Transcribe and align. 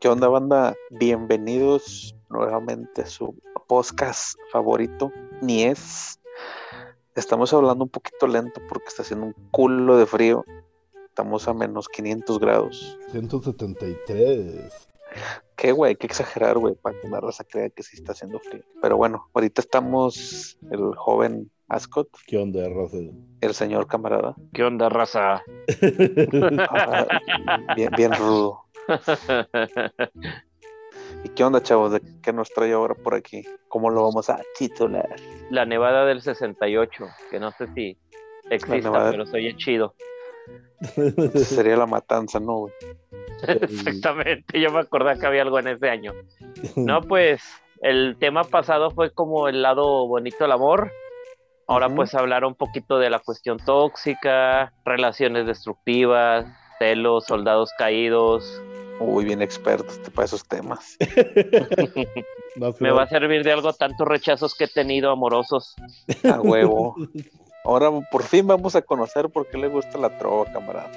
¿Qué 0.00 0.08
onda, 0.08 0.28
banda? 0.28 0.76
Bienvenidos 0.90 2.14
nuevamente 2.28 3.02
a 3.02 3.06
su 3.06 3.34
podcast 3.66 4.38
favorito, 4.52 5.10
Ni 5.40 5.64
es. 5.64 6.20
Estamos 7.14 7.52
hablando 7.52 7.84
un 7.84 7.90
poquito 7.90 8.26
lento 8.26 8.60
porque 8.68 8.88
está 8.88 9.02
haciendo 9.02 9.26
un 9.26 9.34
culo 9.50 9.96
de 9.96 10.06
frío. 10.06 10.44
Estamos 11.06 11.48
a 11.48 11.54
menos 11.54 11.88
500 11.88 12.38
grados. 12.40 12.98
173. 13.12 14.88
Qué 15.56 15.72
güey, 15.72 15.96
qué 15.96 16.06
exagerar, 16.06 16.58
güey, 16.58 16.74
para 16.74 17.00
que 17.00 17.08
la 17.08 17.20
raza 17.20 17.44
crea 17.44 17.70
que 17.70 17.82
sí 17.82 17.96
está 17.96 18.12
haciendo 18.12 18.40
frío. 18.40 18.64
Pero 18.82 18.96
bueno, 18.96 19.30
ahorita 19.32 19.62
estamos 19.62 20.58
el 20.70 20.94
joven 20.96 21.50
Ascot, 21.68 22.08
¿Qué 22.26 22.36
onda, 22.38 22.68
raza? 22.68 22.98
el 23.40 23.54
señor 23.54 23.86
camarada, 23.86 24.34
¿Qué 24.52 24.62
onda, 24.64 24.88
raza? 24.88 25.42
ah, 26.68 27.06
bien, 27.76 27.90
bien 27.96 28.12
rudo. 28.12 28.64
¿Y 31.24 31.28
qué 31.30 31.42
onda, 31.44 31.62
chavos? 31.62 31.92
¿De 31.92 32.02
qué 32.22 32.32
nos 32.32 32.50
trae 32.50 32.72
ahora 32.72 32.94
por 32.94 33.14
aquí? 33.14 33.42
¿Cómo 33.68 33.88
lo 33.90 34.02
vamos 34.02 34.28
a 34.28 34.40
titular? 34.58 35.08
La 35.50 35.64
nevada 35.64 36.04
del 36.04 36.20
68, 36.20 37.06
que 37.30 37.40
no 37.40 37.50
sé 37.52 37.66
si 37.74 37.96
exista, 38.50 38.90
nevada. 38.90 39.10
pero 39.10 39.26
se 39.26 39.36
oye 39.38 39.56
chido. 39.56 39.94
Sería 41.34 41.76
la 41.76 41.86
matanza, 41.86 42.40
¿no, 42.40 42.58
güey? 42.58 42.74
Exactamente, 43.48 44.60
yo 44.60 44.70
me 44.70 44.80
acordaba 44.80 45.18
que 45.18 45.26
había 45.26 45.42
algo 45.42 45.58
en 45.58 45.68
ese 45.68 45.88
año. 45.88 46.12
No, 46.76 47.00
pues 47.00 47.42
el 47.80 48.16
tema 48.18 48.44
pasado 48.44 48.90
fue 48.90 49.10
como 49.12 49.48
el 49.48 49.62
lado 49.62 50.06
bonito 50.06 50.44
del 50.44 50.52
amor. 50.52 50.90
Ahora 51.66 51.88
pues 51.88 52.14
hablar 52.14 52.44
un 52.44 52.54
poquito 52.54 52.98
de 52.98 53.10
la 53.10 53.18
cuestión 53.20 53.58
tóxica, 53.58 54.72
relaciones 54.84 55.46
destructivas, 55.46 56.46
celos, 56.78 57.24
soldados 57.26 57.70
caídos. 57.78 58.62
Uy, 59.00 59.24
bien 59.24 59.42
experto 59.42 59.90
este 59.90 60.10
para 60.10 60.26
esos 60.26 60.46
temas. 60.46 60.96
Más 62.56 62.80
Me 62.80 62.90
va 62.90 63.04
a 63.04 63.08
servir 63.08 63.42
de 63.42 63.52
algo 63.52 63.72
tantos 63.72 64.06
rechazos 64.06 64.54
que 64.54 64.64
he 64.64 64.68
tenido 64.68 65.10
amorosos. 65.10 65.74
A 66.30 66.40
huevo. 66.40 66.94
Ahora 67.64 67.90
por 68.10 68.22
fin 68.22 68.46
vamos 68.46 68.76
a 68.76 68.82
conocer 68.82 69.30
por 69.30 69.48
qué 69.48 69.56
le 69.56 69.68
gusta 69.68 69.96
la 69.96 70.18
trova, 70.18 70.44
camarada. 70.52 70.90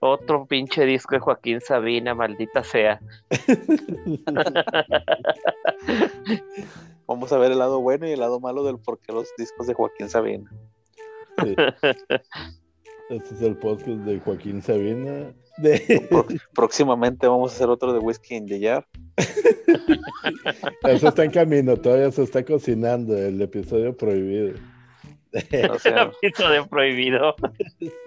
Otro 0.00 0.46
pinche 0.46 0.84
disco 0.84 1.14
de 1.14 1.20
Joaquín 1.20 1.60
Sabina, 1.60 2.12
maldita 2.12 2.64
sea. 2.64 3.00
Vamos 7.12 7.30
a 7.30 7.36
ver 7.38 7.52
el 7.52 7.58
lado 7.58 7.80
bueno 7.82 8.08
y 8.08 8.12
el 8.12 8.20
lado 8.20 8.40
malo 8.40 8.64
del 8.64 8.78
por 8.78 8.98
qué 8.98 9.12
los 9.12 9.28
discos 9.36 9.66
de 9.66 9.74
Joaquín 9.74 10.08
Sabina. 10.08 10.50
Sí. 11.42 11.54
Este 13.10 13.34
es 13.34 13.42
el 13.42 13.58
podcast 13.58 13.98
de 14.06 14.18
Joaquín 14.20 14.62
Sabina. 14.62 15.34
De... 15.58 16.06
Pro- 16.08 16.26
próximamente 16.54 17.26
vamos 17.28 17.52
a 17.52 17.56
hacer 17.56 17.68
otro 17.68 17.92
de 17.92 17.98
Whiskey 17.98 18.38
in 18.38 18.46
the 18.46 18.58
Jar. 18.58 18.86
Eso 20.84 21.08
está 21.08 21.22
en 21.24 21.30
camino, 21.30 21.76
todavía 21.76 22.10
se 22.10 22.22
está 22.22 22.42
cocinando 22.42 23.14
el 23.14 23.42
episodio 23.42 23.94
prohibido. 23.94 24.54
O 25.70 25.78
sea, 25.78 26.10
Episodio 26.22 26.66
prohibido. 26.66 27.34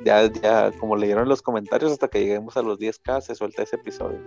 ya, 0.03 0.31
ya, 0.41 0.71
como 0.79 0.95
leyeron 0.95 1.23
en 1.23 1.29
los 1.29 1.43
comentarios, 1.43 1.91
hasta 1.91 2.07
que 2.07 2.21
lleguemos 2.21 2.57
a 2.57 2.63
los 2.63 2.79
10k 2.79 3.21
se 3.21 3.35
suelta 3.35 3.61
ese 3.61 3.75
episodio. 3.75 4.17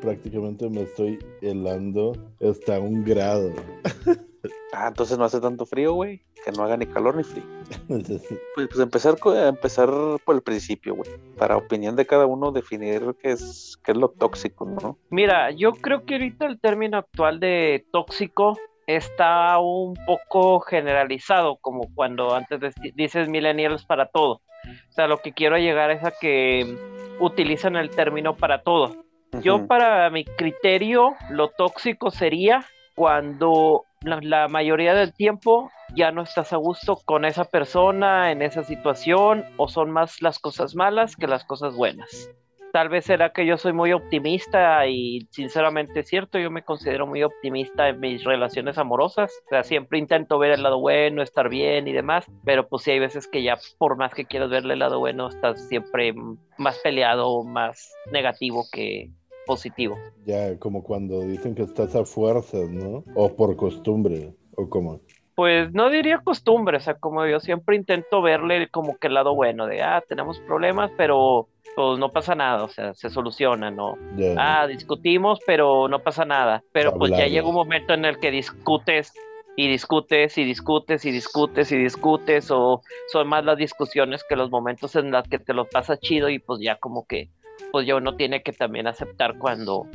Prácticamente 0.00 0.68
me 0.68 0.82
estoy 0.82 1.18
helando 1.42 2.12
hasta 2.40 2.78
un 2.78 3.04
grado. 3.04 3.52
Ah, 4.72 4.88
entonces 4.88 5.18
no 5.18 5.24
hace 5.24 5.40
tanto 5.40 5.66
frío, 5.66 5.94
güey. 5.94 6.22
Que 6.44 6.52
no 6.52 6.62
haga 6.62 6.76
ni 6.76 6.86
calor 6.86 7.16
ni 7.16 7.24
frío. 7.24 7.44
Pues, 7.88 8.68
pues 8.68 8.78
empezar, 8.78 9.16
empezar 9.46 9.90
por 10.24 10.36
el 10.36 10.42
principio, 10.42 10.94
güey. 10.94 11.10
Para 11.36 11.56
opinión 11.56 11.96
de 11.96 12.06
cada 12.06 12.26
uno, 12.26 12.52
definir 12.52 13.16
qué 13.20 13.32
es, 13.32 13.78
qué 13.82 13.92
es 13.92 13.98
lo 13.98 14.10
tóxico, 14.10 14.66
¿no? 14.66 14.98
Mira, 15.10 15.50
yo 15.50 15.72
creo 15.72 16.04
que 16.04 16.14
ahorita 16.14 16.46
el 16.46 16.60
término 16.60 16.98
actual 16.98 17.40
de 17.40 17.86
tóxico 17.92 18.58
está 18.86 19.58
un 19.58 19.94
poco 20.06 20.60
generalizado, 20.60 21.56
como 21.56 21.92
cuando 21.94 22.34
antes 22.34 22.74
dices 22.94 23.28
millennials 23.28 23.84
para 23.84 24.06
todo. 24.06 24.40
O 24.88 24.92
sea, 24.92 25.06
lo 25.06 25.18
que 25.18 25.32
quiero 25.32 25.56
llegar 25.56 25.90
es 25.90 26.04
a 26.04 26.10
que 26.10 26.76
utilizan 27.20 27.76
el 27.76 27.90
término 27.90 28.36
para 28.36 28.62
todo. 28.62 29.04
Yo, 29.42 29.66
para 29.66 30.08
mi 30.10 30.24
criterio, 30.24 31.14
lo 31.30 31.48
tóxico 31.48 32.10
sería 32.10 32.64
cuando 32.94 33.84
la, 34.02 34.20
la 34.22 34.48
mayoría 34.48 34.94
del 34.94 35.12
tiempo 35.12 35.70
ya 35.94 36.12
no 36.12 36.22
estás 36.22 36.52
a 36.52 36.56
gusto 36.56 37.00
con 37.04 37.24
esa 37.24 37.44
persona, 37.44 38.30
en 38.30 38.42
esa 38.42 38.64
situación, 38.64 39.44
o 39.56 39.68
son 39.68 39.90
más 39.90 40.22
las 40.22 40.38
cosas 40.38 40.74
malas 40.74 41.16
que 41.16 41.26
las 41.26 41.44
cosas 41.44 41.74
buenas. 41.74 42.30
Tal 42.72 42.90
vez 42.90 43.06
será 43.06 43.32
que 43.32 43.46
yo 43.46 43.56
soy 43.56 43.72
muy 43.72 43.92
optimista 43.92 44.86
y 44.86 45.26
sinceramente 45.30 46.00
es 46.00 46.08
cierto, 46.08 46.38
yo 46.38 46.50
me 46.50 46.62
considero 46.62 47.06
muy 47.06 47.22
optimista 47.22 47.88
en 47.88 47.98
mis 47.98 48.24
relaciones 48.24 48.76
amorosas. 48.76 49.32
O 49.46 49.48
sea, 49.48 49.64
siempre 49.64 49.98
intento 49.98 50.38
ver 50.38 50.52
el 50.52 50.62
lado 50.62 50.78
bueno, 50.78 51.22
estar 51.22 51.48
bien 51.48 51.88
y 51.88 51.92
demás, 51.92 52.26
pero 52.44 52.68
pues 52.68 52.82
sí 52.82 52.90
hay 52.90 52.98
veces 52.98 53.26
que 53.26 53.42
ya 53.42 53.58
por 53.78 53.96
más 53.96 54.12
que 54.12 54.26
quieras 54.26 54.50
verle 54.50 54.74
el 54.74 54.80
lado 54.80 54.98
bueno, 54.98 55.28
estás 55.28 55.66
siempre 55.68 56.14
más 56.58 56.78
peleado, 56.80 57.42
más 57.42 57.94
negativo 58.12 58.66
que 58.70 59.10
positivo. 59.48 59.98
Ya, 60.26 60.58
como 60.58 60.84
cuando 60.84 61.22
dicen 61.22 61.54
que 61.54 61.62
estás 61.62 61.96
a 61.96 62.04
fuerzas, 62.04 62.68
¿no? 62.70 63.02
O 63.14 63.34
por 63.34 63.56
costumbre, 63.56 64.34
o 64.54 64.68
como. 64.68 65.00
Pues 65.34 65.72
no 65.72 65.88
diría 65.88 66.18
costumbre, 66.18 66.76
o 66.76 66.80
sea, 66.80 66.94
como 66.94 67.24
yo 67.26 67.40
siempre 67.40 67.76
intento 67.76 68.20
verle 68.20 68.68
como 68.68 68.98
que 68.98 69.06
el 69.06 69.14
lado 69.14 69.34
bueno 69.34 69.66
de, 69.66 69.82
ah, 69.82 70.02
tenemos 70.06 70.38
problemas, 70.40 70.90
pero 70.96 71.48
pues 71.74 71.98
no 71.98 72.10
pasa 72.10 72.34
nada, 72.34 72.64
o 72.64 72.68
sea, 72.68 72.92
se 72.92 73.08
soluciona, 73.08 73.70
¿no? 73.70 73.94
Ya. 74.16 74.34
Ah, 74.36 74.66
discutimos, 74.66 75.38
pero 75.46 75.88
no 75.88 76.00
pasa 76.00 76.24
nada. 76.24 76.62
Pero 76.72 76.92
pues 76.98 77.12
ya 77.12 77.26
llega 77.26 77.48
un 77.48 77.54
momento 77.54 77.94
en 77.94 78.04
el 78.04 78.18
que 78.18 78.30
discutes 78.30 79.12
y 79.56 79.68
discutes 79.68 80.38
y 80.38 80.44
discutes 80.44 81.04
y 81.04 81.10
discutes 81.10 81.72
y 81.72 81.76
discutes 81.76 82.50
o 82.50 82.82
son 83.10 83.28
más 83.28 83.44
las 83.44 83.56
discusiones 83.56 84.24
que 84.28 84.36
los 84.36 84.50
momentos 84.50 84.94
en 84.94 85.10
los 85.10 85.26
que 85.26 85.38
te 85.38 85.52
lo 85.52 85.64
pasas 85.64 85.98
chido 85.98 86.28
y 86.28 86.38
pues 86.38 86.60
ya 86.60 86.76
como 86.76 87.06
que 87.06 87.30
pues 87.72 87.86
ya 87.86 87.96
uno 87.96 88.16
tiene 88.16 88.42
que 88.42 88.52
también 88.52 88.86
aceptar 88.86 89.38
cuando 89.38 89.86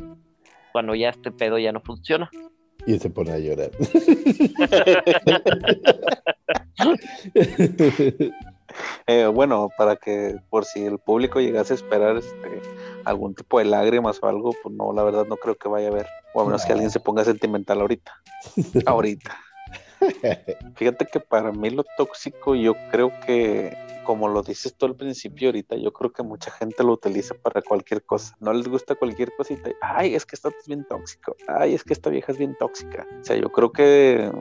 cuando 0.71 0.95
ya 0.95 1.09
este 1.09 1.31
pedo 1.31 1.59
ya 1.59 1.71
no 1.71 1.81
funciona. 1.81 2.29
Y 2.85 2.99
se 2.99 3.09
pone 3.09 3.31
a 3.31 3.39
llorar. 3.39 3.71
Eh, 9.05 9.27
bueno, 9.27 9.69
para 9.77 9.97
que 9.97 10.39
por 10.49 10.65
si 10.65 10.83
el 10.83 10.97
público 10.97 11.39
llegase 11.39 11.73
a 11.73 11.75
esperar 11.75 12.17
este, 12.17 12.59
algún 13.05 13.35
tipo 13.35 13.59
de 13.59 13.65
lágrimas 13.65 14.17
o 14.21 14.27
algo, 14.27 14.51
pues 14.63 14.73
no, 14.73 14.91
la 14.93 15.03
verdad 15.03 15.27
no 15.27 15.37
creo 15.37 15.55
que 15.55 15.69
vaya 15.69 15.89
a 15.89 15.91
haber. 15.91 16.07
O 16.33 16.41
a 16.41 16.45
menos 16.45 16.65
que 16.65 16.73
alguien 16.73 16.89
se 16.89 16.99
ponga 16.99 17.23
sentimental 17.23 17.81
ahorita. 17.81 18.11
ahorita. 18.87 19.37
Fíjate 20.75 21.05
que 21.05 21.19
para 21.19 21.51
mí 21.51 21.69
lo 21.69 21.83
tóxico, 21.97 22.55
yo 22.55 22.73
creo 22.91 23.11
que, 23.25 23.75
como 24.03 24.27
lo 24.27 24.43
dices 24.43 24.75
tú 24.75 24.85
al 24.85 24.95
principio 24.95 25.49
ahorita, 25.49 25.75
yo 25.75 25.93
creo 25.93 26.11
que 26.11 26.23
mucha 26.23 26.51
gente 26.51 26.83
lo 26.83 26.93
utiliza 26.93 27.35
para 27.35 27.61
cualquier 27.61 28.03
cosa. 28.03 28.35
No 28.39 28.53
les 28.53 28.67
gusta 28.67 28.95
cualquier 28.95 29.35
cosita. 29.35 29.71
Ay, 29.81 30.15
es 30.15 30.25
que 30.25 30.35
estás 30.35 30.53
bien 30.67 30.85
tóxico. 30.85 31.35
Ay, 31.47 31.73
es 31.73 31.83
que 31.83 31.93
esta 31.93 32.09
vieja 32.09 32.31
es 32.31 32.37
bien 32.37 32.55
tóxica. 32.59 33.07
O 33.21 33.23
sea, 33.23 33.35
yo 33.35 33.49
creo 33.51 33.71
que, 33.71 34.31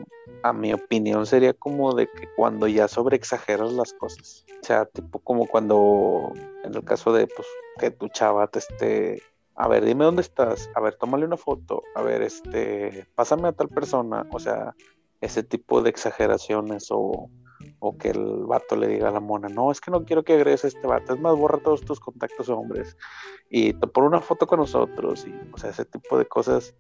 a 0.43 0.53
mi 0.53 0.73
opinión, 0.73 1.27
sería 1.27 1.55
como 1.55 1.95
de 1.95 2.07
que 2.07 2.29
cuando 2.37 2.67
ya 2.67 2.89
sobreexageras 2.89 3.73
las 3.73 3.93
cosas. 3.95 4.45
O 4.61 4.65
sea, 4.65 4.85
tipo 4.87 5.19
como 5.21 5.47
cuando, 5.47 6.33
en 6.65 6.75
el 6.75 6.85
caso 6.85 7.13
de, 7.13 7.27
pues, 7.27 7.47
que 7.79 7.91
tu 7.91 8.09
chava 8.09 8.47
te 8.49 8.59
esté 8.59 9.23
a 9.55 9.69
ver, 9.69 9.85
dime 9.85 10.05
dónde 10.05 10.23
estás, 10.23 10.71
a 10.75 10.81
ver, 10.81 10.95
tómale 10.95 11.27
una 11.27 11.37
foto, 11.37 11.83
a 11.95 12.03
ver, 12.03 12.23
este, 12.23 13.07
pásame 13.15 13.49
a 13.49 13.53
tal 13.53 13.69
persona, 13.69 14.27
o 14.33 14.41
sea, 14.41 14.75
ese 15.23 15.43
tipo 15.45 15.81
de 15.81 15.89
exageraciones 15.89 16.89
o, 16.91 17.31
o 17.79 17.97
que 17.97 18.11
el 18.11 18.45
vato 18.45 18.77
le 18.77 18.89
diga 18.89 19.09
a 19.09 19.13
la 19.13 19.21
mona, 19.21 19.49
no, 19.49 19.71
es 19.71 19.81
que 19.81 19.91
no 19.91 20.05
quiero 20.05 20.25
que 20.25 20.35
agregues 20.35 20.65
a 20.65 20.69
este 20.69 20.87
vato, 20.87 21.15
es 21.15 21.21
más, 21.21 21.37
borra 21.37 21.59
todos 21.59 21.83
tus 21.83 22.01
contactos 22.01 22.49
hombres 22.49 22.97
y 23.49 23.73
te 23.73 23.87
pon 23.87 24.05
una 24.05 24.21
foto 24.21 24.47
con 24.47 24.59
nosotros, 24.59 25.25
y, 25.27 25.35
o 25.53 25.59
sea, 25.59 25.71
ese 25.71 25.85
tipo 25.85 26.19
de 26.19 26.27
cosas, 26.27 26.75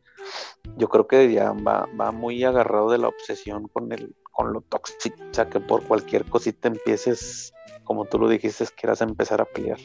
yo 0.76 0.88
creo 0.88 1.06
que 1.06 1.32
ya 1.32 1.52
va, 1.52 1.88
va 1.98 2.10
muy 2.10 2.42
agarrado 2.42 2.90
de 2.90 2.98
la 2.98 3.08
obsesión 3.08 3.68
con, 3.68 3.92
el, 3.92 4.14
con 4.32 4.52
lo 4.52 4.60
tóxico, 4.62 5.22
o 5.30 5.34
sea, 5.34 5.48
que 5.48 5.60
por 5.60 5.84
cualquier 5.84 6.24
cosita 6.24 6.66
empieces, 6.66 7.54
como 7.84 8.06
tú 8.06 8.18
lo 8.18 8.28
dijiste, 8.28 8.64
quieras 8.76 9.02
empezar 9.02 9.40
a 9.40 9.44
pelear. 9.44 9.78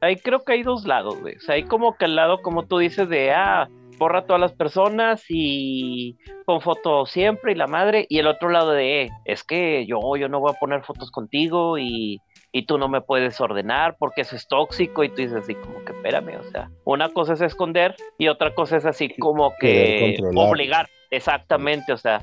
Ahí 0.00 0.16
creo 0.16 0.44
que 0.44 0.52
hay 0.54 0.62
dos 0.64 0.84
lados, 0.84 1.16
sea, 1.46 1.54
hay 1.54 1.62
como 1.62 1.96
que 1.96 2.06
el 2.06 2.16
lado, 2.16 2.42
como 2.42 2.66
tú 2.66 2.78
dices, 2.78 3.08
de, 3.08 3.30
ah, 3.30 3.68
borra 4.00 4.20
a 4.20 4.24
todas 4.24 4.40
las 4.40 4.52
personas 4.52 5.22
y 5.28 6.18
pon 6.46 6.62
foto 6.62 7.04
siempre 7.04 7.52
y 7.52 7.54
la 7.54 7.66
madre. 7.66 8.06
Y 8.08 8.18
el 8.18 8.26
otro 8.26 8.48
lado 8.48 8.72
de, 8.72 9.02
eh, 9.02 9.10
es 9.26 9.44
que 9.44 9.86
yo, 9.86 10.00
yo 10.16 10.28
no 10.28 10.40
voy 10.40 10.52
a 10.52 10.58
poner 10.58 10.82
fotos 10.82 11.10
contigo 11.10 11.76
y, 11.78 12.18
y 12.50 12.64
tú 12.64 12.78
no 12.78 12.88
me 12.88 13.02
puedes 13.02 13.38
ordenar 13.42 13.96
porque 13.98 14.22
eso 14.22 14.34
es 14.36 14.48
tóxico. 14.48 15.04
Y 15.04 15.10
tú 15.10 15.16
dices 15.16 15.34
así 15.34 15.54
como 15.54 15.84
que, 15.84 15.92
espérame, 15.92 16.38
o 16.40 16.44
sea, 16.50 16.70
una 16.84 17.10
cosa 17.10 17.34
es 17.34 17.42
esconder 17.42 17.94
y 18.18 18.28
otra 18.28 18.54
cosa 18.54 18.78
es 18.78 18.86
así 18.86 19.10
como 19.18 19.52
que 19.60 20.16
obligar. 20.34 20.88
Exactamente, 21.10 21.92
o 21.92 21.98
sea, 21.98 22.20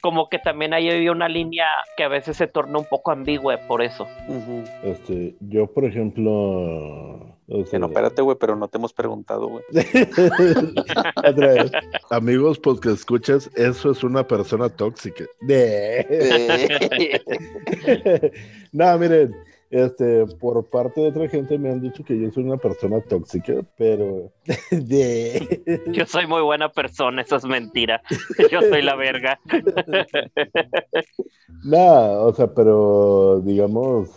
como 0.00 0.28
que 0.28 0.38
también 0.38 0.74
ahí 0.74 0.90
había 0.90 1.12
una 1.12 1.28
línea 1.28 1.66
que 1.96 2.04
a 2.04 2.08
veces 2.08 2.36
se 2.36 2.46
torna 2.46 2.78
un 2.78 2.84
poco 2.84 3.10
ambigua 3.10 3.58
por 3.68 3.82
eso. 3.82 4.06
Este, 4.82 5.34
yo, 5.40 5.66
por 5.66 5.84
ejemplo. 5.84 7.36
que 7.70 7.78
no, 7.78 7.86
espérate, 7.86 8.22
güey, 8.22 8.36
pero 8.38 8.56
no 8.56 8.68
te 8.68 8.78
hemos 8.78 8.92
preguntado, 8.92 9.48
güey. 9.48 9.64
Otra 11.16 11.54
vez. 11.54 11.70
Amigos, 12.10 12.58
pues 12.58 12.80
que 12.80 12.90
escuchas, 12.90 13.50
eso 13.54 13.92
es 13.92 14.02
una 14.02 14.26
persona 14.26 14.68
tóxica. 14.68 15.24
no, 18.72 18.98
miren, 18.98 19.34
este, 19.70 20.26
por 20.26 20.68
parte 20.68 21.00
de 21.00 21.08
otra 21.08 21.28
gente 21.28 21.56
me 21.56 21.70
han 21.70 21.80
dicho 21.80 22.04
que 22.04 22.20
yo 22.20 22.30
soy 22.32 22.42
una 22.42 22.56
persona 22.56 23.00
tóxica, 23.00 23.64
pero 23.76 24.32
de... 24.70 25.82
Yo 25.92 26.06
soy 26.06 26.26
muy 26.26 26.42
buena 26.42 26.68
persona, 26.68 27.22
eso 27.22 27.36
es 27.36 27.44
mentira. 27.44 28.02
Yo 28.50 28.60
soy 28.60 28.82
la 28.82 28.96
verga. 28.96 29.38
No, 31.62 32.22
o 32.22 32.32
sea, 32.32 32.46
pero 32.54 33.42
digamos, 33.44 34.08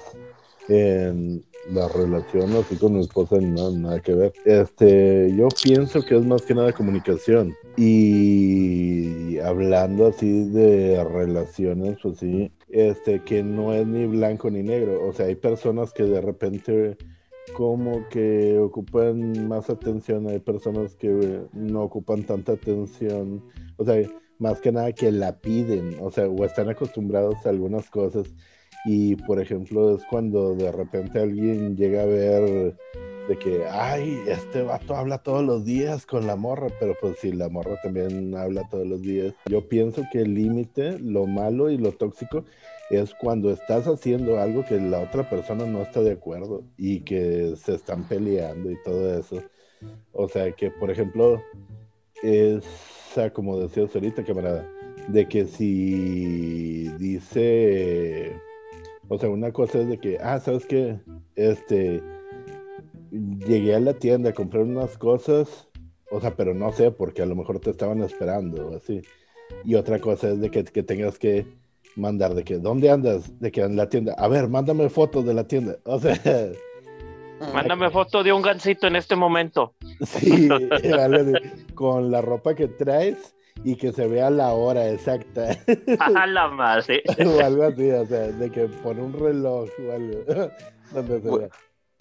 en 0.70 1.44
la 1.72 1.88
relación 1.88 2.56
así 2.56 2.76
con 2.76 2.94
mi 2.94 3.02
esposa 3.02 3.38
no 3.40 3.72
nada 3.72 4.00
que 4.02 4.14
ver. 4.14 4.34
Este, 4.46 5.34
yo 5.36 5.48
pienso 5.64 6.04
que 6.04 6.18
es 6.18 6.26
más 6.26 6.42
que 6.44 6.56
nada 6.56 6.74
comunicación. 6.74 7.56
Y 7.78 9.38
hablando 9.40 10.08
así 10.08 10.50
de 10.50 11.04
relaciones, 11.04 11.98
pues 12.02 12.20
sí, 12.20 12.52
este, 12.70 13.24
que 13.24 13.44
no 13.44 13.74
es 13.74 13.88
ni 13.88 14.06
blanco 14.06 14.50
ni 14.50 14.64
negro. 14.64 15.08
O 15.08 15.14
sea, 15.14 15.28
hay 15.28 15.36
personas 15.36 15.94
que 15.94 16.04
de 16.04 16.22
repente 16.22 16.98
como 17.54 18.08
que 18.10 18.58
ocupan 18.58 19.48
más 19.48 19.70
atención, 19.70 20.28
hay 20.28 20.40
personas 20.40 20.96
que 20.96 21.42
no 21.52 21.84
ocupan 21.84 22.24
tanta 22.24 22.54
atención, 22.54 23.44
o 23.78 23.84
sea, 23.84 24.02
más 24.40 24.62
que 24.62 24.72
nada 24.72 24.92
que 24.94 25.12
la 25.12 25.40
piden, 25.40 25.98
o 26.02 26.10
sea, 26.10 26.28
o 26.28 26.46
están 26.46 26.70
acostumbrados 26.70 27.46
a 27.46 27.50
algunas 27.50 27.90
cosas 27.90 28.34
y 28.86 29.16
por 29.16 29.40
ejemplo 29.40 29.96
es 29.96 30.04
cuando 30.06 30.56
de 30.56 30.72
repente 30.72 31.20
alguien 31.20 31.76
llega 31.76 32.04
a 32.04 32.06
ver 32.06 32.76
de 33.28 33.38
que, 33.38 33.66
ay, 33.70 34.20
este 34.28 34.64
vato 34.64 34.96
habla 34.96 35.18
todos 35.18 35.44
los 35.44 35.64
días 35.64 36.06
con 36.06 36.28
la 36.28 36.36
morra, 36.36 36.68
pero 36.80 36.94
pues 37.00 37.18
si 37.20 37.32
la 37.32 37.48
morra 37.48 37.80
también 37.82 38.36
habla 38.36 38.68
todos 38.70 38.86
los 38.86 39.02
días. 39.02 39.34
Yo 39.50 39.68
pienso 39.68 40.04
que 40.12 40.22
el 40.22 40.34
límite, 40.34 41.00
lo 41.00 41.26
malo 41.26 41.70
y 41.70 41.78
lo 41.78 41.94
tóxico 41.94 42.44
es 42.90 43.14
cuando 43.14 43.52
estás 43.52 43.88
haciendo 43.88 44.40
algo 44.40 44.66
que 44.66 44.80
la 44.80 45.00
otra 45.00 45.30
persona 45.30 45.66
no 45.66 45.82
está 45.82 46.02
de 46.02 46.12
acuerdo 46.12 46.64
y 46.78 47.02
que 47.02 47.56
se 47.56 47.76
están 47.76 48.08
peleando 48.08 48.70
y 48.70 48.78
todo 48.84 49.18
eso. 49.18 49.42
O 50.12 50.28
sea, 50.28 50.52
que 50.52 50.70
por 50.72 50.92
ejemplo, 50.92 51.42
es, 52.22 52.64
como 53.34 53.60
decías 53.60 53.96
ahorita, 53.96 54.24
camarada, 54.24 54.70
de 55.08 55.28
que 55.28 55.46
si 55.46 56.90
dice, 56.98 58.34
o 59.14 59.20
sea, 59.20 59.30
una 59.30 59.52
cosa 59.52 59.80
es 59.80 59.88
de 59.88 60.00
que, 60.00 60.18
ah, 60.20 60.40
¿sabes 60.40 60.66
qué? 60.66 61.00
Este, 61.36 62.02
llegué 63.12 63.76
a 63.76 63.80
la 63.80 63.94
tienda 63.94 64.32
a 64.32 64.34
comprar 64.34 64.64
unas 64.64 64.98
cosas, 64.98 65.68
o 66.10 66.20
sea, 66.20 66.36
pero 66.36 66.54
no 66.54 66.72
sé, 66.72 66.92
porque 66.92 67.22
a 67.22 67.26
lo 67.26 67.36
mejor 67.36 67.60
te 67.60 67.70
estaban 67.70 68.02
esperando 68.02 68.70
o 68.70 68.76
así. 68.76 69.02
Y 69.64 69.76
otra 69.76 70.00
cosa 70.00 70.30
es 70.30 70.42
de 70.42 70.50
que, 70.50 70.64
tengas 70.64 71.20
que 71.20 71.46
mandar 71.96 72.34
de 72.34 72.44
que, 72.44 72.58
¿dónde 72.58 72.90
andas? 72.90 73.40
De 73.40 73.52
que 73.52 73.62
en 73.62 73.76
la 73.76 73.88
tienda. 73.88 74.16
A 74.18 74.28
ver, 74.28 74.50
mándame 74.50 74.90
fotos 74.90 75.26
de 75.26 75.34
la 75.34 75.48
tienda. 75.48 75.78
O 75.86 76.00
sea... 76.00 76.18
Mándame 77.54 77.90
foto 77.90 78.24
de 78.24 78.32
un 78.32 78.42
gancito 78.42 78.88
en 78.88 78.96
este 78.96 79.18
momento. 79.18 79.74
Sí, 80.06 80.48
con 81.76 82.10
la 82.10 82.22
ropa 82.22 82.56
que 82.56 82.70
traes 82.70 83.36
y 83.64 83.76
que 83.76 83.92
se 83.92 84.08
vea 84.08 84.30
la 84.30 84.54
hora 84.54 84.90
exacta. 84.90 85.58
A 86.00 86.28
la 86.28 86.48
madre. 86.50 87.04
o 87.26 87.40
algo 87.44 87.64
así, 87.64 87.90
o 87.90 88.06
sea, 88.06 88.28
de 88.28 88.52
que 88.52 88.68
pone 88.68 89.02
un 89.02 89.14
reloj 89.14 89.70
o 89.88 89.92
algo. 89.92 90.24
Donde 90.94 91.22
se 91.22 91.38
vea. 91.38 91.50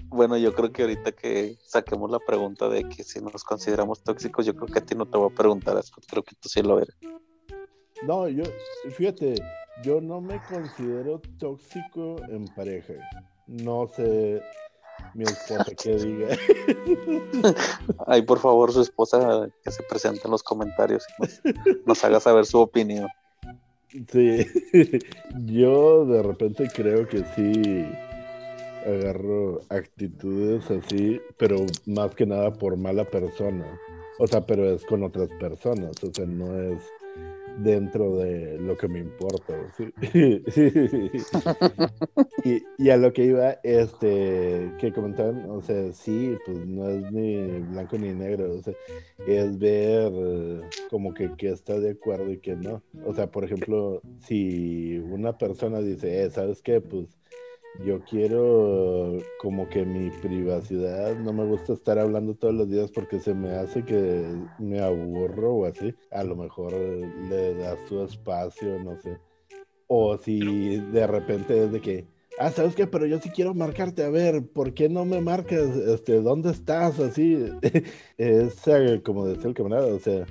Bueno, 0.08 0.36
yo 0.36 0.52
creo 0.54 0.70
que 0.72 0.82
ahorita 0.82 1.12
que 1.12 1.56
saquemos 1.64 2.10
la 2.10 2.18
pregunta 2.18 2.68
de 2.68 2.86
que 2.88 3.02
si 3.02 3.20
nos 3.20 3.44
consideramos 3.44 4.02
tóxicos, 4.02 4.44
yo 4.44 4.54
creo 4.54 4.66
que 4.66 4.78
a 4.78 4.84
ti 4.84 4.94
no 4.94 5.06
te 5.06 5.16
voy 5.16 5.30
a 5.32 5.34
preguntar 5.34 5.78
eso, 5.78 5.94
creo 6.06 6.22
que 6.22 6.34
tú 6.38 6.50
sí 6.50 6.62
lo 6.62 6.78
eres. 6.78 6.94
No, 8.06 8.28
yo, 8.28 8.44
fíjate, 8.90 9.36
yo 9.82 10.00
no 10.02 10.20
me 10.20 10.38
considero 10.50 11.22
tóxico 11.38 12.16
en 12.28 12.46
pareja. 12.48 12.94
No 13.46 13.86
sé 13.86 14.42
mi 15.14 15.24
esposa 15.24 15.66
qué 15.82 15.96
diga. 15.96 16.28
Ay, 18.06 18.22
por 18.22 18.38
favor, 18.38 18.72
su 18.72 18.82
esposa 18.82 19.48
que 19.64 19.70
se 19.70 19.82
presente 19.84 20.22
en 20.24 20.30
los 20.30 20.42
comentarios 20.42 21.04
y 21.44 21.50
nos 21.86 22.02
haga 22.04 22.20
saber 22.20 22.46
su 22.46 22.58
opinión. 22.58 23.08
Sí, 24.10 24.46
yo 25.46 26.06
de 26.06 26.22
repente 26.22 26.68
creo 26.74 27.06
que 27.06 27.24
sí 27.36 27.86
agarro 28.86 29.60
actitudes 29.68 30.70
así, 30.70 31.20
pero 31.38 31.56
más 31.86 32.14
que 32.14 32.26
nada 32.26 32.52
por 32.52 32.76
mala 32.76 33.04
persona. 33.04 33.66
O 34.18 34.26
sea, 34.26 34.44
pero 34.46 34.70
es 34.70 34.84
con 34.86 35.02
otras 35.02 35.28
personas, 35.40 36.02
o 36.02 36.12
sea, 36.12 36.26
no 36.26 36.58
es 36.60 36.82
dentro 37.58 38.16
de 38.18 38.58
lo 38.58 38.76
que 38.76 38.88
me 38.88 39.00
importa. 39.00 39.54
y, 42.44 42.62
y, 42.78 42.90
a 42.90 42.96
lo 42.96 43.12
que 43.12 43.24
iba, 43.24 43.58
este, 43.62 44.72
que 44.78 44.92
comentaban, 44.92 45.48
o 45.50 45.60
sea, 45.60 45.92
sí, 45.92 46.36
pues 46.44 46.66
no 46.66 46.88
es 46.88 47.12
ni 47.12 47.46
blanco 47.60 47.98
ni 47.98 48.12
negro, 48.12 48.54
o 48.54 48.62
sea, 48.62 48.74
es 49.26 49.58
ver 49.58 50.12
como 50.90 51.14
que, 51.14 51.30
que 51.36 51.50
está 51.50 51.78
de 51.78 51.90
acuerdo 51.90 52.30
y 52.30 52.38
que 52.38 52.56
no. 52.56 52.82
O 53.04 53.14
sea, 53.14 53.30
por 53.30 53.44
ejemplo, 53.44 54.02
si 54.20 54.98
una 54.98 55.36
persona 55.38 55.80
dice, 55.80 56.24
eh, 56.24 56.30
¿sabes 56.30 56.62
qué? 56.62 56.80
Pues 56.80 57.21
yo 57.80 58.00
quiero 58.04 59.16
como 59.40 59.68
que 59.68 59.84
mi 59.84 60.10
privacidad, 60.10 61.16
no 61.16 61.32
me 61.32 61.44
gusta 61.44 61.72
estar 61.72 61.98
hablando 61.98 62.34
todos 62.34 62.54
los 62.54 62.68
días 62.68 62.90
porque 62.90 63.18
se 63.18 63.34
me 63.34 63.50
hace 63.50 63.84
que 63.84 64.24
me 64.58 64.80
aburro 64.80 65.54
o 65.54 65.64
así. 65.64 65.94
A 66.10 66.22
lo 66.22 66.36
mejor 66.36 66.72
le 66.72 67.54
das 67.54 67.78
su 67.88 68.02
espacio, 68.02 68.78
no 68.78 69.00
sé. 69.00 69.18
O 69.86 70.16
si 70.18 70.76
de 70.92 71.06
repente 71.06 71.64
es 71.64 71.72
de 71.72 71.80
que, 71.80 72.06
ah, 72.38 72.50
¿sabes 72.50 72.74
qué? 72.74 72.86
Pero 72.86 73.06
yo 73.06 73.18
sí 73.18 73.30
quiero 73.30 73.54
marcarte, 73.54 74.04
a 74.04 74.10
ver, 74.10 74.46
¿por 74.46 74.74
qué 74.74 74.88
no 74.88 75.04
me 75.04 75.20
marcas? 75.20 75.76
Este, 75.76 76.20
¿dónde 76.20 76.50
estás? 76.50 77.00
Así, 77.00 77.46
es 78.18 78.64
como 79.02 79.26
decía 79.26 79.48
el 79.48 79.54
camarada, 79.54 79.86
o 79.86 79.98
sea, 79.98 80.26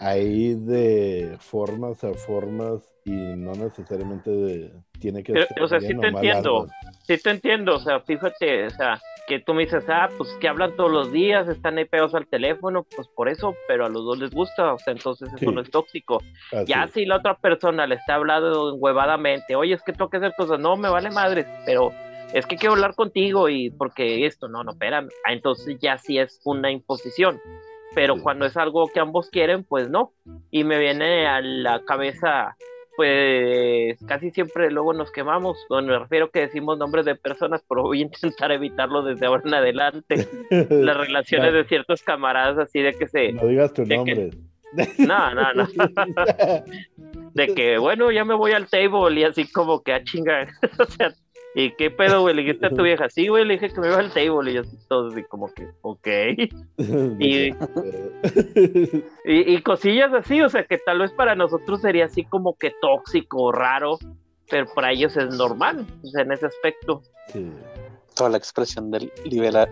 hay 0.00 0.54
de 0.54 1.36
formas 1.40 2.04
a 2.04 2.12
formas 2.14 2.82
y 3.04 3.12
no 3.12 3.52
necesariamente 3.52 4.30
de, 4.30 4.72
tiene 4.96 5.22
que 5.22 5.32
ser. 5.32 5.48
O 5.60 5.68
sea, 5.68 5.80
sí 5.80 5.94
te 5.96 6.08
entiendo, 6.08 6.66
sí 7.02 7.18
te 7.18 7.30
entiendo, 7.30 7.76
o 7.76 7.78
sea, 7.78 8.00
fíjate, 8.00 8.66
o 8.66 8.70
sea, 8.70 9.00
que 9.26 9.40
tú 9.40 9.54
me 9.54 9.64
dices, 9.64 9.84
ah, 9.88 10.08
pues 10.16 10.30
que 10.40 10.48
hablan 10.48 10.76
todos 10.76 10.90
los 10.90 11.12
días, 11.12 11.48
están 11.48 11.78
ahí 11.78 11.84
pegados 11.84 12.14
al 12.14 12.26
teléfono, 12.26 12.86
pues 12.94 13.08
por 13.08 13.28
eso, 13.28 13.54
pero 13.66 13.86
a 13.86 13.88
los 13.88 14.04
dos 14.04 14.18
les 14.18 14.30
gusta, 14.30 14.74
o 14.74 14.78
sea, 14.78 14.92
entonces 14.92 15.30
eso 15.32 15.50
no 15.50 15.60
es 15.60 15.70
tóxico. 15.70 16.22
ya 16.66 16.86
si 16.88 17.04
la 17.04 17.16
otra 17.16 17.36
persona 17.36 17.86
le 17.86 17.96
está 17.96 18.14
hablando 18.14 18.74
huevadamente, 18.74 19.56
oye, 19.56 19.74
es 19.74 19.82
que 19.82 19.92
tengo 19.92 20.10
que 20.10 20.18
hacer 20.18 20.32
cosas, 20.36 20.60
no, 20.60 20.76
me 20.76 20.88
vale 20.88 21.10
madre, 21.10 21.46
pero 21.64 21.92
es 22.32 22.46
que 22.46 22.56
quiero 22.56 22.74
hablar 22.74 22.94
contigo 22.94 23.48
y 23.48 23.70
porque 23.70 24.26
esto, 24.26 24.48
no, 24.48 24.62
no, 24.62 24.72
espérame, 24.72 25.08
ah, 25.26 25.32
entonces 25.32 25.76
ya 25.80 25.98
sí 25.98 26.18
es 26.18 26.40
una 26.44 26.70
imposición 26.70 27.40
pero 27.96 28.20
cuando 28.20 28.44
es 28.44 28.54
algo 28.58 28.88
que 28.88 29.00
ambos 29.00 29.30
quieren, 29.30 29.64
pues 29.64 29.88
no. 29.88 30.12
Y 30.50 30.64
me 30.64 30.78
viene 30.78 31.26
a 31.26 31.40
la 31.40 31.82
cabeza, 31.82 32.54
pues 32.96 33.98
casi 34.06 34.30
siempre 34.30 34.70
luego 34.70 34.92
nos 34.92 35.12
quemamos. 35.12 35.58
Bueno, 35.68 35.88
me 35.88 35.98
refiero 35.98 36.30
que 36.30 36.40
decimos 36.40 36.78
nombres 36.78 37.04
de 37.04 37.14
personas, 37.14 37.62
pero 37.68 37.82
voy 37.82 38.00
a 38.00 38.02
intentar 38.06 38.50
evitarlo 38.52 39.02
desde 39.02 39.26
ahora 39.26 39.42
en 39.44 39.54
adelante. 39.54 40.28
Las 40.50 40.96
relaciones 40.96 41.52
de 41.52 41.64
ciertos 41.64 42.02
camaradas 42.02 42.58
así 42.58 42.80
de 42.80 42.94
que 42.94 43.06
se... 43.06 43.32
No 43.32 43.46
digas 43.46 43.72
tu 43.72 43.84
nombre. 43.84 44.30
No, 44.98 45.34
no, 45.34 45.52
no. 45.54 45.66
de 47.34 47.54
que, 47.54 47.78
bueno, 47.78 48.10
ya 48.10 48.24
me 48.24 48.34
voy 48.34 48.52
al 48.52 48.68
table 48.68 49.20
y 49.20 49.24
así 49.24 49.50
como 49.50 49.82
que 49.82 49.92
a 49.92 50.02
chingar. 50.02 50.48
o 50.78 50.84
sea, 50.86 51.12
¿Y 51.58 51.70
qué 51.70 51.90
pedo, 51.90 52.20
güey? 52.20 52.34
Le 52.34 52.42
dijiste 52.42 52.66
a 52.66 52.70
tu 52.70 52.82
vieja, 52.82 53.08
sí, 53.08 53.28
güey, 53.28 53.46
le 53.46 53.54
dije 53.54 53.70
que 53.70 53.80
me 53.80 53.86
iba 53.88 53.98
al 53.98 54.12
table 54.12 54.50
y 54.50 54.54
yo 54.54 54.62
todo 54.88 55.08
así 55.08 55.22
como 55.24 55.48
que, 55.54 55.66
ok. 55.80 56.06
y, 57.18 57.54
y, 59.24 59.62
cosillas 59.62 60.12
así, 60.12 60.42
o 60.42 60.50
sea, 60.50 60.64
que 60.64 60.76
tal 60.76 60.98
vez 60.98 61.12
para 61.12 61.34
nosotros 61.34 61.80
sería 61.80 62.04
así 62.04 62.24
como 62.24 62.58
que 62.58 62.74
tóxico, 62.82 63.52
raro, 63.52 63.98
pero 64.50 64.66
para 64.74 64.92
ellos 64.92 65.16
es 65.16 65.34
normal, 65.34 65.86
o 66.04 66.06
sea, 66.08 66.24
en 66.24 66.32
ese 66.32 66.44
aspecto. 66.44 67.00
Sí 67.28 67.50
toda 68.16 68.30
la 68.30 68.38
expresión 68.38 68.90
del 68.90 69.12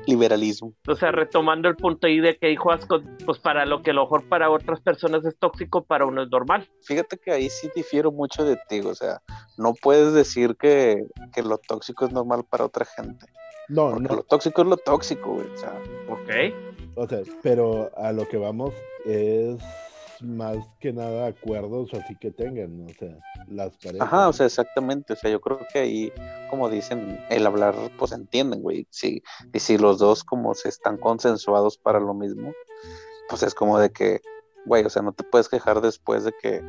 liberalismo. 0.07 0.73
O 0.87 0.95
sea, 0.95 1.11
retomando 1.11 1.69
el 1.69 1.75
punto 1.75 2.07
ahí 2.07 2.21
de 2.21 2.37
que 2.37 2.49
dijo 2.49 2.71
Ascot, 2.71 3.03
pues 3.25 3.39
para 3.41 3.67
lo 3.67 3.83
que 3.83 3.91
a 3.91 3.95
lo 3.95 4.03
mejor 4.03 4.29
para 4.29 4.51
otras 4.51 4.81
personas 4.81 5.25
es 5.25 5.37
tóxico, 5.39 5.83
para 5.83 6.07
uno 6.07 6.23
es 6.23 6.31
normal. 6.31 6.69
Fíjate 6.83 7.19
que 7.19 7.33
ahí 7.33 7.49
sí 7.49 7.69
difiero 7.75 8.13
mucho 8.13 8.45
de 8.45 8.57
ti, 8.69 8.81
o 8.81 8.95
sea, 8.95 9.21
no 9.57 9.75
puedes 9.75 10.13
decir 10.13 10.57
que, 10.57 11.03
que 11.33 11.43
lo 11.43 11.59
tóxico 11.59 12.05
es 12.05 12.13
normal 12.13 12.45
para 12.49 12.67
otra 12.67 12.85
gente. 12.85 13.27
No, 13.69 13.99
no. 13.99 14.17
Lo 14.17 14.23
tóxico 14.23 14.63
es 14.63 14.69
lo 14.69 14.77
tóxico, 14.77 15.35
güey, 15.35 15.49
o 15.49 15.57
sea. 15.57 15.73
Ok. 16.09 16.55
O 16.97 17.09
sea, 17.09 17.21
pero 17.43 17.91
a 17.97 18.13
lo 18.13 18.29
que 18.29 18.37
vamos 18.37 18.73
es 19.07 19.57
más 20.25 20.59
que 20.81 20.93
nada 20.93 21.27
acuerdos 21.29 21.93
así 21.95 22.17
que 22.17 22.31
tengan, 22.31 22.87
o 22.89 22.95
sea, 22.99 23.19
las 23.49 23.77
parejas. 23.77 24.07
Ajá, 24.07 24.29
o 24.29 24.33
sea, 24.33 24.47
exactamente. 24.47 25.13
O 25.13 25.17
sea, 25.17 25.31
yo 25.31 25.41
creo 25.41 25.61
que 25.73 25.79
ahí, 25.79 26.13
como 26.51 26.69
dicen, 26.69 27.21
el 27.31 27.47
hablar, 27.47 27.75
pues 27.99 28.13
entienden, 28.13 28.63
güey. 28.63 28.87
Sí, 28.91 29.23
y 29.53 29.59
si 29.61 29.79
los 29.79 29.99
dos 29.99 30.25
como 30.25 30.55
se 30.55 30.69
están 30.69 30.97
consensuados 30.97 31.79
para 31.79 32.01
lo 32.01 32.15
mismo, 32.15 32.53
pues 33.29 33.43
es 33.43 33.55
como 33.55 33.79
de 33.79 33.91
que, 33.91 34.21
güey, 34.67 34.85
o 34.85 34.91
sea, 34.91 35.03
no 35.03 35.13
te 35.13 35.25
puedes 35.25 35.49
quejar 35.49 35.81
después 35.81 36.25
de 36.25 36.33
que, 36.41 36.63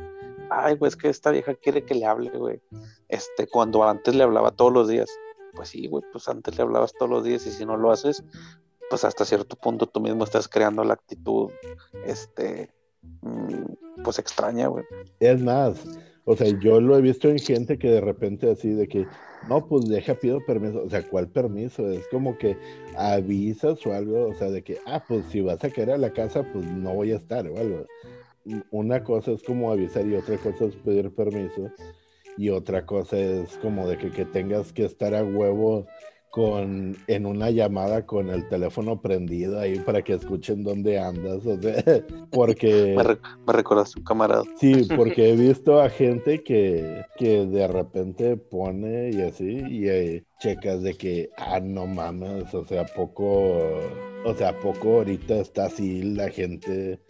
ay, 0.50 0.76
güey, 0.76 0.88
es 0.88 0.96
que 0.96 1.08
esta 1.08 1.30
vieja 1.30 1.54
quiere 1.54 1.84
que 1.84 1.94
le 1.94 2.06
hable, 2.06 2.30
güey. 2.30 2.60
Este, 3.08 3.46
cuando 3.46 3.82
antes 3.84 4.14
le 4.14 4.22
hablaba 4.22 4.50
todos 4.50 4.72
los 4.72 4.88
días. 4.88 5.10
Pues 5.54 5.70
sí, 5.70 5.86
güey, 5.86 6.04
pues 6.12 6.28
antes 6.28 6.56
le 6.56 6.62
hablabas 6.62 6.92
todos 6.92 7.10
los 7.10 7.24
días 7.24 7.46
y 7.46 7.50
si 7.50 7.64
no 7.64 7.78
lo 7.78 7.90
haces, 7.90 8.22
pues 8.90 9.04
hasta 9.04 9.24
cierto 9.24 9.56
punto 9.56 9.86
tú 9.86 10.00
mismo 10.00 10.24
estás 10.24 10.48
creando 10.48 10.84
la 10.84 10.94
actitud, 10.94 11.50
este, 12.04 12.70
pues 14.04 14.18
extraña, 14.18 14.68
güey. 14.68 14.84
Es 15.20 15.40
más, 15.40 15.84
o 16.24 16.36
sea, 16.36 16.48
yo 16.58 16.80
lo 16.80 16.98
he 16.98 17.00
visto 17.00 17.28
en 17.28 17.38
gente 17.38 17.78
que 17.78 17.88
de 17.88 18.00
repente 18.00 18.50
así 18.50 18.70
de 18.70 18.88
que, 18.88 19.06
no, 19.48 19.66
pues 19.68 19.88
deja, 19.88 20.14
pido 20.14 20.44
permiso. 20.44 20.82
O 20.82 20.90
sea, 20.90 21.02
¿cuál 21.08 21.28
permiso? 21.28 21.88
Es 21.88 22.06
como 22.08 22.36
que 22.36 22.56
avisas 22.96 23.86
o 23.86 23.92
algo, 23.92 24.28
o 24.28 24.34
sea, 24.34 24.50
de 24.50 24.62
que, 24.62 24.78
ah, 24.86 25.04
pues 25.06 25.24
si 25.26 25.40
vas 25.40 25.62
a 25.62 25.70
quedar 25.70 25.90
a 25.92 25.98
la 25.98 26.12
casa, 26.12 26.44
pues 26.52 26.64
no 26.64 26.94
voy 26.94 27.12
a 27.12 27.16
estar 27.16 27.46
o 27.48 27.56
algo. 27.56 27.86
Una 28.72 29.04
cosa 29.04 29.32
es 29.32 29.42
como 29.44 29.70
avisar 29.70 30.04
y 30.06 30.14
otra 30.14 30.36
cosa 30.38 30.64
es 30.64 30.74
pedir 30.74 31.14
permiso. 31.14 31.70
Y 32.36 32.50
otra 32.50 32.84
cosa 32.84 33.16
es 33.16 33.56
como 33.58 33.88
de 33.88 33.96
que, 33.96 34.10
que 34.10 34.24
tengas 34.24 34.72
que 34.72 34.84
estar 34.84 35.14
a 35.14 35.24
huevo 35.24 35.86
con, 36.36 36.94
en 37.06 37.24
una 37.24 37.48
llamada 37.48 38.04
con 38.04 38.28
el 38.28 38.46
teléfono 38.46 39.00
prendido 39.00 39.58
ahí 39.58 39.78
para 39.78 40.02
que 40.02 40.12
escuchen 40.12 40.64
dónde 40.64 40.98
andas, 40.98 41.46
o 41.46 41.58
sea, 41.62 41.82
porque... 42.30 42.92
Me, 42.94 43.02
re, 43.02 43.18
me 43.46 43.54
recuerdas 43.54 43.96
un 43.96 44.04
camarada. 44.04 44.42
Sí, 44.60 44.86
porque 44.98 45.30
he 45.30 45.34
visto 45.34 45.80
a 45.80 45.88
gente 45.88 46.42
que, 46.42 47.06
que 47.16 47.46
de 47.46 47.66
repente 47.66 48.36
pone 48.36 49.12
y 49.12 49.22
así, 49.22 49.64
y 49.66 49.88
eh, 49.88 50.24
checas 50.38 50.82
de 50.82 50.92
que, 50.92 51.30
ah, 51.38 51.58
no 51.58 51.86
mames, 51.86 52.52
o 52.52 52.66
sea, 52.66 52.84
poco, 52.84 53.80
o 54.26 54.34
sea, 54.36 54.60
poco 54.60 54.96
ahorita 54.96 55.36
está 55.36 55.64
así 55.64 56.02
la 56.02 56.28
gente, 56.28 57.00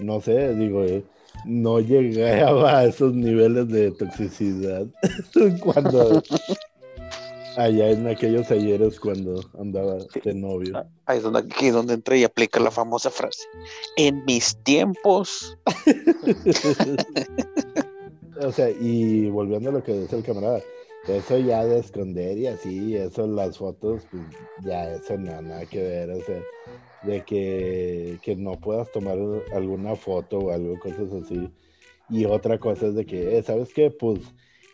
no 0.00 0.20
sé, 0.20 0.52
digo, 0.56 0.82
eh, 0.82 1.04
no 1.44 1.78
llegaba 1.78 2.78
a 2.80 2.84
esos 2.86 3.14
niveles 3.14 3.68
de 3.68 3.92
toxicidad 3.92 4.88
cuando 5.60 6.20
allá 7.56 7.90
en 7.90 8.06
aquellos 8.06 8.50
ayeres 8.50 8.98
cuando 8.98 9.42
andaba 9.58 9.98
de 10.22 10.34
novio. 10.34 10.76
Ah, 10.76 10.86
ahí 11.06 11.18
es 11.18 11.24
donde, 11.24 11.40
aquí 11.40 11.70
donde 11.70 11.94
entra 11.94 12.16
y 12.16 12.24
aplica 12.24 12.60
la 12.60 12.70
famosa 12.70 13.10
frase. 13.10 13.44
En 13.96 14.24
mis 14.24 14.56
tiempos. 14.64 15.56
o 18.40 18.52
sea, 18.52 18.70
y 18.70 19.28
volviendo 19.30 19.70
a 19.70 19.74
lo 19.74 19.82
que 19.82 19.92
dice 19.92 20.16
el 20.16 20.24
camarada, 20.24 20.60
eso 21.08 21.38
ya 21.38 21.64
de 21.64 21.78
esconder 21.78 22.38
y 22.38 22.46
así, 22.46 22.96
eso 22.96 23.26
las 23.26 23.58
fotos, 23.58 24.02
pues 24.10 24.22
ya 24.64 24.94
eso 24.94 25.18
no, 25.18 25.42
nada 25.42 25.66
que 25.66 25.82
ver, 25.82 26.10
o 26.10 26.24
sea, 26.24 26.42
de 27.02 27.22
que, 27.24 28.18
que 28.22 28.36
no 28.36 28.58
puedas 28.58 28.90
tomar 28.90 29.18
alguna 29.52 29.96
foto 29.96 30.38
o 30.38 30.50
algo, 30.50 30.78
cosas 30.78 31.12
así. 31.12 31.50
Y 32.08 32.24
otra 32.24 32.58
cosa 32.58 32.86
es 32.86 32.94
de 32.94 33.04
que, 33.04 33.38
eh, 33.38 33.42
¿sabes 33.42 33.72
qué? 33.74 33.90
Pues 33.90 34.20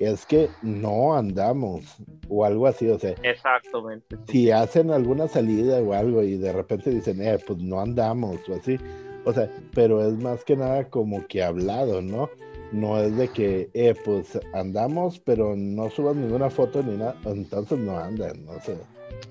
es 0.00 0.26
que 0.26 0.48
no 0.62 1.14
andamos 1.14 1.84
o 2.28 2.44
algo 2.44 2.66
así, 2.66 2.88
o 2.88 2.98
sea. 2.98 3.14
Exactamente. 3.22 4.16
Si 4.28 4.50
hacen 4.50 4.90
alguna 4.90 5.28
salida 5.28 5.78
o 5.80 5.92
algo 5.92 6.22
y 6.22 6.36
de 6.38 6.52
repente 6.52 6.90
dicen, 6.90 7.22
eh, 7.22 7.38
pues 7.46 7.58
no 7.60 7.80
andamos 7.80 8.40
o 8.48 8.54
así, 8.54 8.78
o 9.24 9.32
sea, 9.32 9.48
pero 9.74 10.04
es 10.06 10.14
más 10.22 10.42
que 10.44 10.56
nada 10.56 10.88
como 10.88 11.26
que 11.26 11.42
hablado, 11.42 12.00
¿no? 12.02 12.28
No 12.72 12.98
es 12.98 13.16
de 13.16 13.28
que, 13.28 13.68
eh, 13.74 13.94
pues 14.04 14.38
andamos, 14.54 15.18
pero 15.20 15.54
no 15.56 15.90
subas 15.90 16.16
ninguna 16.16 16.50
foto 16.50 16.82
ni 16.82 16.96
nada, 16.96 17.16
entonces 17.26 17.78
no 17.78 17.98
andan, 17.98 18.44
no 18.44 18.60
sé. 18.60 18.76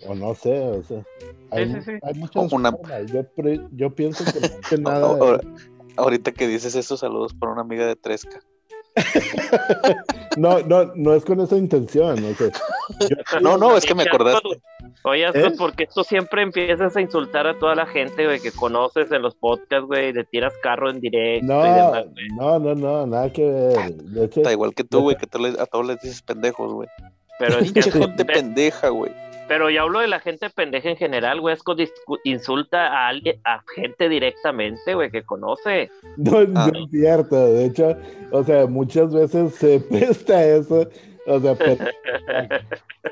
O 0.07 0.13
no 0.13 0.35
sé, 0.35 0.59
o 0.59 0.83
sea. 0.83 1.03
Hay, 1.51 1.65
Sí, 1.67 1.73
sí, 1.75 1.81
sí. 1.81 1.91
hay 2.03 2.13
muchas 2.13 2.53
Una-. 2.53 2.71
Yo, 3.11 3.23
pre- 3.33 3.61
yo 3.71 3.95
pienso 3.95 4.23
que 4.25 4.39
más 4.39 4.57
que 4.69 4.77
nada. 4.81 5.07
Ahora- 5.07 5.41
ahorita 5.97 6.31
que 6.31 6.47
dices 6.47 6.75
esos 6.75 6.99
saludos 6.99 7.33
por 7.33 7.49
una 7.49 7.61
amiga 7.61 7.87
de 7.87 7.95
Tresca. 7.95 8.39
No, 10.37 10.59
no, 10.59 10.91
no 10.95 11.13
es 11.15 11.25
con 11.25 11.39
esa 11.41 11.57
intención. 11.57 12.23
O 12.23 12.33
sea, 12.35 12.49
yo- 13.09 13.15
No, 13.41 13.57
no, 13.57 13.75
es 13.75 13.85
que 13.85 13.95
me 13.95 14.03
acordaste. 14.03 14.61
Oye, 15.03 15.25
¿Eh? 15.33 15.51
Porque 15.57 15.87
tú 15.93 16.03
siempre 16.03 16.41
empiezas 16.41 16.95
a 16.95 17.01
insultar 17.01 17.47
a 17.47 17.57
toda 17.57 17.75
la 17.75 17.85
gente, 17.85 18.25
güey, 18.25 18.39
que 18.39 18.51
conoces 18.51 19.11
en 19.11 19.21
los 19.21 19.35
podcasts, 19.35 19.85
güey, 19.85 20.09
y 20.09 20.13
le 20.13 20.23
tiras 20.25 20.53
carro 20.61 20.89
en 20.89 20.99
directo 21.01 21.45
y 21.45 21.47
no, 21.47 21.63
demás, 21.63 22.05
güey. 22.13 22.27
no, 22.35 22.59
no, 22.59 22.75
no, 22.75 23.07
nada 23.07 23.31
que 23.31 23.43
ver. 23.43 23.93
De 23.95 24.25
hecho, 24.25 24.41
Está 24.41 24.51
igual 24.51 24.73
que 24.73 24.83
tú, 24.83 25.01
güey, 25.01 25.15
que 25.17 25.27
le- 25.39 25.59
a 25.59 25.65
todos 25.65 25.85
les 25.87 25.99
dices 26.01 26.21
pendejos, 26.21 26.71
güey. 26.73 26.89
Pero, 27.39 27.59
es 27.59 27.71
que, 27.73 27.81
Pinche 27.81 27.91
gente 27.91 28.25
pendeja, 28.25 28.89
güey. 28.89 29.11
Pero 29.49 29.69
yo 29.69 29.81
hablo 29.81 29.99
de 29.99 30.07
la 30.07 30.19
gente 30.21 30.49
pendeja 30.49 30.89
en 30.89 30.95
general, 30.95 31.41
güey. 31.41 31.53
Discu- 31.57 32.19
insulta 32.23 32.87
a 32.87 33.07
alguien, 33.09 33.41
a 33.43 33.61
gente 33.75 34.07
directamente, 34.07 34.93
güey, 34.95 35.11
que 35.11 35.23
conoce. 35.23 35.91
no, 36.15 36.45
no 36.45 36.59
Ah. 36.61 36.71
es 36.73 36.89
cierto. 36.91 37.53
De 37.53 37.65
hecho, 37.65 37.97
o 38.31 38.43
sea, 38.45 38.65
muchas 38.67 39.13
veces 39.13 39.53
se 39.55 39.79
presta 39.81 40.45
eso. 40.45 40.87
O 41.27 41.39
sea, 41.39 41.53
pero, 41.53 41.77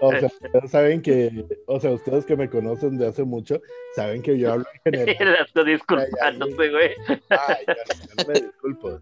o 0.02 0.12
sea, 0.12 0.28
ustedes 0.28 0.72
saben 0.72 1.02
que, 1.02 1.46
o 1.68 1.80
sea, 1.80 1.92
ustedes 1.92 2.26
que 2.26 2.36
me 2.36 2.50
conocen 2.50 2.98
de 2.98 3.08
hace 3.08 3.24
mucho, 3.24 3.62
saben 3.96 4.22
que 4.24 4.40
yo 4.40 4.54
hablo 4.54 4.66
en 4.86 4.94
general. 5.06 5.38
Ascot 5.42 5.66
disculpándose, 5.66 6.70
güey. 6.70 6.92
Ay, 7.30 7.64
ya, 7.68 7.76
ya 7.76 8.24
no 8.24 8.28
me 8.28 8.34
disculpo. 8.40 9.00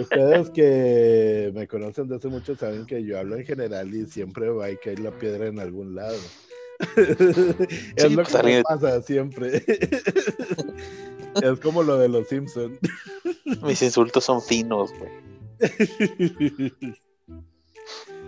Ustedes 0.00 0.50
que 0.50 1.52
me 1.54 1.66
conocen 1.66 2.08
de 2.08 2.16
hace 2.16 2.28
mucho 2.28 2.56
saben 2.56 2.86
que 2.86 3.02
yo 3.04 3.18
hablo 3.18 3.36
en 3.36 3.44
general 3.44 3.92
y 3.94 4.06
siempre 4.06 4.48
va 4.50 4.66
a 4.66 4.76
caer 4.76 5.00
la 5.00 5.10
piedra 5.10 5.46
en 5.46 5.58
algún 5.58 5.94
lado. 5.94 6.18
es 6.96 8.10
lo 8.10 8.22
pues, 8.22 8.36
que 8.36 8.42
me 8.42 8.62
pasa 8.62 9.00
siempre. 9.02 9.62
es 11.42 11.60
como 11.62 11.82
lo 11.82 11.98
de 11.98 12.08
los 12.08 12.28
Simpsons. 12.28 12.78
Mis 13.62 13.82
insultos 13.82 14.24
son 14.24 14.42
finos, 14.42 14.92
güey. 14.98 15.10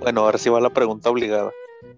Bueno, 0.01 0.21
ahora 0.21 0.39
sí 0.39 0.49
va 0.49 0.61
la 0.61 0.71
pregunta 0.71 1.11
obligada. 1.11 1.51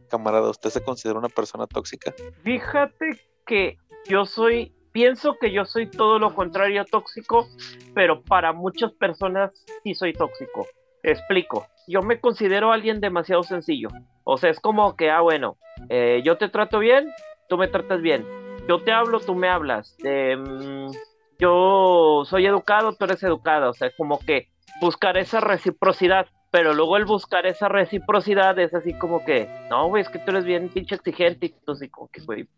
Camarada, 0.08 0.48
¿usted 0.48 0.70
se 0.70 0.82
considera 0.82 1.18
una 1.18 1.28
persona 1.28 1.66
tóxica? 1.66 2.14
Fíjate 2.42 3.20
que 3.46 3.76
yo 4.08 4.24
soy, 4.24 4.74
pienso 4.92 5.36
que 5.40 5.52
yo 5.52 5.64
soy 5.64 5.86
todo 5.86 6.18
lo 6.18 6.34
contrario 6.34 6.84
tóxico, 6.84 7.48
pero 7.94 8.22
para 8.22 8.52
muchas 8.52 8.92
personas 8.92 9.50
sí 9.82 9.94
soy 9.94 10.12
tóxico. 10.12 10.66
Explico. 11.02 11.66
Yo 11.86 12.02
me 12.02 12.20
considero 12.20 12.72
alguien 12.72 13.00
demasiado 13.00 13.42
sencillo. 13.42 13.88
O 14.24 14.36
sea, 14.36 14.50
es 14.50 14.60
como 14.60 14.96
que, 14.96 15.10
ah, 15.10 15.20
bueno, 15.20 15.56
eh, 15.88 16.20
yo 16.24 16.36
te 16.36 16.48
trato 16.48 16.78
bien, 16.78 17.10
tú 17.48 17.56
me 17.56 17.68
tratas 17.68 18.00
bien. 18.00 18.24
Yo 18.68 18.82
te 18.82 18.92
hablo, 18.92 19.20
tú 19.20 19.34
me 19.34 19.48
hablas. 19.48 19.96
Mm, 20.04 20.90
yo 21.38 22.22
soy 22.26 22.46
educado, 22.46 22.92
tú 22.92 23.04
eres 23.06 23.22
educada. 23.22 23.70
O 23.70 23.72
sea, 23.72 23.90
como 23.96 24.18
que 24.20 24.48
buscar 24.80 25.16
esa 25.16 25.40
reciprocidad. 25.40 26.26
Pero 26.50 26.74
luego 26.74 26.96
el 26.96 27.04
buscar 27.04 27.46
esa 27.46 27.68
reciprocidad 27.68 28.58
es 28.58 28.74
así 28.74 28.92
como 28.94 29.24
que, 29.24 29.48
no, 29.70 29.88
güey, 29.88 30.02
es 30.02 30.08
que 30.08 30.18
tú 30.18 30.32
eres 30.32 30.44
bien 30.44 30.68
pinche 30.68 30.96
exigente. 30.96 31.46
Y 31.46 31.54
tú 31.64 31.72
así 31.72 31.88
como 31.88 32.08
que, 32.08 32.20
güey, 32.22 32.48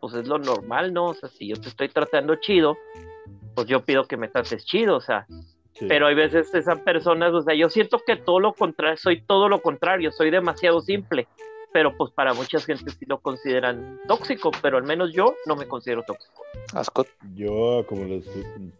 pues 0.00 0.14
es 0.14 0.26
lo 0.26 0.38
normal, 0.38 0.94
¿no? 0.94 1.06
O 1.06 1.14
sea, 1.14 1.28
si 1.28 1.48
yo 1.48 1.56
te 1.56 1.68
estoy 1.68 1.88
tratando 1.88 2.36
chido, 2.36 2.78
pues 3.54 3.66
yo 3.66 3.84
pido 3.84 4.04
que 4.04 4.16
me 4.16 4.28
trates 4.28 4.64
chido, 4.64 4.96
o 4.96 5.00
sea. 5.00 5.26
Sí. 5.74 5.86
Pero 5.88 6.06
hay 6.06 6.14
veces 6.14 6.54
esas 6.54 6.78
personas, 6.80 7.32
o 7.32 7.42
sea, 7.42 7.54
yo 7.54 7.68
siento 7.68 8.00
que 8.06 8.16
todo 8.16 8.40
lo 8.40 8.52
contrario, 8.52 8.96
soy 8.96 9.22
todo 9.22 9.48
lo 9.48 9.60
contrario, 9.62 10.12
soy 10.12 10.30
demasiado 10.30 10.80
simple. 10.80 11.28
Pero 11.72 11.96
pues 11.96 12.12
para 12.12 12.34
mucha 12.34 12.60
gente 12.60 12.90
sí 12.90 13.06
lo 13.06 13.20
consideran 13.20 13.98
tóxico, 14.06 14.50
pero 14.60 14.76
al 14.76 14.82
menos 14.82 15.14
yo 15.14 15.34
no 15.46 15.56
me 15.56 15.66
considero 15.66 16.02
tóxico. 16.02 16.42
Ascot. 16.74 17.08
Yo, 17.34 17.86
como 17.88 18.04
les 18.04 18.28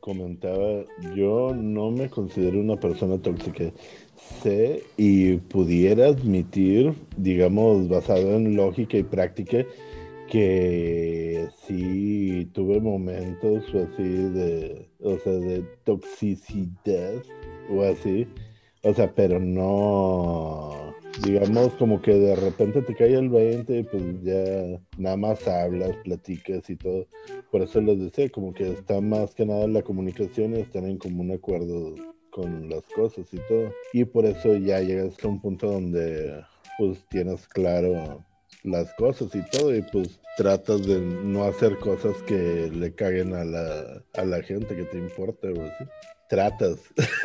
comentaba, 0.01 0.85
yo 1.15 1.53
no 1.55 1.91
me 1.91 2.11
considero 2.11 2.59
una 2.59 2.77
persona 2.77 3.17
tóxica. 3.17 3.65
Sé 4.43 4.83
y 4.97 5.37
pudiera 5.37 6.09
admitir, 6.09 6.95
digamos, 7.17 7.89
basado 7.89 8.37
en 8.37 8.57
lógica 8.57 8.97
y 8.97 9.03
práctica, 9.03 9.65
que 10.29 11.49
sí 11.67 12.49
tuve 12.53 12.81
momentos 12.81 13.65
así 13.69 14.03
de, 14.03 14.89
o 15.01 15.19
sea, 15.19 15.33
de 15.33 15.65
toxicidad 15.85 17.23
o 17.71 17.83
así. 17.83 18.27
O 18.85 18.93
sea, 18.93 19.13
pero 19.15 19.39
no, 19.39 20.93
digamos, 21.25 21.73
como 21.75 22.03
que 22.03 22.15
de 22.15 22.35
repente 22.35 22.83
te 22.83 22.95
cae 22.95 23.15
el 23.15 23.29
20 23.29 23.79
y 23.79 23.83
pues 23.85 24.03
ya 24.23 24.81
nada 24.99 25.17
más 25.17 25.47
hablas, 25.47 25.97
platicas 26.05 26.69
y 26.69 26.77
todo. 26.77 27.07
Por 27.51 27.63
eso 27.63 27.81
les 27.81 28.01
decía, 28.01 28.29
como 28.31 28.53
que 28.53 28.73
está 28.73 29.01
más 29.01 29.35
que 29.35 29.47
nada 29.47 29.69
la 29.69 29.83
comunicación 29.83 30.57
y 30.57 30.61
están 30.61 30.87
en 30.87 30.99
común 30.99 31.31
acuerdo 31.31 31.95
con 32.33 32.69
las 32.69 32.83
cosas 32.95 33.27
y 33.33 33.39
todo. 33.49 33.73
Y 33.93 34.05
por 34.05 34.25
eso 34.25 34.57
ya 34.57 34.81
llegas 34.81 35.15
a 35.23 35.29
un 35.29 35.41
punto 35.41 35.71
donde 35.71 36.45
pues 36.79 37.05
tienes 37.09 37.47
claro 37.47 38.25
las 38.65 38.93
cosas 38.95 39.35
y 39.35 39.43
todo 39.51 39.75
y 39.75 39.83
pues 39.83 40.21
tratas 40.37 40.87
de 40.87 41.01
no 41.01 41.45
hacer 41.45 41.79
cosas 41.79 42.17
que 42.23 42.71
le 42.73 42.95
caguen 42.95 43.35
a 43.35 43.45
la, 43.45 44.03
a 44.15 44.25
la 44.25 44.43
gente 44.43 44.75
que 44.75 44.85
te 44.85 44.99
importa, 44.99 45.49
o 45.49 45.63
así. 45.63 45.85
Tratas. 46.29 46.79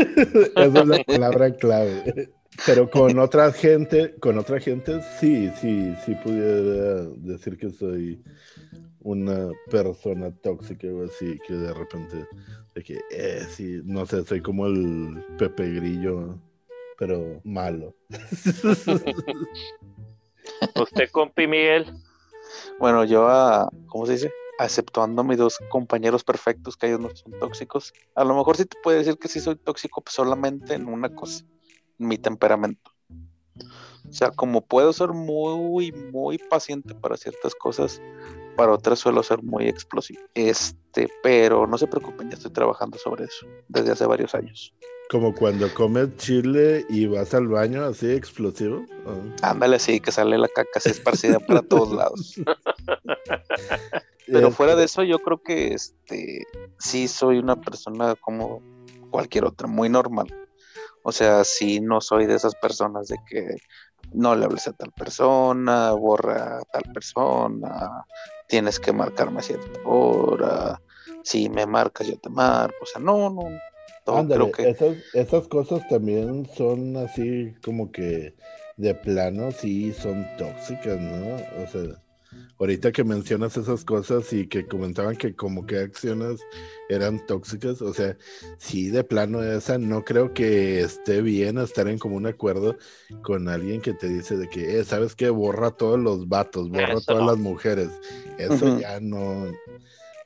Esa 0.55 0.65
es 0.65 0.87
la 0.87 1.03
palabra 1.03 1.55
clave. 1.55 2.29
Pero 2.65 2.89
con 2.89 3.17
otra 3.19 3.51
gente, 3.53 4.15
con 4.19 4.37
otra 4.37 4.59
gente, 4.59 4.99
sí, 5.19 5.49
sí, 5.61 5.93
sí 6.05 6.15
pudiera 6.23 7.03
decir 7.17 7.57
que 7.57 7.69
soy 7.69 8.21
una 9.07 9.51
persona 9.71 10.35
tóxica 10.41 10.85
o 10.87 11.05
así, 11.05 11.39
que 11.47 11.53
de 11.53 11.73
repente, 11.73 12.27
de 12.75 12.83
que, 12.83 12.99
eh, 13.09 13.47
sí, 13.49 13.79
no 13.85 14.05
sé, 14.05 14.25
soy 14.25 14.41
como 14.41 14.67
el 14.67 15.23
Pepe 15.37 15.75
Grillo, 15.75 16.37
pero 16.97 17.39
malo. 17.45 17.95
¿Usted, 20.75 21.09
compi 21.11 21.47
Miguel? 21.47 21.85
Bueno, 22.79 23.05
yo, 23.05 23.29
a, 23.29 23.69
¿cómo 23.87 24.05
se 24.05 24.13
dice? 24.13 24.31
Aceptando 24.59 25.21
a 25.21 25.25
mis 25.25 25.37
dos 25.37 25.57
compañeros 25.69 26.25
perfectos, 26.25 26.75
que 26.75 26.87
ellos 26.87 26.99
no 26.99 27.15
son 27.15 27.31
tóxicos. 27.39 27.93
A 28.13 28.25
lo 28.25 28.35
mejor 28.35 28.57
sí 28.57 28.65
te 28.65 28.77
puede 28.83 28.97
decir 28.97 29.17
que 29.17 29.29
sí 29.29 29.39
soy 29.39 29.55
tóxico 29.55 30.01
pues 30.01 30.15
solamente 30.15 30.73
en 30.73 30.87
una 30.87 31.15
cosa, 31.15 31.45
en 31.97 32.07
mi 32.07 32.17
temperamento. 32.17 32.91
O 34.09 34.11
sea, 34.11 34.31
como 34.31 34.65
puedo 34.65 34.91
ser 34.91 35.09
muy, 35.09 35.93
muy 35.93 36.37
paciente 36.37 36.93
para 36.93 37.15
ciertas 37.15 37.55
cosas, 37.55 38.01
para 38.57 38.73
otras 38.73 38.99
suelo 38.99 39.23
ser 39.23 39.41
muy 39.43 39.69
explosivo. 39.69 40.21
Este, 40.33 41.07
pero 41.23 41.67
no 41.67 41.77
se 41.77 41.87
preocupen, 41.87 42.29
ya 42.29 42.35
estoy 42.35 42.51
trabajando 42.51 42.97
sobre 42.97 43.25
eso 43.25 43.45
desde 43.69 43.91
hace 43.91 44.05
varios 44.05 44.35
años. 44.35 44.73
Como 45.09 45.33
cuando 45.33 45.73
comes 45.73 46.17
chile 46.17 46.85
y 46.89 47.05
vas 47.05 47.33
al 47.33 47.47
baño 47.47 47.85
así 47.85 48.11
explosivo. 48.11 48.83
Ándale, 49.41 49.77
así 49.77 50.01
que 50.01 50.11
sale 50.11 50.37
la 50.37 50.49
caca 50.49 50.71
así 50.75 50.89
esparcida 50.89 51.39
para 51.39 51.61
todos 51.61 51.91
lados. 51.93 52.35
Pero 54.25 54.51
fuera 54.51 54.75
de 54.75 54.83
eso, 54.83 55.03
yo 55.03 55.19
creo 55.19 55.41
que 55.41 55.73
este 55.73 56.43
sí 56.79 57.07
soy 57.07 57.37
una 57.37 57.55
persona 57.55 58.15
como 58.15 58.61
cualquier 59.09 59.45
otra, 59.45 59.67
muy 59.67 59.87
normal. 59.87 60.27
O 61.03 61.13
sea, 61.13 61.45
sí 61.45 61.79
no 61.79 62.01
soy 62.01 62.25
de 62.25 62.35
esas 62.35 62.55
personas 62.55 63.07
de 63.07 63.17
que 63.29 63.55
no 64.13 64.35
le 64.35 64.45
hables 64.45 64.67
a 64.67 64.73
tal 64.73 64.91
persona, 64.91 65.91
borra 65.91 66.57
a 66.57 66.61
tal 66.71 66.83
persona, 66.93 68.03
tienes 68.47 68.79
que 68.79 68.93
marcarme 68.93 69.39
a 69.39 69.43
cierta 69.43 69.79
hora, 69.85 70.81
si 71.23 71.49
me 71.49 71.65
marcas 71.65 72.07
yo 72.07 72.17
te 72.17 72.29
marco, 72.29 72.77
o 72.81 72.85
sea, 72.85 73.01
no, 73.01 73.29
no, 73.29 73.49
Ándale, 74.07 74.51
esas, 74.59 74.95
esas 75.13 75.47
cosas 75.49 75.85
también 75.89 76.47
son 76.55 76.95
así 76.95 77.53
como 77.61 77.91
que 77.91 78.35
de 78.77 78.95
plano 78.95 79.51
sí 79.51 79.91
son 79.91 80.25
tóxicas, 80.37 80.99
¿no? 80.99 81.35
O 81.61 81.67
sea, 81.67 82.01
ahorita 82.59 82.91
que 82.91 83.03
mencionas 83.03 83.57
esas 83.57 83.85
cosas 83.85 84.31
y 84.33 84.47
que 84.47 84.65
comentaban 84.65 85.15
que 85.15 85.35
como 85.35 85.65
que 85.65 85.79
acciones 85.79 86.41
eran 86.89 87.25
tóxicas, 87.25 87.81
o 87.81 87.93
sea, 87.93 88.17
sí 88.57 88.89
de 88.89 89.03
plano 89.03 89.43
esa 89.43 89.77
no 89.77 90.03
creo 90.03 90.33
que 90.33 90.81
esté 90.81 91.21
bien 91.21 91.57
estar 91.57 91.87
en 91.87 91.99
como 91.99 92.15
un 92.15 92.27
acuerdo 92.27 92.77
con 93.21 93.47
alguien 93.49 93.81
que 93.81 93.93
te 93.93 94.07
dice 94.07 94.37
de 94.37 94.49
que, 94.49 94.79
eh, 94.79 94.83
¿sabes 94.83 95.15
qué? 95.15 95.29
Borra 95.29 95.71
todos 95.71 95.99
los 95.99 96.27
vatos, 96.27 96.69
borra 96.69 96.99
todas 97.05 97.25
las 97.25 97.37
mujeres. 97.37 97.89
Eso 98.37 98.79
ya 98.79 98.99
no 98.99 99.47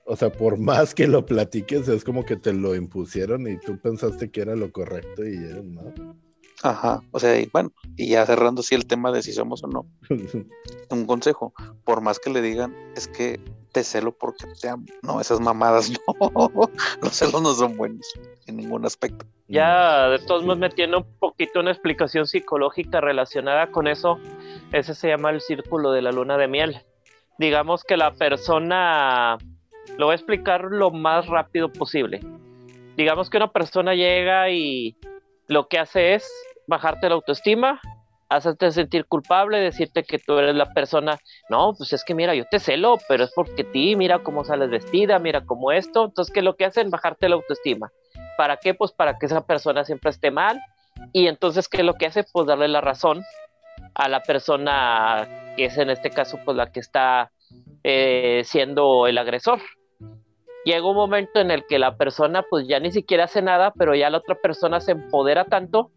o 0.05 0.15
sea, 0.15 0.31
por 0.31 0.57
más 0.57 0.93
que 0.93 1.07
lo 1.07 1.25
platiques, 1.25 1.87
es 1.87 2.03
como 2.03 2.25
que 2.25 2.35
te 2.35 2.53
lo 2.53 2.75
impusieron 2.75 3.47
y 3.47 3.57
tú 3.57 3.79
pensaste 3.79 4.29
que 4.29 4.41
era 4.41 4.55
lo 4.55 4.71
correcto 4.71 5.25
y 5.25 5.37
no. 5.63 5.93
Ajá, 6.63 7.01
o 7.11 7.19
sea, 7.19 7.39
y 7.39 7.49
bueno, 7.51 7.71
y 7.97 8.09
ya 8.09 8.25
cerrando 8.25 8.61
así 8.61 8.75
el 8.75 8.85
tema 8.85 9.11
de 9.11 9.23
si 9.23 9.33
somos 9.33 9.63
o 9.63 9.67
no. 9.67 9.85
un 10.89 11.05
consejo, 11.05 11.53
por 11.83 12.01
más 12.01 12.19
que 12.19 12.29
le 12.29 12.41
digan, 12.41 12.75
es 12.95 13.07
que 13.07 13.39
te 13.71 13.83
celo 13.83 14.11
porque 14.11 14.45
te 14.59 14.69
amo. 14.69 14.85
No, 15.01 15.19
esas 15.19 15.39
mamadas 15.39 15.91
no. 16.19 16.51
Los 17.01 17.13
celos 17.13 17.41
no 17.41 17.53
son 17.53 17.77
buenos 17.77 18.05
en 18.45 18.57
ningún 18.57 18.85
aspecto. 18.85 19.25
Ya, 19.47 20.09
de 20.09 20.19
todos 20.19 20.43
modos, 20.43 20.59
metiendo 20.59 20.99
un 20.99 21.17
poquito 21.19 21.59
una 21.59 21.71
explicación 21.71 22.27
psicológica 22.27 23.01
relacionada 23.01 23.71
con 23.71 23.87
eso, 23.87 24.19
ese 24.71 24.93
se 24.93 25.07
llama 25.07 25.31
el 25.31 25.41
círculo 25.41 25.91
de 25.91 26.01
la 26.01 26.11
luna 26.11 26.37
de 26.37 26.47
miel. 26.47 26.81
Digamos 27.39 27.83
que 27.83 27.97
la 27.97 28.11
persona 28.11 29.37
lo 29.97 30.05
voy 30.05 30.13
a 30.13 30.15
explicar 30.15 30.65
lo 30.65 30.91
más 30.91 31.27
rápido 31.27 31.71
posible. 31.71 32.21
Digamos 32.97 33.29
que 33.29 33.37
una 33.37 33.51
persona 33.51 33.95
llega 33.95 34.49
y 34.51 34.95
lo 35.47 35.67
que 35.67 35.79
hace 35.79 36.13
es 36.13 36.31
bajarte 36.71 37.07
la 37.09 37.15
autoestima, 37.15 37.79
hacerte 38.29 38.71
sentir 38.71 39.05
culpable, 39.05 39.59
decirte 39.59 40.03
que 40.03 40.17
tú 40.17 40.37
eres 40.39 40.55
la 40.55 40.73
persona, 40.73 41.19
no, 41.49 41.73
pues 41.77 41.93
es 41.93 42.03
que 42.03 42.15
mira, 42.15 42.33
yo 42.33 42.45
te 42.49 42.59
celo, 42.59 42.97
pero 43.07 43.25
es 43.25 43.31
porque 43.35 43.63
ti, 43.63 43.95
mira 43.95 44.23
cómo 44.23 44.43
sales 44.45 44.69
vestida, 44.69 45.19
mira 45.19 45.45
cómo 45.45 45.71
esto, 45.71 46.05
entonces, 46.05 46.33
¿qué 46.33 46.41
lo 46.41 46.55
que 46.55 46.65
hacen? 46.65 46.89
Bajarte 46.89 47.29
la 47.29 47.35
autoestima. 47.35 47.91
¿Para 48.37 48.57
qué? 48.57 48.73
Pues 48.73 48.91
para 48.91 49.19
que 49.19 49.25
esa 49.27 49.45
persona 49.45 49.83
siempre 49.83 50.09
esté 50.09 50.31
mal. 50.31 50.59
Y 51.13 51.27
entonces, 51.27 51.67
¿qué 51.67 51.77
es 51.77 51.83
lo 51.83 51.95
que 51.95 52.07
hace? 52.07 52.23
Pues 52.31 52.47
darle 52.47 52.67
la 52.67 52.81
razón 52.81 53.21
a 53.93 54.07
la 54.07 54.21
persona 54.21 55.53
que 55.57 55.65
es 55.65 55.77
en 55.77 55.89
este 55.89 56.09
caso, 56.09 56.39
pues 56.43 56.55
la 56.55 56.71
que 56.71 56.79
está 56.79 57.31
eh, 57.83 58.41
siendo 58.45 59.07
el 59.07 59.17
agresor 59.17 59.59
llega 60.63 60.87
un 60.87 60.95
momento 60.95 61.39
en 61.39 61.51
el 61.51 61.65
que 61.65 61.79
la 61.79 61.97
persona 61.97 62.43
pues 62.43 62.67
ya 62.67 62.79
ni 62.79 62.91
siquiera 62.91 63.25
hace 63.25 63.41
nada, 63.41 63.73
pero 63.77 63.95
ya 63.95 64.09
la 64.09 64.19
otra 64.19 64.35
persona 64.35 64.79
se 64.79 64.91
empodera 64.91 65.45
tanto 65.45 65.91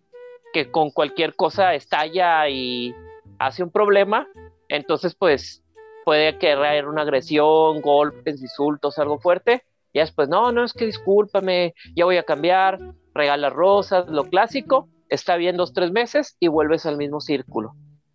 que 0.55 0.71
con 0.71 0.91
cualquier 0.91 1.35
cosa 1.35 1.75
estalla 1.75 2.49
y 2.49 2.95
hace 3.41 3.65
un 3.65 3.71
problema, 3.71 4.29
entonces 4.69 5.17
pues 5.17 5.65
puede 6.05 6.39
querer 6.39 6.87
una 6.87 7.03
agresión, 7.03 7.81
golpes, 7.81 8.41
insultos, 8.41 8.99
algo 8.99 9.19
fuerte, 9.19 9.65
y 9.93 9.99
después, 9.99 10.29
no, 10.29 10.53
no, 10.53 10.65
es 10.65 10.73
que 10.73 10.87
discúlpame, 10.87 11.75
ya 11.97 12.05
voy 12.05 12.19
a 12.19 12.23
cambiar, 12.23 12.79
regala 13.15 13.51
rosas, 13.51 14.09
lo 14.09 14.25
clásico, 14.25 14.89
está 15.09 15.37
bien 15.37 15.57
dos, 15.57 15.73
tres 15.73 15.91
meses 15.91 16.37
y 16.39 16.49
vuelves 16.49 16.87
al 16.87 16.97
mismo 16.97 17.21
círculo 17.21 17.75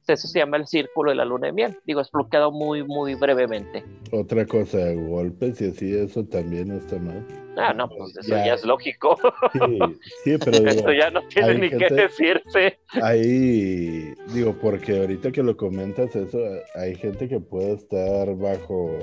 eso 0.10 0.28
se 0.28 0.40
llama 0.40 0.58
el 0.58 0.68
círculo 0.68 1.12
de 1.12 1.18
la 1.18 1.26
luna 1.26 1.48
de 1.48 1.54
miel. 1.54 1.78
Digo, 1.86 2.02
explicado 2.02 2.52
muy, 2.52 2.84
muy 2.84 3.16
brevemente. 3.16 3.84
Otra 4.12 4.46
cosa, 4.46 4.78
golpes 4.94 5.62
y 5.62 5.70
así, 5.70 5.96
eso 5.96 6.26
también 6.26 6.72
está 6.72 6.98
mal. 7.00 7.26
Ah, 7.58 7.74
no, 7.74 7.90
pues 7.90 8.16
eso 8.18 8.30
ya, 8.30 8.54
es 8.54 8.64
lógico. 8.64 9.18
Sí, 9.54 9.80
sí 10.24 10.38
pero 10.44 10.58
eso 10.70 10.92
ya 10.94 11.10
no 11.10 11.22
tiene 11.28 11.56
ni 11.56 11.70
qué 11.70 11.94
decirse. 11.94 12.80
Ahí, 13.02 14.14
digo, 14.34 14.56
porque 14.62 15.00
ahorita 15.00 15.32
que 15.32 15.44
lo 15.44 15.58
comentas 15.58 16.16
eso, 16.16 16.40
hay 16.76 16.96
gente 16.96 17.28
que 17.28 17.40
puede 17.40 17.74
estar 17.74 18.34
bajo, 18.36 18.98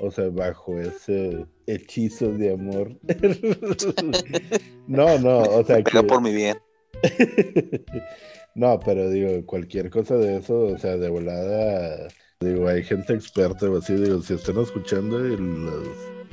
o 0.00 0.10
sea, 0.10 0.28
bajo 0.30 0.78
ese 0.78 1.46
hechizo 1.66 2.32
de 2.32 2.54
amor. 2.54 2.92
no, 4.88 5.18
no, 5.18 5.38
o 5.38 5.64
sea, 5.64 5.82
que... 5.82 6.02
por 6.02 6.20
mi 6.20 6.34
bien. 6.34 6.58
No, 8.54 8.78
pero 8.80 9.08
digo, 9.08 9.46
cualquier 9.46 9.88
cosa 9.90 10.16
de 10.16 10.36
eso, 10.36 10.66
o 10.66 10.78
sea, 10.78 10.96
de 10.96 11.08
volada, 11.08 12.08
digo, 12.40 12.68
hay 12.68 12.82
gente 12.82 13.14
experta 13.14 13.70
o 13.70 13.78
así, 13.78 13.94
digo, 13.94 14.20
si 14.20 14.34
están 14.34 14.58
escuchando 14.58 15.26
y 15.26 15.36
los 15.36 15.88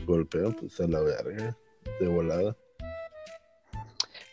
golpean, 0.06 0.54
pues 0.54 0.80
a 0.82 0.88
la 0.88 1.00
verga, 1.00 1.56
de 2.00 2.08
volada. 2.08 2.56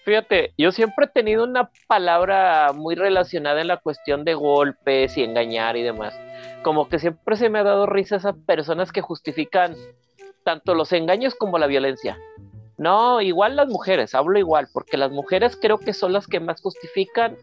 Fíjate, 0.04 0.52
yo 0.56 0.70
siempre 0.70 1.06
he 1.06 1.08
tenido 1.08 1.44
una 1.44 1.70
palabra 1.88 2.72
muy 2.72 2.94
relacionada 2.94 3.60
en 3.60 3.66
la 3.68 3.78
cuestión 3.78 4.24
de 4.24 4.34
golpes 4.34 5.16
y 5.16 5.24
engañar 5.24 5.76
y 5.76 5.82
demás. 5.82 6.14
Como 6.62 6.88
que 6.88 7.00
siempre 7.00 7.36
se 7.36 7.50
me 7.50 7.58
ha 7.58 7.64
dado 7.64 7.86
risa 7.86 8.16
esas 8.16 8.36
personas 8.46 8.92
que 8.92 9.00
justifican 9.00 9.74
tanto 10.44 10.76
los 10.76 10.92
engaños 10.92 11.34
como 11.34 11.58
la 11.58 11.66
violencia. 11.66 12.18
No, 12.78 13.20
igual 13.20 13.56
las 13.56 13.68
mujeres, 13.68 14.14
hablo 14.14 14.38
igual, 14.38 14.68
porque 14.72 14.96
las 14.96 15.10
mujeres 15.10 15.58
creo 15.60 15.78
que 15.78 15.92
son 15.92 16.12
las 16.12 16.28
que 16.28 16.38
más 16.38 16.60
justifican 16.60 17.36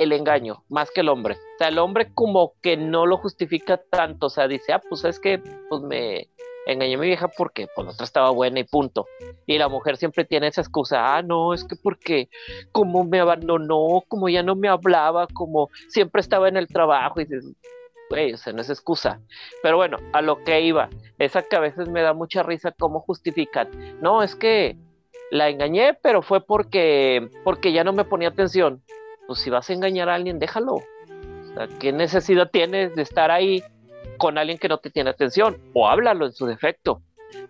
el 0.00 0.12
engaño, 0.12 0.64
más 0.70 0.90
que 0.90 1.02
el 1.02 1.10
hombre. 1.10 1.34
O 1.34 1.58
sea, 1.58 1.68
el 1.68 1.78
hombre 1.78 2.10
como 2.14 2.54
que 2.62 2.78
no 2.78 3.04
lo 3.04 3.18
justifica 3.18 3.76
tanto, 3.76 4.26
o 4.26 4.30
sea, 4.30 4.48
dice, 4.48 4.72
ah, 4.72 4.80
pues 4.88 5.04
es 5.04 5.20
que 5.20 5.38
pues 5.68 5.82
me 5.82 6.30
engañé 6.66 6.94
a 6.94 6.98
mi 6.98 7.06
vieja 7.06 7.28
porque 7.28 7.68
pues 7.74 7.84
la 7.84 7.92
otra 7.92 8.04
estaba 8.04 8.30
buena 8.30 8.60
y 8.60 8.64
punto. 8.64 9.06
Y 9.44 9.58
la 9.58 9.68
mujer 9.68 9.98
siempre 9.98 10.24
tiene 10.24 10.46
esa 10.46 10.62
excusa, 10.62 11.16
ah, 11.16 11.22
no, 11.22 11.52
es 11.52 11.64
que 11.64 11.76
porque 11.76 12.30
como 12.72 13.04
me 13.04 13.20
abandonó, 13.20 14.02
como 14.08 14.30
ya 14.30 14.42
no 14.42 14.56
me 14.56 14.68
hablaba, 14.68 15.26
como 15.26 15.68
siempre 15.88 16.22
estaba 16.22 16.48
en 16.48 16.56
el 16.56 16.66
trabajo 16.66 17.20
y 17.20 17.26
dices, 17.26 17.52
güey, 18.08 18.32
o 18.32 18.38
sea, 18.38 18.54
no 18.54 18.62
es 18.62 18.70
excusa. 18.70 19.20
Pero 19.62 19.76
bueno, 19.76 19.98
a 20.14 20.22
lo 20.22 20.42
que 20.42 20.62
iba, 20.62 20.88
esa 21.18 21.42
que 21.42 21.56
a 21.56 21.60
veces 21.60 21.90
me 21.90 22.00
da 22.00 22.14
mucha 22.14 22.42
risa 22.42 22.72
cómo 22.72 23.00
justifican. 23.00 23.68
No, 24.00 24.22
es 24.22 24.34
que 24.34 24.78
la 25.30 25.50
engañé, 25.50 25.92
pero 25.92 26.22
fue 26.22 26.40
porque, 26.40 27.28
porque 27.44 27.72
ya 27.72 27.84
no 27.84 27.92
me 27.92 28.06
ponía 28.06 28.28
atención 28.28 28.82
pues 29.30 29.42
si 29.42 29.50
vas 29.50 29.70
a 29.70 29.72
engañar 29.72 30.08
a 30.08 30.16
alguien, 30.16 30.40
déjalo. 30.40 30.74
O 30.74 31.54
sea, 31.54 31.68
¿qué 31.78 31.92
necesidad 31.92 32.50
tienes 32.50 32.96
de 32.96 33.02
estar 33.02 33.30
ahí 33.30 33.62
con 34.18 34.38
alguien 34.38 34.58
que 34.58 34.68
no 34.68 34.78
te 34.78 34.90
tiene 34.90 35.10
atención? 35.10 35.56
O 35.72 35.88
háblalo 35.88 36.26
en 36.26 36.32
su 36.32 36.46
defecto. 36.46 37.00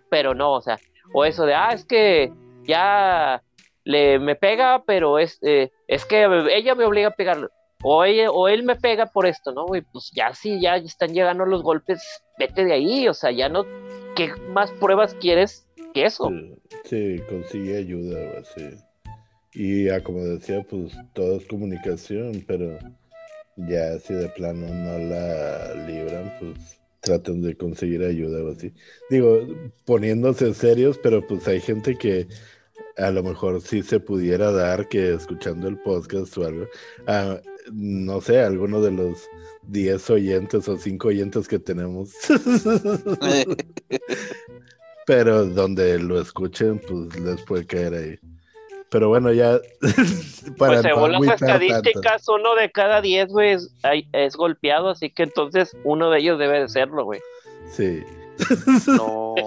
Pero 0.07 0.35
no, 0.35 0.51
o 0.51 0.61
sea, 0.61 0.77
o 1.11 1.25
eso 1.25 1.47
de, 1.47 1.55
ah, 1.55 1.69
es 1.73 1.83
que 1.83 2.31
ya 2.65 3.41
le, 3.83 4.19
me 4.19 4.35
pega, 4.35 4.83
pero 4.85 5.17
es, 5.17 5.39
eh, 5.41 5.71
es 5.87 6.05
que 6.05 6.27
ella 6.51 6.75
me 6.75 6.85
obliga 6.85 7.07
a 7.07 7.15
pegarlo. 7.15 7.49
o, 7.81 8.03
o 8.03 8.47
él 8.47 8.61
me 8.61 8.75
pega 8.75 9.07
por 9.07 9.25
esto, 9.25 9.51
¿no, 9.51 9.65
güey? 9.65 9.81
Pues 9.81 10.11
ya 10.13 10.35
sí, 10.35 10.61
ya 10.61 10.75
están 10.75 11.15
llegando 11.15 11.47
los 11.47 11.63
golpes, 11.63 12.23
vete 12.37 12.63
de 12.63 12.73
ahí, 12.73 13.07
o 13.07 13.15
sea, 13.15 13.31
ya 13.31 13.49
no, 13.49 13.65
¿qué 14.15 14.31
más 14.49 14.69
pruebas 14.73 15.15
quieres 15.15 15.67
que 15.95 16.05
eso? 16.05 16.29
Sí, 16.83 17.19
consigue 17.27 17.75
ayuda, 17.77 18.43
sí. 18.43 18.69
Y 19.53 19.85
ya 19.85 20.01
como 20.03 20.23
decía, 20.23 20.63
pues 20.63 20.93
todo 21.13 21.37
es 21.37 21.45
comunicación, 21.47 22.43
pero 22.47 22.77
ya 23.57 23.99
si 23.99 24.13
de 24.13 24.29
plano 24.29 24.67
no 24.67 24.97
la 24.97 25.75
libran, 25.87 26.33
pues 26.39 26.79
tratan 27.01 27.41
de 27.41 27.55
conseguir 27.57 28.03
ayuda 28.03 28.43
o 28.43 28.51
así. 28.51 28.73
Digo, 29.09 29.39
poniéndose 29.85 30.53
serios, 30.53 30.97
pero 31.01 31.25
pues 31.27 31.47
hay 31.47 31.59
gente 31.59 31.97
que 31.97 32.27
a 32.97 33.11
lo 33.11 33.23
mejor 33.23 33.61
sí 33.61 33.83
se 33.83 33.99
pudiera 33.99 34.51
dar 34.51 34.87
que 34.87 35.13
escuchando 35.13 35.67
el 35.67 35.77
podcast 35.79 36.37
o 36.37 36.45
algo, 36.45 36.67
ah, 37.07 37.39
no 37.71 38.21
sé, 38.21 38.39
alguno 38.39 38.81
de 38.81 38.91
los 38.91 39.27
10 39.67 40.09
oyentes 40.09 40.67
o 40.67 40.77
5 40.77 41.07
oyentes 41.07 41.47
que 41.47 41.59
tenemos. 41.59 42.11
pero 45.05 45.45
donde 45.45 45.99
lo 45.99 46.21
escuchen, 46.21 46.79
pues 46.79 47.19
les 47.19 47.41
puede 47.43 47.65
caer 47.65 47.93
ahí. 47.93 48.19
Pero 48.91 49.07
bueno, 49.07 49.31
ya. 49.31 49.57
para 50.57 50.73
pues 50.73 50.81
según 50.81 51.13
las 51.13 51.41
estadísticas, 51.41 52.27
uno 52.27 52.55
de 52.55 52.69
cada 52.71 52.99
diez, 53.01 53.29
güey, 53.29 53.57
es, 54.11 54.35
golpeado, 54.35 54.89
así 54.89 55.09
que 55.09 55.23
entonces 55.23 55.75
uno 55.85 56.09
de 56.09 56.19
ellos 56.19 56.37
debe 56.37 56.59
de 56.59 56.67
serlo, 56.67 57.05
güey. 57.05 57.21
Sí. 57.71 58.03
No. 58.87 59.35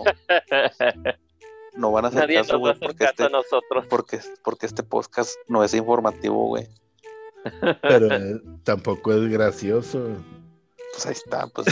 No 1.77 1.91
van 1.91 2.05
a 2.05 2.09
hacer 2.09 2.21
Nadie 2.21 2.37
caso, 2.37 2.61
güey, 2.61 2.79
porque, 2.79 3.03
este, 3.03 3.29
nosotros. 3.31 3.85
porque, 3.91 4.21
porque 4.45 4.67
este 4.67 4.85
podcast 4.85 5.35
no 5.49 5.65
es 5.65 5.75
informativo, 5.75 6.47
güey. 6.47 6.69
Pero 7.83 8.07
eh, 8.15 8.41
tampoco 8.63 9.13
es 9.13 9.29
gracioso. 9.29 10.07
Pues 10.93 11.07
ahí 11.07 11.15
está, 11.15 11.49
pues. 11.49 11.67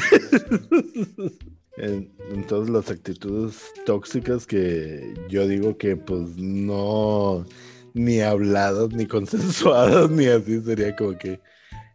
Entonces 1.76 2.72
las 2.72 2.90
actitudes 2.90 3.72
tóxicas 3.86 4.46
que 4.46 5.14
yo 5.28 5.46
digo 5.48 5.76
que 5.78 5.96
pues 5.96 6.36
no 6.36 7.46
ni 7.94 8.20
habladas 8.20 8.90
ni 8.90 9.06
consensuadas 9.08 10.10
ni 10.10 10.26
así 10.26 10.60
sería 10.60 10.94
como 10.94 11.16
que 11.16 11.40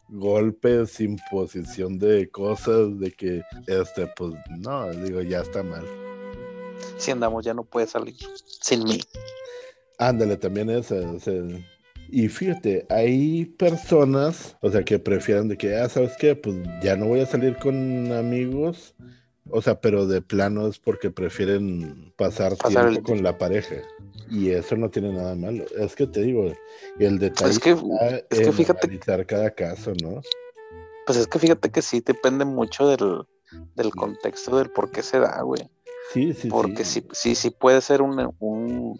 golpes, 0.09 0.99
imposición 0.99 1.99
de 1.99 2.29
cosas, 2.29 2.97
de 2.99 3.11
que 3.11 3.41
este 3.67 4.07
pues 4.15 4.33
no, 4.59 4.91
digo 4.91 5.21
ya 5.21 5.41
está 5.41 5.61
mal. 5.63 5.85
Si 6.97 7.11
andamos 7.11 7.45
ya 7.45 7.53
no 7.53 7.63
puede 7.63 7.87
salir 7.87 8.15
sin 8.61 8.83
mí. 8.83 8.99
Ándale, 9.99 10.37
también 10.37 10.69
esa, 10.69 10.95
y 12.09 12.29
fíjate, 12.29 12.85
hay 12.89 13.45
personas, 13.45 14.55
o 14.61 14.71
sea, 14.71 14.83
que 14.83 14.97
prefieren 14.97 15.49
de 15.49 15.57
que, 15.57 15.75
ah, 15.75 15.89
¿sabes 15.89 16.15
qué? 16.17 16.35
Pues 16.35 16.55
ya 16.81 16.95
no 16.95 17.07
voy 17.07 17.19
a 17.19 17.25
salir 17.25 17.57
con 17.57 18.11
amigos 18.13 18.95
o 19.51 19.61
sea, 19.61 19.79
pero 19.79 20.07
de 20.07 20.21
plano 20.21 20.67
es 20.67 20.79
porque 20.79 21.11
prefieren 21.11 22.13
pasar, 22.15 22.55
tiempo 22.55 23.03
con 23.03 23.23
la 23.23 23.37
pareja. 23.37 23.75
Y 24.29 24.49
eso 24.49 24.75
no 24.75 24.89
tiene 24.89 25.13
nada 25.13 25.35
malo. 25.35 25.65
Es 25.77 25.95
que 25.95 26.07
te 26.07 26.21
digo, 26.21 26.51
el 26.99 27.19
detalle 27.19 27.51
es 27.51 27.59
que, 27.59 27.77
es 28.29 28.39
que 28.39 28.51
fíjate 28.51 28.99
cada 29.25 29.51
caso, 29.51 29.93
¿no? 30.01 30.21
Pues 31.05 31.17
es 31.17 31.27
que 31.27 31.39
fíjate 31.39 31.71
que 31.71 31.81
sí 31.81 32.01
depende 32.05 32.43
mucho 32.43 32.87
del, 32.89 33.25
del 33.75 33.91
contexto 33.91 34.57
del 34.57 34.69
por 34.69 34.91
qué 34.91 35.01
se 35.01 35.19
da, 35.19 35.41
güey. 35.41 35.69
Sí, 36.13 36.33
sí, 36.33 36.49
Porque 36.49 36.85
sí, 36.85 37.05
sí, 37.11 37.35
sí, 37.35 37.49
puede 37.49 37.81
ser 37.81 38.01
un, 38.01 38.33
un, 38.39 38.97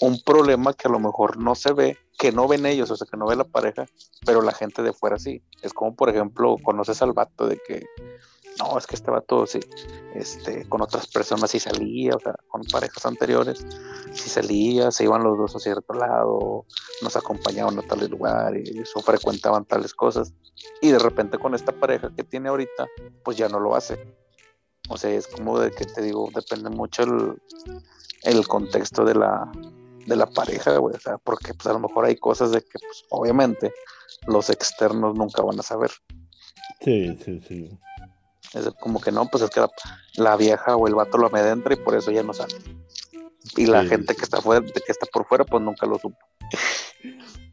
un, 0.00 0.20
problema 0.22 0.74
que 0.74 0.86
a 0.86 0.90
lo 0.90 1.00
mejor 1.00 1.38
no 1.38 1.56
se 1.56 1.72
ve, 1.72 1.98
que 2.18 2.30
no 2.30 2.46
ven 2.46 2.66
ellos, 2.66 2.90
o 2.90 2.96
sea, 2.96 3.06
que 3.10 3.16
no 3.16 3.26
ve 3.26 3.34
la 3.34 3.44
pareja, 3.44 3.86
pero 4.24 4.42
la 4.42 4.52
gente 4.52 4.82
de 4.82 4.92
fuera 4.92 5.18
sí. 5.18 5.42
Es 5.62 5.72
como, 5.72 5.96
por 5.96 6.08
ejemplo, 6.08 6.56
conoces 6.62 7.02
al 7.02 7.12
vato 7.12 7.48
de 7.48 7.58
que 7.66 7.84
no, 8.58 8.78
es 8.78 8.86
que 8.86 8.96
este 8.96 9.10
vato 9.10 9.46
sí, 9.46 9.60
este, 10.14 10.68
con 10.68 10.80
otras 10.80 11.06
personas 11.06 11.50
sí 11.50 11.60
salía, 11.60 12.14
o 12.14 12.20
sea, 12.20 12.34
con 12.48 12.62
parejas 12.64 13.04
anteriores, 13.04 13.66
sí 14.12 14.28
salía, 14.28 14.90
se 14.90 15.04
iban 15.04 15.22
los 15.22 15.36
dos 15.36 15.56
a 15.56 15.58
cierto 15.58 15.92
lado, 15.94 16.64
nos 17.02 17.16
acompañaban 17.16 17.78
a 17.78 17.82
tal 17.82 18.08
lugar 18.08 18.56
y 18.56 18.78
eso 18.80 19.00
frecuentaban 19.00 19.64
tales 19.64 19.94
cosas. 19.94 20.32
Y 20.80 20.90
de 20.90 20.98
repente 20.98 21.38
con 21.38 21.54
esta 21.54 21.72
pareja 21.72 22.10
que 22.14 22.24
tiene 22.24 22.48
ahorita, 22.48 22.86
pues 23.24 23.36
ya 23.36 23.48
no 23.48 23.60
lo 23.60 23.74
hace. 23.74 23.98
O 24.88 24.96
sea, 24.96 25.10
es 25.10 25.26
como 25.26 25.58
de 25.58 25.70
que 25.70 25.84
te 25.84 26.00
digo, 26.00 26.30
depende 26.34 26.70
mucho 26.70 27.02
el, 27.02 27.42
el 28.22 28.46
contexto 28.46 29.04
de 29.04 29.14
la, 29.14 29.50
de 30.06 30.16
la 30.16 30.26
pareja, 30.26 30.78
güey. 30.78 30.94
O 30.94 31.00
sea, 31.00 31.18
porque 31.18 31.54
pues 31.54 31.66
a 31.66 31.72
lo 31.72 31.80
mejor 31.80 32.04
hay 32.04 32.16
cosas 32.16 32.52
de 32.52 32.60
que, 32.60 32.78
pues, 32.78 33.04
obviamente, 33.10 33.72
los 34.26 34.48
externos 34.50 35.14
nunca 35.16 35.42
van 35.42 35.58
a 35.58 35.62
saber. 35.62 35.90
Sí, 36.80 37.18
sí, 37.24 37.40
sí. 37.40 37.78
Es 38.54 38.70
como 38.80 39.00
que 39.00 39.12
no, 39.12 39.26
pues 39.26 39.42
es 39.42 39.50
que 39.50 39.64
la, 40.16 40.36
vieja 40.36 40.76
o 40.76 40.86
el 40.86 40.94
vato 40.94 41.18
lo 41.18 41.28
dentro 41.28 41.72
y 41.72 41.76
por 41.76 41.94
eso 41.94 42.10
ya 42.10 42.22
no 42.22 42.32
sale. 42.32 42.54
Y 43.56 43.66
la 43.66 43.84
gente 43.84 44.14
que 44.14 44.22
está 44.22 44.40
fuera, 44.40 44.64
que 44.64 44.92
está 44.92 45.06
por 45.06 45.26
fuera, 45.26 45.44
pues 45.44 45.62
nunca 45.62 45.86
lo 45.86 45.98
supo. 45.98 46.18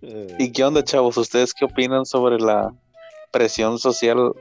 Eh. 0.01 0.36
¿Y 0.38 0.51
qué 0.51 0.63
onda, 0.63 0.84
chavos? 0.84 1.17
¿Ustedes 1.17 1.53
qué 1.53 1.65
opinan 1.65 2.06
sobre 2.06 2.38
la 2.38 2.73
presión 3.32 3.79
social 3.79 4.34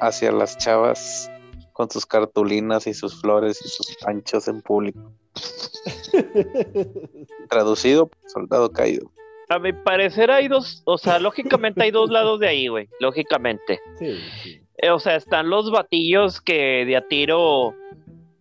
hacia 0.00 0.30
las 0.30 0.56
chavas 0.58 1.30
con 1.72 1.90
sus 1.90 2.06
cartulinas 2.06 2.86
y 2.86 2.94
sus 2.94 3.20
flores 3.20 3.60
y 3.64 3.68
sus 3.68 3.96
panchos 3.96 4.48
en 4.48 4.62
público? 4.62 5.12
Traducido, 7.48 8.10
soldado 8.26 8.70
caído. 8.70 9.10
A 9.48 9.58
mi 9.58 9.72
parecer 9.72 10.30
hay 10.30 10.46
dos, 10.46 10.82
o 10.84 10.98
sea, 10.98 11.18
lógicamente 11.18 11.82
hay 11.82 11.90
dos 11.90 12.10
lados 12.10 12.38
de 12.38 12.48
ahí, 12.48 12.68
güey, 12.68 12.88
lógicamente. 13.00 13.80
Sí, 13.98 14.18
sí. 14.42 14.67
Eh, 14.78 14.90
o 14.90 14.98
sea, 14.98 15.16
están 15.16 15.50
los 15.50 15.70
batillos 15.70 16.40
que 16.40 16.84
de 16.86 16.96
a 16.96 17.06
tiro 17.06 17.74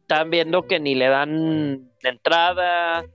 están 0.02 0.30
viendo 0.30 0.64
que 0.64 0.80
ni 0.80 0.96
le 0.96 1.08
dan 1.08 1.90
entrada, 2.04 3.06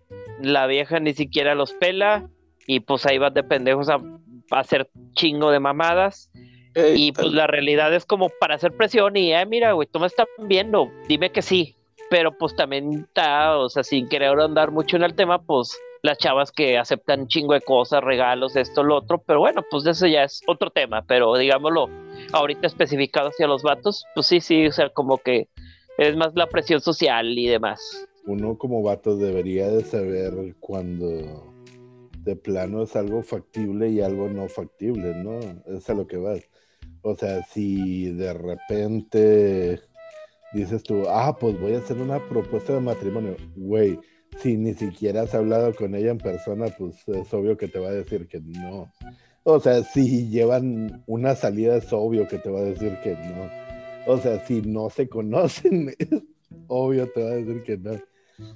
la 0.40 0.66
vieja 0.66 1.00
ni 1.00 1.14
siquiera 1.14 1.54
los 1.54 1.72
pela, 1.72 2.28
y 2.66 2.80
pues 2.80 3.06
ahí 3.06 3.18
vas 3.18 3.32
de 3.32 3.44
pendejos 3.44 3.88
a, 3.88 3.98
hacer 4.50 4.90
chingo 5.14 5.50
de 5.50 5.60
mamadas. 5.60 6.30
y 6.94 7.12
pues 7.12 7.32
la 7.32 7.46
realidad 7.46 7.94
es 7.94 8.04
como 8.04 8.28
para 8.40 8.56
hacer 8.56 8.76
presión 8.76 9.16
y, 9.16 9.32
eh, 9.32 9.46
mira, 9.46 9.72
güey, 9.72 9.88
tú 9.90 10.00
me 10.00 10.06
estás 10.06 10.26
viendo, 10.38 10.90
dime 11.08 11.30
que 11.30 11.42
sí. 11.42 11.76
Pero 12.10 12.36
pues 12.36 12.54
también 12.54 13.06
está, 13.08 13.56
o 13.56 13.70
sea, 13.70 13.82
sin 13.82 14.08
querer 14.08 14.38
andar 14.38 14.70
mucho 14.70 14.96
en 14.96 15.02
el 15.02 15.14
tema, 15.14 15.40
pues 15.40 15.78
las 16.02 16.18
chavas 16.18 16.52
que 16.52 16.76
aceptan 16.76 17.28
chingo 17.28 17.54
de 17.54 17.62
cosas, 17.62 18.02
regalos, 18.02 18.56
esto, 18.56 18.82
lo 18.82 18.96
otro, 18.96 19.22
pero 19.24 19.38
bueno, 19.40 19.62
pues 19.70 19.86
eso 19.86 20.06
ya 20.06 20.24
es 20.24 20.42
otro 20.46 20.70
tema, 20.70 21.02
pero 21.06 21.34
digámoslo, 21.36 21.88
ahorita 22.32 22.66
especificado 22.66 23.28
hacia 23.28 23.46
los 23.46 23.62
vatos, 23.62 24.04
pues 24.14 24.26
sí, 24.26 24.40
sí, 24.40 24.66
o 24.66 24.72
sea, 24.72 24.90
como 24.90 25.18
que 25.18 25.48
es 25.98 26.16
más 26.16 26.32
la 26.34 26.46
presión 26.46 26.80
social 26.80 27.38
y 27.38 27.48
demás. 27.48 28.06
Uno 28.26 28.56
como 28.56 28.82
vato 28.82 29.16
debería 29.16 29.68
de 29.68 29.84
saber 29.84 30.54
cuando 30.60 31.52
de 32.24 32.36
plano 32.36 32.82
es 32.82 32.94
algo 32.94 33.22
factible 33.22 33.88
y 33.88 34.00
algo 34.00 34.28
no 34.28 34.48
factible, 34.48 35.14
¿no? 35.14 35.40
Es 35.66 35.90
a 35.90 35.94
lo 35.94 36.06
que 36.06 36.16
vas. 36.16 36.40
O 37.02 37.16
sea, 37.16 37.42
si 37.42 38.12
de 38.12 38.32
repente 38.32 39.80
dices 40.52 40.82
tú, 40.82 41.04
ah, 41.08 41.36
pues 41.38 41.60
voy 41.60 41.74
a 41.74 41.78
hacer 41.78 41.98
una 41.98 42.20
propuesta 42.28 42.74
de 42.74 42.80
matrimonio, 42.80 43.36
güey, 43.56 43.98
si 44.38 44.56
ni 44.56 44.74
siquiera 44.74 45.22
has 45.22 45.34
hablado 45.34 45.74
con 45.74 45.94
ella 45.94 46.10
en 46.10 46.18
persona, 46.18 46.66
pues 46.78 46.96
es 47.08 47.34
obvio 47.34 47.56
que 47.56 47.68
te 47.68 47.78
va 47.78 47.88
a 47.88 47.92
decir 47.92 48.28
que 48.28 48.40
no. 48.40 48.92
O 49.44 49.58
sea, 49.60 49.82
si 49.82 50.28
llevan 50.28 51.02
una 51.06 51.34
salida, 51.34 51.76
es 51.76 51.92
obvio 51.92 52.28
que 52.28 52.38
te 52.38 52.50
va 52.50 52.60
a 52.60 52.64
decir 52.64 52.98
que 53.02 53.14
no. 53.14 53.50
O 54.06 54.18
sea, 54.18 54.44
si 54.46 54.62
no 54.62 54.90
se 54.90 55.08
conocen, 55.08 55.94
es 55.98 56.08
obvio 56.68 57.10
te 57.12 57.22
va 57.22 57.30
a 57.30 57.34
decir 57.34 57.62
que 57.62 57.76
no. 57.76 58.00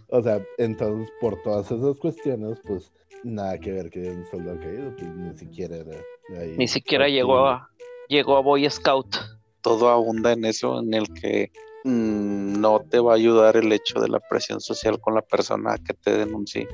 O 0.09 0.23
sea, 0.23 0.43
entonces 0.59 1.13
por 1.21 1.41
todas 1.43 1.71
esas 1.71 1.97
cuestiones, 1.99 2.59
pues 2.67 2.93
nada 3.23 3.59
que 3.59 3.73
ver 3.73 3.91
que 3.91 4.11
un 4.11 4.25
soldado 4.31 4.59
caído, 4.61 4.95
pues 4.97 5.15
ni 5.15 5.37
siquiera 5.37 5.77
era 5.77 5.97
ahí. 6.41 6.57
Ni 6.57 6.67
siquiera 6.67 7.09
llegó 7.09 7.47
a, 7.47 7.71
llegó 8.09 8.37
a 8.37 8.41
Boy 8.41 8.69
Scout. 8.71 9.17
Todo 9.61 9.89
abunda 9.89 10.33
en 10.33 10.45
eso, 10.45 10.81
en 10.81 10.95
el 10.95 11.13
que 11.13 11.51
Mm, 11.87 12.61
no 12.61 12.81
te 12.81 12.99
va 12.99 13.13
a 13.13 13.15
ayudar 13.15 13.57
el 13.57 13.73
hecho 13.73 14.01
de 14.01 14.09
la 14.09 14.19
presión 14.19 14.61
social 14.61 15.01
con 15.01 15.15
la 15.15 15.23
persona 15.23 15.77
que 15.79 15.95
te 15.95 16.19
denuncie. 16.19 16.67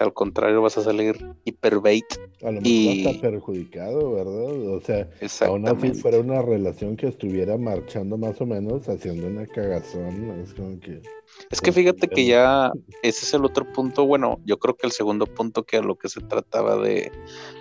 Al 0.00 0.12
contrario, 0.12 0.62
vas 0.62 0.78
a 0.78 0.82
salir 0.82 1.16
hiperbait. 1.44 2.04
A 2.42 2.46
lo 2.46 2.60
mejor 2.60 2.66
y... 2.66 3.06
está 3.06 3.20
perjudicado, 3.20 4.12
¿verdad? 4.12 4.68
O 4.74 4.80
sea, 4.80 5.08
aún 5.46 5.68
así 5.68 5.92
fuera 5.94 6.18
una 6.18 6.42
relación 6.42 6.96
que 6.96 7.08
estuviera 7.08 7.56
marchando 7.56 8.16
más 8.16 8.40
o 8.40 8.46
menos, 8.46 8.88
haciendo 8.88 9.26
una 9.26 9.46
cagazón, 9.46 10.40
es 10.42 10.54
como 10.54 10.78
que... 10.80 11.02
Es 11.50 11.60
que 11.60 11.72
fíjate 11.72 12.08
que 12.08 12.26
ya 12.26 12.72
ese 13.02 13.24
es 13.24 13.34
el 13.34 13.44
otro 13.44 13.70
punto, 13.72 14.06
bueno, 14.06 14.40
yo 14.44 14.58
creo 14.58 14.76
que 14.76 14.86
el 14.86 14.92
segundo 14.92 15.26
punto 15.26 15.64
que 15.64 15.76
a 15.76 15.82
lo 15.82 15.96
que 15.96 16.08
se 16.08 16.20
trataba 16.20 16.76
de 16.76 17.12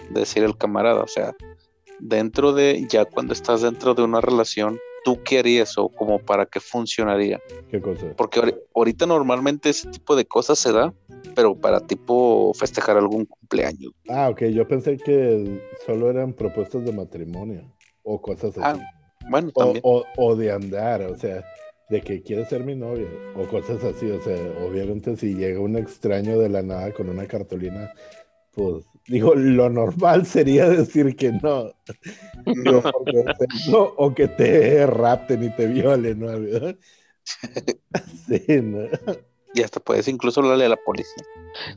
decir 0.09 0.43
el 0.43 0.57
camarada, 0.57 1.01
o 1.01 1.07
sea, 1.07 1.35
dentro 1.99 2.53
de, 2.53 2.85
ya 2.89 3.05
cuando 3.05 3.33
estás 3.33 3.61
dentro 3.61 3.93
de 3.93 4.03
una 4.03 4.21
relación, 4.21 4.79
¿tú 5.07 5.17
qué 5.23 5.39
harías 5.39 5.77
o 5.77 5.87
como 5.87 6.19
para 6.19 6.45
qué 6.45 6.59
funcionaría? 6.59 7.39
¿Qué 7.71 7.79
cosa? 7.79 8.07
Porque 8.17 8.41
ahorita 8.75 9.05
normalmente 9.05 9.69
ese 9.69 9.89
tipo 9.89 10.17
de 10.17 10.25
cosas 10.25 10.59
se 10.59 10.73
da 10.73 10.93
pero 11.33 11.55
para 11.55 11.79
tipo 11.79 12.53
festejar 12.53 12.97
algún 12.97 13.25
cumpleaños. 13.25 13.93
Ah, 14.09 14.27
ok, 14.27 14.47
yo 14.47 14.67
pensé 14.67 14.97
que 14.97 15.61
solo 15.85 16.09
eran 16.09 16.33
propuestas 16.33 16.83
de 16.83 16.91
matrimonio 16.91 17.73
o 18.03 18.21
cosas 18.21 18.57
así. 18.57 18.59
Ah, 18.61 18.77
bueno, 19.29 19.49
o, 19.53 19.63
también. 19.63 19.81
o, 19.85 20.03
o 20.17 20.35
de 20.35 20.51
andar, 20.51 21.03
o 21.03 21.15
sea, 21.15 21.45
de 21.89 22.01
que 22.01 22.21
quieres 22.21 22.49
ser 22.49 22.65
mi 22.65 22.75
novia 22.75 23.07
o 23.37 23.47
cosas 23.47 23.81
así, 23.85 24.11
o 24.11 24.21
sea, 24.21 24.35
obviamente 24.61 25.15
si 25.15 25.35
llega 25.35 25.61
un 25.61 25.77
extraño 25.77 26.37
de 26.37 26.49
la 26.49 26.63
nada 26.63 26.91
con 26.91 27.07
una 27.07 27.27
cartulina, 27.27 27.93
pues 28.53 28.83
digo, 29.07 29.35
lo 29.35 29.69
normal 29.69 30.25
sería 30.25 30.69
decir 30.69 31.15
que 31.15 31.31
no. 31.31 31.71
Digo, 32.45 32.81
porque, 32.81 33.23
no, 33.69 33.79
o 33.97 34.13
que 34.13 34.27
te 34.27 34.85
rapten 34.85 35.43
y 35.43 35.55
te 35.55 35.67
violen, 35.67 36.19
¿no? 36.19 36.31
Sí, 38.27 38.61
¿no? 38.61 38.87
Y 39.53 39.61
hasta 39.61 39.79
puedes 39.79 40.07
incluso 40.07 40.41
hablarle 40.41 40.65
a 40.65 40.69
la 40.69 40.77
policía. 40.77 41.23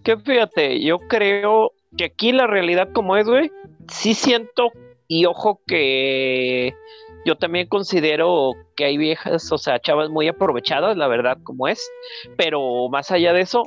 Que 0.04 0.16
fíjate, 0.16 0.80
yo 0.84 0.98
creo 0.98 1.72
que 1.96 2.04
aquí 2.04 2.32
la 2.32 2.46
realidad 2.46 2.90
como 2.92 3.16
es, 3.16 3.26
güey, 3.26 3.50
sí 3.88 4.14
siento 4.14 4.70
y 5.08 5.26
ojo 5.26 5.60
que 5.66 6.74
yo 7.24 7.36
también 7.36 7.68
considero 7.68 8.52
que 8.76 8.84
hay 8.84 8.96
viejas, 8.96 9.50
o 9.50 9.58
sea, 9.58 9.80
chavas 9.80 10.08
muy 10.08 10.28
aprovechadas, 10.28 10.96
la 10.96 11.08
verdad, 11.08 11.38
como 11.42 11.68
es, 11.68 11.90
pero 12.36 12.88
más 12.88 13.10
allá 13.10 13.32
de 13.32 13.40
eso, 13.40 13.64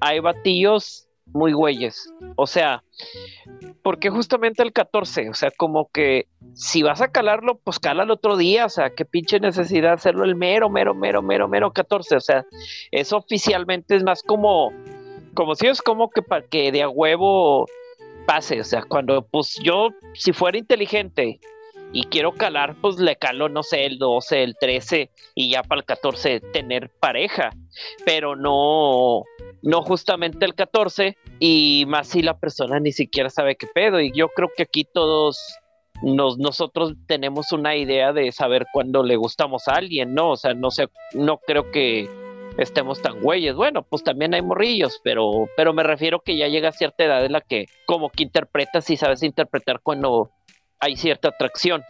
hay 0.00 0.20
batillos 0.20 1.07
muy 1.32 1.52
güeyes, 1.52 2.12
o 2.36 2.46
sea, 2.46 2.82
porque 3.82 4.10
justamente 4.10 4.62
el 4.62 4.72
14, 4.72 5.30
o 5.30 5.34
sea, 5.34 5.50
como 5.56 5.88
que 5.92 6.26
si 6.54 6.82
vas 6.82 7.00
a 7.00 7.08
calarlo, 7.08 7.58
pues 7.62 7.78
cala 7.78 8.02
el 8.02 8.10
otro 8.10 8.36
día, 8.36 8.66
o 8.66 8.68
sea, 8.68 8.90
qué 8.90 9.04
pinche 9.04 9.40
necesidad 9.40 9.94
hacerlo 9.94 10.24
el 10.24 10.34
mero, 10.34 10.68
mero, 10.70 10.94
mero, 10.94 11.22
mero, 11.22 11.48
mero 11.48 11.72
14, 11.72 12.16
o 12.16 12.20
sea, 12.20 12.46
eso 12.90 13.16
oficialmente 13.16 13.96
es 13.96 14.02
más 14.02 14.22
como, 14.22 14.72
como 15.34 15.54
si 15.54 15.66
es 15.66 15.82
como 15.82 16.10
que 16.10 16.22
para 16.22 16.44
que 16.46 16.72
de 16.72 16.82
a 16.82 16.88
huevo 16.88 17.66
pase, 18.26 18.60
o 18.60 18.64
sea, 18.64 18.82
cuando 18.82 19.26
pues 19.26 19.58
yo, 19.62 19.88
si 20.14 20.32
fuera 20.32 20.58
inteligente 20.58 21.40
y 21.92 22.04
quiero 22.04 22.32
calar, 22.32 22.76
pues 22.80 22.98
le 22.98 23.16
calo, 23.16 23.48
no 23.48 23.62
sé, 23.62 23.86
el 23.86 23.98
12, 23.98 24.42
el 24.42 24.56
13 24.58 25.10
y 25.34 25.50
ya 25.50 25.62
para 25.62 25.80
el 25.80 25.86
14 25.86 26.40
tener 26.52 26.90
pareja, 27.00 27.50
pero 28.04 28.36
no, 28.36 29.24
no 29.62 29.82
justamente 29.82 30.44
el 30.44 30.54
14 30.54 31.16
y 31.38 31.84
más 31.86 32.08
si 32.08 32.22
la 32.22 32.38
persona 32.38 32.78
ni 32.80 32.92
siquiera 32.92 33.30
sabe 33.30 33.56
qué 33.56 33.66
pedo 33.66 34.00
y 34.00 34.12
yo 34.12 34.28
creo 34.28 34.50
que 34.54 34.64
aquí 34.64 34.84
todos 34.84 35.38
nos, 36.02 36.38
nosotros 36.38 36.94
tenemos 37.06 37.52
una 37.52 37.76
idea 37.76 38.12
de 38.12 38.32
saber 38.32 38.66
cuándo 38.72 39.02
le 39.02 39.16
gustamos 39.16 39.66
a 39.68 39.72
alguien, 39.72 40.14
¿no? 40.14 40.30
O 40.30 40.36
sea, 40.36 40.54
no 40.54 40.70
sé, 40.70 40.88
no 41.14 41.38
creo 41.38 41.70
que 41.70 42.08
estemos 42.58 43.00
tan 43.00 43.20
güeyes. 43.20 43.54
Bueno, 43.54 43.82
pues 43.82 44.04
también 44.04 44.34
hay 44.34 44.42
morrillos, 44.42 45.00
pero, 45.02 45.48
pero 45.56 45.72
me 45.72 45.82
refiero 45.82 46.20
que 46.20 46.36
ya 46.36 46.48
llega 46.48 46.72
cierta 46.72 47.04
edad 47.04 47.24
en 47.24 47.32
la 47.32 47.40
que 47.40 47.66
como 47.86 48.10
que 48.10 48.24
interpretas 48.24 48.90
y 48.90 48.96
sabes 48.96 49.22
interpretar 49.22 49.80
cuando 49.82 50.30
hay 50.80 50.96
cierta 50.96 51.28
atracción. 51.28 51.82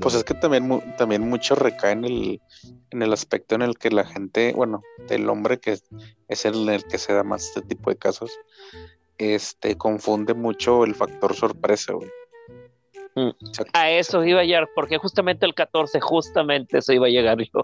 Pues 0.00 0.14
es 0.14 0.24
que 0.24 0.34
también, 0.34 0.94
también 0.96 1.28
mucho 1.28 1.54
recae 1.54 1.92
en 1.92 2.04
el, 2.04 2.40
en 2.90 3.02
el 3.02 3.12
aspecto 3.12 3.54
en 3.54 3.62
el 3.62 3.76
que 3.76 3.90
la 3.90 4.04
gente, 4.04 4.52
bueno, 4.52 4.82
el 5.08 5.28
hombre 5.28 5.58
que 5.58 5.72
es, 5.72 5.84
es 6.28 6.44
el, 6.44 6.68
el 6.68 6.84
que 6.84 6.98
se 6.98 7.12
da 7.12 7.24
más 7.24 7.44
este 7.44 7.62
tipo 7.62 7.90
de 7.90 7.96
casos, 7.96 8.30
este, 9.18 9.76
confunde 9.76 10.34
mucho 10.34 10.84
el 10.84 10.94
factor 10.94 11.34
sorpresa, 11.34 11.94
güey. 11.94 12.08
Mm. 13.16 13.30
A 13.72 13.90
eso 13.90 14.24
iba 14.24 14.40
a 14.40 14.44
llegar, 14.44 14.68
porque 14.74 14.98
justamente 14.98 15.46
el 15.46 15.54
14, 15.54 16.00
justamente 16.00 16.78
eso 16.78 16.92
iba 16.92 17.06
a 17.06 17.10
llegar 17.10 17.38
yo. 17.38 17.62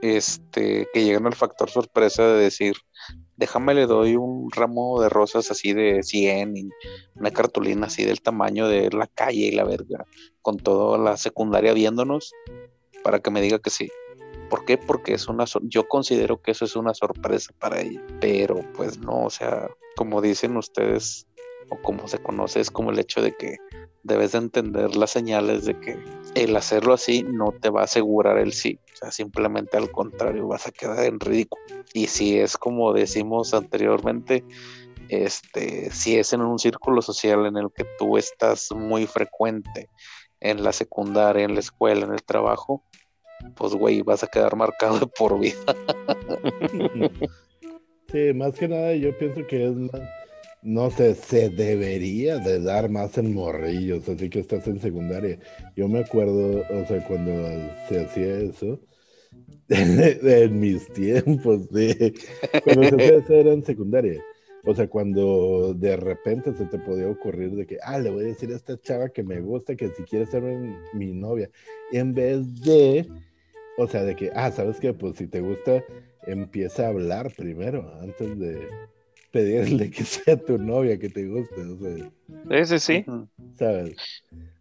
este, 0.00 0.88
que 0.92 1.04
llegan 1.04 1.26
al 1.26 1.34
factor 1.34 1.70
sorpresa 1.70 2.26
de 2.26 2.44
decir, 2.44 2.76
déjame 3.38 3.72
le 3.72 3.86
doy 3.86 4.16
un 4.16 4.50
ramo 4.50 5.00
de 5.00 5.08
rosas 5.08 5.50
así 5.50 5.72
de 5.72 6.02
100 6.02 6.56
y 6.56 6.68
una 7.14 7.30
cartulina 7.30 7.86
así 7.86 8.04
del 8.04 8.20
tamaño 8.20 8.68
de 8.68 8.90
la 8.90 9.06
calle 9.06 9.46
y 9.46 9.52
la 9.52 9.64
verga, 9.64 10.04
con 10.42 10.58
toda 10.58 10.98
la 10.98 11.16
secundaria 11.16 11.72
viéndonos, 11.72 12.32
para 13.02 13.20
que 13.20 13.30
me 13.30 13.40
diga 13.40 13.60
que 13.60 13.70
sí. 13.70 13.90
¿Por 14.50 14.64
qué? 14.64 14.76
Porque 14.76 15.14
es 15.14 15.28
una, 15.28 15.44
yo 15.62 15.86
considero 15.86 16.42
que 16.42 16.50
eso 16.50 16.64
es 16.64 16.74
una 16.74 16.94
sorpresa 16.94 17.52
para 17.58 17.80
ella, 17.80 18.02
pero 18.20 18.60
pues 18.74 18.98
no, 18.98 19.24
o 19.24 19.30
sea, 19.30 19.68
como 19.96 20.20
dicen 20.20 20.56
ustedes, 20.56 21.26
o 21.70 21.76
como 21.80 22.08
se 22.08 22.18
conoce, 22.18 22.60
es 22.60 22.70
como 22.70 22.90
el 22.90 22.98
hecho 22.98 23.22
de 23.22 23.36
que 23.36 23.56
debes 24.02 24.32
de 24.32 24.38
entender 24.38 24.96
las 24.96 25.10
señales 25.10 25.64
de 25.64 25.78
que 25.78 25.98
el 26.34 26.56
hacerlo 26.56 26.94
así 26.94 27.22
no 27.22 27.52
te 27.52 27.70
va 27.70 27.82
a 27.82 27.84
asegurar 27.84 28.38
el 28.38 28.52
sí, 28.52 28.78
o 28.94 28.96
sea, 28.96 29.10
simplemente 29.10 29.76
al 29.76 29.90
contrario, 29.90 30.48
vas 30.48 30.66
a 30.66 30.72
quedar 30.72 31.04
en 31.04 31.20
ridículo. 31.20 31.62
Y 31.92 32.06
si 32.06 32.38
es 32.38 32.56
como 32.56 32.92
decimos 32.92 33.54
anteriormente, 33.54 34.44
este, 35.08 35.90
si 35.90 36.16
es 36.16 36.32
en 36.32 36.42
un 36.42 36.58
círculo 36.58 37.02
social 37.02 37.46
en 37.46 37.56
el 37.56 37.68
que 37.74 37.84
tú 37.98 38.16
estás 38.16 38.70
muy 38.72 39.06
frecuente, 39.06 39.88
en 40.40 40.62
la 40.62 40.72
secundaria, 40.72 41.44
en 41.44 41.54
la 41.54 41.60
escuela, 41.60 42.06
en 42.06 42.12
el 42.12 42.22
trabajo, 42.22 42.84
pues 43.56 43.74
güey, 43.74 44.02
vas 44.02 44.22
a 44.22 44.28
quedar 44.28 44.56
marcado 44.56 44.98
de 45.00 45.06
por 45.06 45.38
vida. 45.38 45.58
Sí, 48.10 48.32
más 48.32 48.54
que 48.54 48.66
nada 48.66 48.94
yo 48.94 49.16
pienso 49.18 49.46
que 49.46 49.66
es 49.66 49.76
no 50.62 50.90
sé, 50.90 51.14
se 51.14 51.50
debería 51.50 52.38
de 52.38 52.60
dar 52.60 52.90
más 52.90 53.16
en 53.18 53.34
morrillos, 53.34 54.08
así 54.08 54.28
que 54.28 54.40
estás 54.40 54.66
en 54.66 54.80
secundaria. 54.80 55.38
Yo 55.76 55.88
me 55.88 56.00
acuerdo, 56.00 56.64
o 56.68 56.86
sea, 56.86 57.04
cuando 57.06 57.32
se 57.88 58.00
hacía 58.00 58.38
eso, 58.38 58.80
en 59.68 60.60
mis 60.60 60.90
tiempos, 60.92 61.68
de, 61.70 62.14
cuando 62.64 62.88
se 62.88 62.94
hacía 62.94 63.18
eso 63.18 63.34
era 63.34 63.52
en 63.52 63.64
secundaria. 63.64 64.22
O 64.64 64.74
sea, 64.74 64.88
cuando 64.88 65.72
de 65.74 65.96
repente 65.96 66.52
se 66.54 66.66
te 66.66 66.78
podía 66.78 67.08
ocurrir 67.08 67.52
de 67.52 67.66
que, 67.66 67.78
ah, 67.82 67.98
le 67.98 68.10
voy 68.10 68.24
a 68.24 68.28
decir 68.28 68.50
a 68.52 68.56
esta 68.56 68.78
chava 68.80 69.08
que 69.08 69.22
me 69.22 69.40
gusta, 69.40 69.76
que 69.76 69.88
si 69.90 70.02
quiere 70.02 70.26
ser 70.26 70.42
mi, 70.42 70.74
mi 70.94 71.12
novia, 71.12 71.48
en 71.92 72.12
vez 72.12 72.60
de, 72.60 73.08
o 73.78 73.86
sea, 73.86 74.02
de 74.02 74.16
que, 74.16 74.30
ah, 74.34 74.50
¿sabes 74.50 74.80
qué? 74.80 74.92
Pues 74.92 75.16
si 75.16 75.28
te 75.28 75.40
gusta, 75.40 75.84
empieza 76.26 76.86
a 76.86 76.88
hablar 76.88 77.32
primero, 77.34 77.90
antes 78.02 78.38
de 78.38 78.68
pedirle 79.30 79.90
que 79.90 80.04
sea 80.04 80.36
tu 80.36 80.58
novia, 80.58 80.98
que 80.98 81.08
te 81.08 81.26
guste, 81.26 81.60
o 81.62 81.78
sea, 81.78 82.10
Sí, 82.66 82.66
sí, 82.66 82.78
sí. 82.78 83.04
Ujú. 83.06 83.28
¿sabes? 83.58 83.96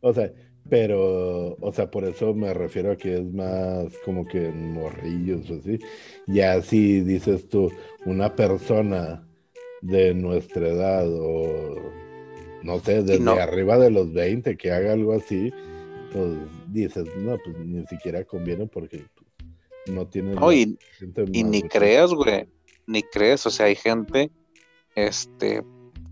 O 0.01 0.13
sea, 0.13 0.31
pero, 0.69 1.55
o 1.59 1.71
sea, 1.73 1.89
por 1.89 2.03
eso 2.03 2.33
me 2.33 2.53
refiero 2.53 2.91
a 2.91 2.97
que 2.97 3.17
es 3.17 3.33
más 3.33 3.95
como 4.03 4.27
que 4.27 4.49
morrillos 4.49 5.49
o 5.49 5.55
así. 5.55 5.79
Ya 6.27 6.61
si 6.61 7.01
dices 7.01 7.47
tú, 7.47 7.71
una 8.05 8.35
persona 8.35 9.25
de 9.81 10.13
nuestra 10.13 10.67
edad 10.67 11.07
o, 11.09 11.75
no 12.63 12.79
sé, 12.79 13.03
desde 13.03 13.19
no- 13.19 13.33
arriba 13.33 13.77
de 13.77 13.91
los 13.91 14.11
20 14.11 14.57
que 14.57 14.71
haga 14.71 14.93
algo 14.93 15.13
así, 15.13 15.53
pues 16.11 16.37
dices, 16.73 17.05
no, 17.17 17.37
pues 17.37 17.57
ni 17.59 17.85
siquiera 17.87 18.23
conviene 18.25 18.67
porque 18.67 19.05
pues, 19.15 19.95
no 19.95 20.07
tiene... 20.07 20.35
No, 20.35 20.51
y, 20.51 20.77
ni 21.27 21.61
creas, 21.63 22.13
güey, 22.13 22.45
ni 22.87 23.03
creas, 23.03 23.45
o 23.45 23.49
sea, 23.49 23.67
hay 23.67 23.75
gente, 23.75 24.31
este, 24.97 25.63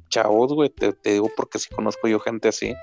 chavos, 0.10 0.54
güey, 0.54 0.69
te, 0.69 0.93
te 0.93 1.13
digo 1.13 1.30
porque 1.36 1.58
sí 1.60 1.74
conozco 1.74 2.08
yo 2.08 2.19
gente 2.19 2.48
así, 2.48 2.74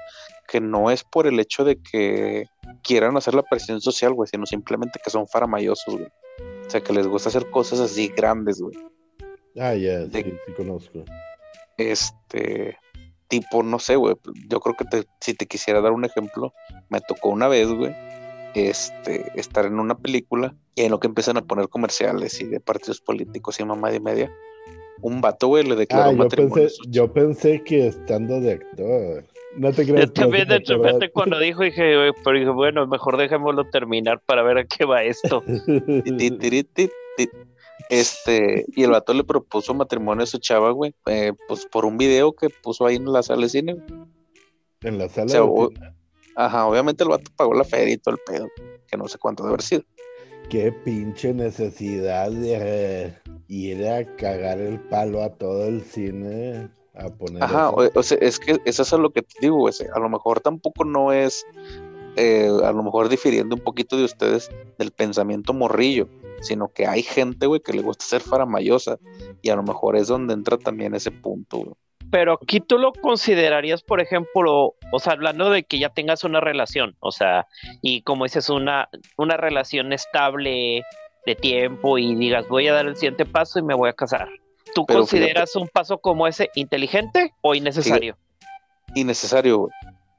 que 0.49 0.61
no 0.61 0.91
es 0.91 1.05
por 1.05 1.29
el 1.29 1.39
hecho 1.39 1.65
de 1.65 1.81
que 1.81 2.47
quieran 2.83 3.17
hacer 3.17 3.35
la 3.35 3.45
presión 3.45 3.81
social, 3.81 4.13
güey, 4.13 4.29
sino 4.29 4.45
simplemente 4.45 5.01
que 5.03 5.11
son 5.11 5.29
faramayosos, 5.29 5.95
güey. 5.95 6.09
O 6.67 6.71
sea, 6.71 6.81
que 6.81 6.93
les 6.93 7.07
gusta 7.07 7.29
hacer 7.29 7.49
cosas 7.51 7.79
así 7.79 8.09
grandes, 8.09 8.61
güey. 8.61 8.77
Ah, 9.59 9.75
ya, 9.75 10.05
sí, 10.07 10.23
sí 10.47 10.53
conozco. 10.57 11.05
Este, 11.79 12.77
tipo, 13.29 13.63
no 13.63 13.79
sé, 13.79 13.97
güey, 13.97 14.17
yo 14.49 14.61
creo 14.61 14.75
que 14.77 14.85
te- 14.85 15.07
si 15.21 15.35
te 15.35 15.47
quisiera 15.47 15.81
dar 15.81 15.93
un 15.93 16.05
ejemplo, 16.05 16.53
me 16.89 17.01
tocó 17.01 17.29
una 17.29 17.47
vez, 17.49 17.69
güey, 17.69 17.95
este, 18.55 19.31
estar 19.39 19.67
en 19.67 19.79
una 19.79 19.97
película 19.97 20.55
y 20.75 20.83
en 20.83 20.91
lo 20.91 20.99
que 21.01 21.07
empiezan 21.07 21.37
a 21.37 21.43
poner 21.43 21.69
comerciales 21.69 22.41
y 22.41 22.47
de 22.47 22.61
partidos 22.61 23.01
políticos 23.01 23.61
y 23.61 23.65
mamá 23.65 23.91
de 23.91 24.01
media, 24.01 24.33
un 25.01 25.21
vato, 25.21 25.49
güey, 25.49 25.65
le 25.65 25.75
declaró 25.77 26.11
Ah, 26.11 26.13
yo 26.13 26.19
matrimonio. 26.19 26.55
pensé, 26.55 26.77
yo 26.89 27.13
pensé 27.13 27.63
que 27.65 27.87
estando 27.89 28.41
de 28.41 28.53
actor. 28.53 29.25
No 29.57 29.73
te 29.73 29.85
creas. 29.85 30.07
Yo 30.07 30.13
también 30.13 30.49
de 30.49 30.59
repente 30.67 31.11
cuando 31.11 31.39
dijo, 31.39 31.63
dije, 31.63 31.97
"Güey", 31.97 32.13
pero 32.25 32.39
dije, 32.39 32.51
bueno, 32.51 32.87
mejor 32.87 33.17
dejémoslo 33.19 33.69
terminar 33.71 34.21
para 34.25 34.43
ver 34.43 34.59
a 34.59 34.65
qué 34.65 34.85
va 34.85 35.03
esto. 35.03 35.43
Este, 37.91 38.65
y 38.75 38.85
el 38.85 38.91
vato 38.91 39.13
le 39.13 39.25
propuso 39.25 39.75
matrimonio 39.75 40.23
a 40.23 40.27
su 40.27 40.39
chava, 40.39 40.71
güey, 40.71 40.95
eh, 41.07 41.33
pues 41.49 41.67
por 41.67 41.85
un 41.85 41.99
video 41.99 42.33
que 42.33 42.49
puso 42.49 42.87
ahí 42.87 42.97
en 42.97 43.13
la 43.13 43.23
sala 43.23 43.43
de 43.43 43.49
cine. 43.49 43.75
güey. 43.75 44.01
En 44.83 44.99
la 44.99 45.09
sala. 45.09 45.27
O 45.27 45.29
sea, 45.29 45.41
de 45.41 45.47
o- 45.51 45.69
cine. 45.69 45.95
Ajá, 46.37 46.67
obviamente 46.67 47.03
el 47.05 47.11
vato 47.11 47.31
pagó 47.37 47.53
la 47.55 47.65
feria 47.65 47.93
y 47.95 47.99
todo 47.99 48.15
el 48.15 48.21
pedo, 48.25 48.49
que 48.87 48.97
no 48.97 49.07
sé 49.09 49.19
cuánto 49.19 49.43
debe 49.43 49.53
haber 49.55 49.63
sido. 49.63 49.83
Qué 50.49 50.73
pinche 50.73 51.35
necesidad 51.35 52.31
de 52.31 53.15
eh, 53.53 53.75
ir 53.75 53.87
a 53.89 54.05
cagar 54.17 54.59
el 54.59 54.81
palo 54.81 55.23
a 55.23 55.31
todo 55.31 55.67
el 55.67 55.83
cine 55.83 56.71
a 56.95 57.09
poner. 57.09 57.43
Ajá, 57.43 57.71
o, 57.71 57.89
o 57.95 58.03
sea, 58.03 58.19
es 58.21 58.39
que 58.39 58.61
eso 58.65 58.83
es 58.83 58.93
a 58.93 58.99
lo 58.99 59.11
que 59.11 59.23
te 59.23 59.35
digo, 59.41 59.59
güey. 59.59 59.75
A 59.95 59.99
lo 59.99 60.09
mejor 60.09 60.41
tampoco 60.41 60.85
no 60.85 61.13
es 61.13 61.45
eh, 62.17 62.51
a 62.63 62.73
lo 62.73 62.83
mejor 62.83 63.09
difiriendo 63.09 63.57
un 63.57 63.63
poquito 63.63 63.97
de 63.97 64.05
ustedes 64.05 64.51
del 64.79 64.91
pensamiento 64.91 65.55
morrillo, 65.55 66.09
sino 66.43 66.69
que 66.69 66.87
hay 66.87 67.03
gente, 67.03 67.47
güey, 67.47 67.61
que 67.61 67.73
le 67.73 67.81
gusta 67.81 68.05
ser 68.05 68.21
faramayosa 68.21 68.99
y 69.41 69.49
a 69.49 69.57
lo 69.57 69.63
mejor 69.63 69.97
es 69.97 70.09
donde 70.09 70.35
entra 70.35 70.59
también 70.59 70.95
ese 70.95 71.11
punto, 71.11 71.59
güey. 71.59 71.75
Pero 72.11 72.35
aquí 72.43 72.61
tú 72.61 72.77
lo 72.77 72.93
considerarías, 72.93 73.83
por 73.83 74.03
ejemplo, 74.03 74.75
o 74.93 74.99
sea, 74.99 75.15
hablando 75.15 75.49
de 75.49 75.63
que 75.63 75.79
ya 75.79 75.89
tengas 75.89 76.25
una 76.25 76.41
relación, 76.41 76.95
o 77.01 77.11
sea, 77.11 77.47
y 77.81 78.03
como 78.03 78.25
dices, 78.25 78.51
una, 78.51 78.91
una 79.17 79.39
relación 79.39 79.95
estable 79.95 80.83
de 81.27 81.35
tiempo 81.35 81.99
y 81.99 82.15
digas, 82.17 82.47
voy 82.49 82.69
a 82.69 82.73
dar 82.73 82.87
el 82.87 82.97
siguiente 82.97 83.25
paso 83.27 83.59
y 83.59 83.63
me 83.63 83.75
voy 83.75 83.89
a 83.89 83.93
casar. 83.93 84.29
¿Tú 84.75 84.87
Pero 84.87 85.01
consideras 85.01 85.55
un 85.57 85.69
paso 85.69 85.99
como 85.99 86.27
ese 86.27 86.49
inteligente 86.55 87.33
o 87.43 87.55
innecesario? 87.55 88.17
innecesario, 88.95 89.59
güey. 89.59 89.73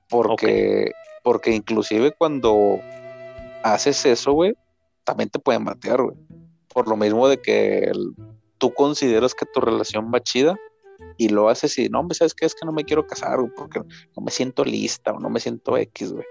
Porque, 0.09 0.91
porque 1.23 1.51
inclusive 1.51 2.11
cuando 2.11 2.79
haces 3.63 4.05
eso, 4.05 4.31
güey, 4.33 4.53
también 5.03 5.29
te 5.29 5.39
pueden 5.39 5.65
batear, 5.65 6.01
güey. 6.01 6.15
Por 6.73 6.87
lo 6.87 6.95
mismo 6.97 7.27
de 7.27 7.41
que 7.41 7.79
el- 7.85 8.13
tú 8.57 8.73
consideras 8.73 9.33
que 9.33 9.45
tu 9.45 9.59
relación 9.59 10.11
va 10.13 10.21
chida 10.21 10.55
y 11.17 11.29
lo 11.29 11.49
haces 11.49 11.77
y 11.77 11.89
no, 11.89 11.99
hombre, 11.99 12.15
¿sabes 12.15 12.33
qué? 12.33 12.45
Es 12.45 12.55
que 12.55 12.65
no 12.65 12.71
me 12.71 12.83
quiero 12.83 13.05
casar, 13.05 13.39
güey, 13.39 13.51
porque 13.55 13.79
no 13.79 14.23
me 14.23 14.31
siento 14.31 14.63
lista 14.63 15.11
o 15.11 15.19
no 15.19 15.29
me 15.29 15.39
siento 15.39 15.77
X, 15.77 16.13
güey. 16.13 16.25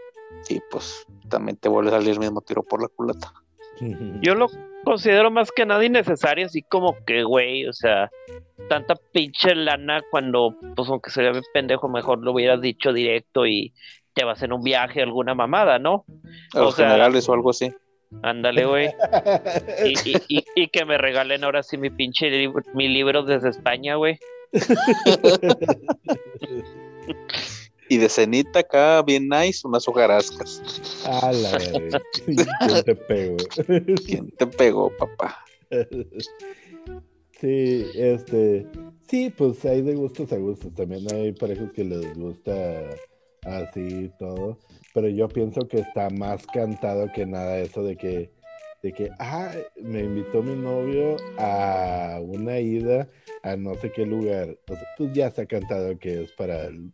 Y 0.49 0.61
pues 0.71 1.07
también 1.29 1.57
te 1.57 1.69
vuelve 1.69 1.91
a 1.91 1.95
salir 1.95 2.11
el 2.11 2.19
mismo 2.19 2.41
tiro 2.41 2.63
por 2.63 2.81
la 2.83 2.89
culata. 2.89 3.33
Yo 4.21 4.35
lo 4.35 4.47
considero 4.85 5.31
más 5.31 5.51
que 5.53 5.67
nada 5.67 5.85
innecesario, 5.85 6.47
así 6.47 6.63
como 6.63 6.97
que, 7.05 7.23
güey, 7.25 7.67
o 7.67 7.73
sea, 7.73 8.11
tanta 8.69 8.95
pinche 9.13 9.55
lana 9.55 10.03
cuando, 10.11 10.57
pues 10.77 10.89
aunque 10.89 11.11
se 11.11 11.23
ve 11.23 11.41
pendejo, 11.53 11.89
mejor 11.89 12.19
lo 12.23 12.33
hubieras 12.33 12.61
dicho 12.61 12.93
directo 12.93 13.47
y 13.47 13.73
te 14.15 14.25
vas 14.25 14.43
en 14.43 14.53
un 14.53 14.63
viaje, 14.63 15.03
alguna 15.03 15.35
mamada, 15.35 15.79
¿no? 15.79 16.05
A 16.55 16.61
O 16.61 16.65
los 16.65 16.75
sea- 16.77 16.87
generales 16.89 17.29
o 17.29 17.33
algo 17.35 17.51
así. 17.51 17.73
Ándale, 18.23 18.67
güey. 18.67 18.89
Y, 19.87 19.95
y- 20.11 20.23
y- 20.29 20.45
y 20.55 20.69
que 20.69 20.85
me 20.85 20.99
regalen 20.99 21.45
ahora 21.45 21.63
sí 21.63 21.79
mi 21.79 21.89
pinche 21.91 22.29
libro, 22.31 22.63
mi 22.75 22.89
libro 22.89 23.23
desde 23.23 23.49
España, 23.49 23.95
güey. 23.97 24.19
Y 27.89 27.99
de 27.99 28.09
cenita 28.09 28.61
acá, 28.61 29.03
bien 29.03 29.29
nice, 29.29 29.67
unas 29.67 29.87
hojarascas. 29.87 30.63
A 31.07 31.33
la 31.33 31.59
verga. 31.59 32.03
¿Quién 32.25 32.85
te 32.85 32.95
pego? 32.95 33.37
¿Quién 34.07 34.31
te 34.31 34.47
pegó, 34.47 34.91
papá? 34.97 35.37
Sí, 37.41 37.85
este, 37.95 38.67
sí, 39.09 39.31
pues 39.37 39.65
hay 39.65 39.83
de 39.83 39.95
gustos 39.95 40.33
a 40.33 40.37
gustos. 40.37 40.73
También 40.75 41.05
hay 41.13 41.33
parejas 41.33 41.71
que 41.73 41.85
les 41.85 42.15
gusta 42.17 42.91
así 43.45 44.05
y 44.05 44.09
todo. 44.19 44.59
Pero 44.95 45.09
yo 45.09 45.29
pienso 45.29 45.67
que 45.67 45.81
está 45.81 46.09
más 46.11 46.47
cantado 46.47 47.11
que 47.13 47.27
nada 47.27 47.59
eso 47.59 47.83
de 47.83 47.97
que, 47.97 48.31
de 48.83 48.93
que, 48.93 49.11
ah, 49.19 49.51
me 49.81 50.01
invitó 50.05 50.43
mi 50.43 50.55
novio 50.55 51.17
a 51.39 52.21
una 52.23 52.59
ida 52.61 53.09
a 53.43 53.57
no 53.57 53.75
sé 53.77 53.91
qué 53.91 54.07
lugar. 54.07 54.57
O 54.69 54.75
sea, 54.75 54.85
pues 54.97 55.13
ya 55.13 55.27
está 55.29 55.47
cantado 55.47 55.99
que 55.99 56.23
es 56.23 56.33
para 56.33 56.67
el- 56.67 56.93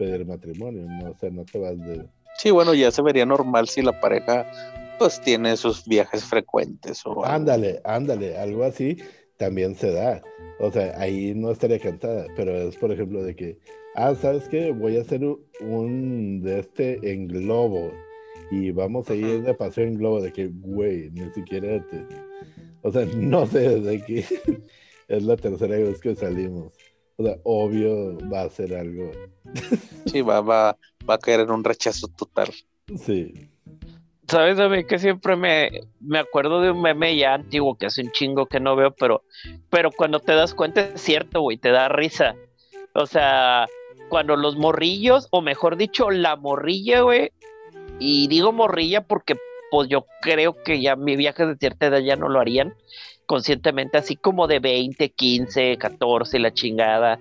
pedir 0.00 0.24
matrimonio, 0.24 0.86
¿no? 0.88 1.10
O 1.10 1.18
sea, 1.18 1.30
no 1.30 1.44
te 1.44 1.58
vas 1.58 1.78
de... 1.78 2.06
Sí, 2.38 2.50
bueno, 2.50 2.72
ya 2.72 2.90
se 2.90 3.02
vería 3.02 3.26
normal 3.26 3.68
si 3.68 3.82
la 3.82 4.00
pareja 4.00 4.50
pues 4.98 5.20
tiene 5.20 5.56
sus 5.56 5.86
viajes 5.86 6.24
frecuentes 6.24 7.02
o. 7.04 7.24
Ándale, 7.24 7.80
ándale, 7.84 8.38
algo 8.38 8.64
así 8.64 8.96
también 9.36 9.74
se 9.74 9.90
da. 9.92 10.22
O 10.58 10.70
sea, 10.70 10.98
ahí 10.98 11.34
no 11.34 11.50
estaría 11.50 11.78
cantada, 11.78 12.26
pero 12.36 12.54
es 12.54 12.76
por 12.76 12.92
ejemplo 12.92 13.22
de 13.22 13.34
que, 13.34 13.58
ah, 13.94 14.14
¿sabes 14.14 14.48
qué? 14.48 14.72
Voy 14.72 14.96
a 14.96 15.02
hacer 15.02 15.22
un 15.60 16.42
de 16.42 16.60
este 16.60 16.98
en 17.10 17.26
globo 17.28 17.90
y 18.50 18.70
vamos 18.70 19.08
a 19.08 19.14
ir 19.14 19.42
de 19.42 19.54
paseo 19.54 19.84
en 19.84 19.96
globo, 19.96 20.20
de 20.20 20.32
que, 20.32 20.48
güey, 20.48 21.10
ni 21.10 21.30
siquiera 21.32 21.84
te... 21.88 22.04
O 22.82 22.90
sea, 22.90 23.06
no 23.16 23.46
sé, 23.46 23.80
de 23.80 24.02
que 24.02 24.24
es 25.08 25.22
la 25.22 25.36
tercera 25.36 25.76
vez 25.76 26.00
que 26.00 26.14
salimos. 26.14 26.72
O 27.20 27.22
sea, 27.22 27.36
obvio 27.44 28.16
va 28.32 28.42
a 28.42 28.48
ser 28.48 28.74
algo. 28.74 29.12
Sí, 30.06 30.22
va, 30.22 30.40
va, 30.40 30.74
va 31.08 31.14
a 31.14 31.18
caer 31.18 31.40
en 31.40 31.50
un 31.50 31.62
rechazo 31.62 32.08
total. 32.08 32.48
Sí. 32.96 33.50
¿Sabes 34.26 34.58
a 34.58 34.70
mí 34.70 34.84
que 34.84 34.98
siempre 34.98 35.36
me, 35.36 35.82
me 36.00 36.18
acuerdo 36.18 36.62
de 36.62 36.70
un 36.70 36.80
meme 36.80 37.14
ya 37.16 37.34
antiguo 37.34 37.76
que 37.76 37.86
hace 37.86 38.00
un 38.00 38.10
chingo 38.12 38.46
que 38.46 38.58
no 38.58 38.74
veo, 38.74 38.92
pero, 38.92 39.24
pero 39.68 39.90
cuando 39.90 40.20
te 40.20 40.32
das 40.32 40.54
cuenta 40.54 40.80
es 40.80 41.02
cierto, 41.02 41.42
güey, 41.42 41.58
te 41.58 41.70
da 41.70 41.90
risa. 41.90 42.36
O 42.94 43.04
sea, 43.04 43.66
cuando 44.08 44.36
los 44.36 44.56
morrillos, 44.56 45.28
o 45.30 45.42
mejor 45.42 45.76
dicho, 45.76 46.10
la 46.10 46.36
morrilla, 46.36 47.02
güey, 47.02 47.32
y 47.98 48.28
digo 48.28 48.50
morrilla 48.52 49.02
porque 49.02 49.36
pues 49.70 49.90
yo 49.90 50.06
creo 50.22 50.56
que 50.62 50.80
ya 50.80 50.96
mi 50.96 51.16
viaje 51.16 51.44
de 51.44 51.56
cierta 51.56 51.86
edad 51.86 51.98
ya 51.98 52.16
no 52.16 52.30
lo 52.30 52.40
harían 52.40 52.74
conscientemente, 53.30 53.96
así 53.96 54.16
como 54.16 54.48
de 54.48 54.58
20, 54.58 55.10
15, 55.10 55.78
14, 55.78 56.40
la 56.40 56.52
chingada. 56.52 57.20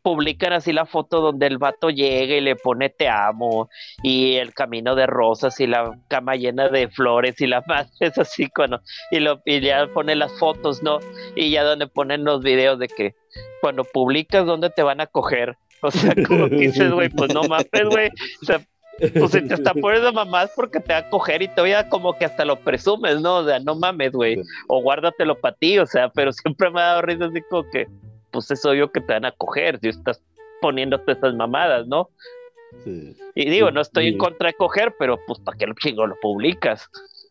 Publican 0.00 0.52
así 0.52 0.72
la 0.72 0.86
foto 0.86 1.20
donde 1.20 1.48
el 1.48 1.58
vato 1.58 1.90
llega 1.90 2.36
y 2.36 2.40
le 2.40 2.54
pone 2.54 2.88
te 2.88 3.08
amo 3.08 3.68
y 4.04 4.34
el 4.34 4.54
camino 4.54 4.94
de 4.94 5.06
rosas 5.06 5.58
y 5.58 5.66
la 5.66 5.98
cama 6.06 6.36
llena 6.36 6.68
de 6.68 6.86
flores 6.86 7.40
y 7.40 7.48
la 7.48 7.64
madre 7.66 7.90
es 7.98 8.16
así 8.16 8.46
cuando 8.48 8.80
y 9.10 9.18
lo 9.18 9.42
y 9.44 9.60
ya 9.60 9.88
pone 9.92 10.14
las 10.14 10.30
fotos, 10.38 10.84
¿no? 10.84 11.00
Y 11.34 11.50
ya 11.50 11.64
donde 11.64 11.88
ponen 11.88 12.22
los 12.22 12.44
videos 12.44 12.78
de 12.78 12.86
que 12.86 13.16
cuando 13.60 13.82
publicas 13.82 14.46
dónde 14.46 14.70
te 14.70 14.84
van 14.84 15.00
a 15.00 15.08
coger, 15.08 15.56
o 15.82 15.90
sea, 15.90 16.14
como 16.28 16.48
que 16.48 16.56
dices, 16.58 16.92
güey, 16.92 17.08
pues 17.08 17.34
no 17.34 17.42
mames, 17.42 17.88
güey, 17.90 18.08
o 18.40 18.44
sea, 18.44 18.60
pues 18.98 19.30
si 19.32 19.42
te 19.42 19.54
está 19.54 19.74
poniendo 19.74 20.12
mamás 20.12 20.50
porque 20.54 20.80
te 20.80 20.92
va 20.92 21.00
a 21.00 21.10
coger 21.10 21.42
y 21.42 21.48
todavía 21.48 21.88
como 21.88 22.16
que 22.16 22.24
hasta 22.24 22.44
lo 22.44 22.56
presumes, 22.60 23.20
¿no? 23.20 23.38
O 23.38 23.44
sea, 23.44 23.58
no 23.58 23.74
mames, 23.74 24.12
güey, 24.12 24.40
o 24.68 24.82
guárdatelo 24.82 25.38
para 25.38 25.56
ti, 25.56 25.78
o 25.78 25.86
sea, 25.86 26.08
pero 26.10 26.32
siempre 26.32 26.70
me 26.70 26.80
ha 26.80 26.84
dado 26.84 27.02
risa 27.02 27.26
así 27.26 27.40
como 27.42 27.68
que, 27.70 27.86
pues 28.30 28.50
es 28.50 28.64
obvio 28.64 28.90
que 28.90 29.00
te 29.00 29.12
van 29.12 29.24
a 29.24 29.32
coger 29.32 29.78
si 29.80 29.88
estás 29.88 30.22
poniéndote 30.60 31.12
esas 31.12 31.34
mamadas, 31.34 31.86
¿no? 31.86 32.08
sí. 32.84 33.14
Y 33.34 33.50
digo, 33.50 33.70
no 33.70 33.80
estoy 33.80 34.08
en 34.08 34.18
contra 34.18 34.48
de 34.48 34.54
coger, 34.54 34.94
pero 34.98 35.18
pues 35.26 35.40
para 35.40 35.56
qué 35.56 35.66
lo 35.66 35.74
chingo 35.74 36.06
lo 36.06 36.16
publicas. 36.20 36.88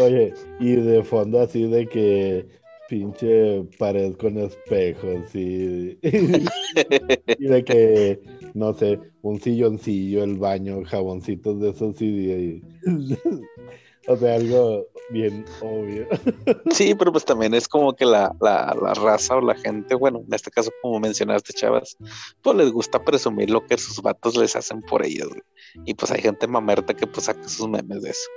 Oye, 0.00 0.34
y 0.58 0.76
de 0.76 1.02
fondo 1.02 1.40
así 1.40 1.66
de 1.66 1.86
que 1.86 2.46
pinche 2.88 3.64
pared 3.78 4.14
con 4.16 4.38
espejos 4.38 5.34
y, 5.34 5.98
y 6.02 7.44
de 7.46 7.64
que, 7.64 8.20
no 8.54 8.74
sé, 8.74 9.00
un 9.22 9.40
silloncillo, 9.40 10.22
el 10.24 10.36
baño, 10.38 10.82
jaboncitos 10.84 11.60
de 11.60 11.70
esos 11.70 12.00
y, 12.02 12.06
y- 12.32 12.62
o 14.08 14.16
sea, 14.16 14.34
algo 14.36 14.86
bien 15.10 15.44
obvio. 15.60 16.06
Sí, 16.70 16.94
pero 16.94 17.12
pues 17.12 17.24
también 17.24 17.54
es 17.54 17.68
como 17.68 17.94
que 17.94 18.04
la, 18.04 18.34
la, 18.40 18.76
la 18.80 18.94
raza 18.94 19.36
o 19.36 19.40
la 19.40 19.54
gente, 19.54 19.94
bueno, 19.94 20.22
en 20.26 20.34
este 20.34 20.50
caso 20.50 20.70
como 20.82 20.98
mencionaste, 21.00 21.52
chavas, 21.52 21.96
pues 22.42 22.56
les 22.56 22.70
gusta 22.72 23.02
presumir 23.02 23.50
lo 23.50 23.64
que 23.64 23.78
sus 23.78 24.02
vatos 24.02 24.36
les 24.36 24.56
hacen 24.56 24.80
por 24.82 25.04
ellos, 25.06 25.28
güey. 25.28 25.42
Y 25.86 25.94
pues 25.94 26.10
hay 26.10 26.20
gente 26.20 26.46
mamerta 26.46 26.94
que 26.94 27.06
pues 27.06 27.26
saca 27.26 27.48
sus 27.48 27.68
memes 27.68 28.02
de 28.02 28.10
eso. 28.10 28.28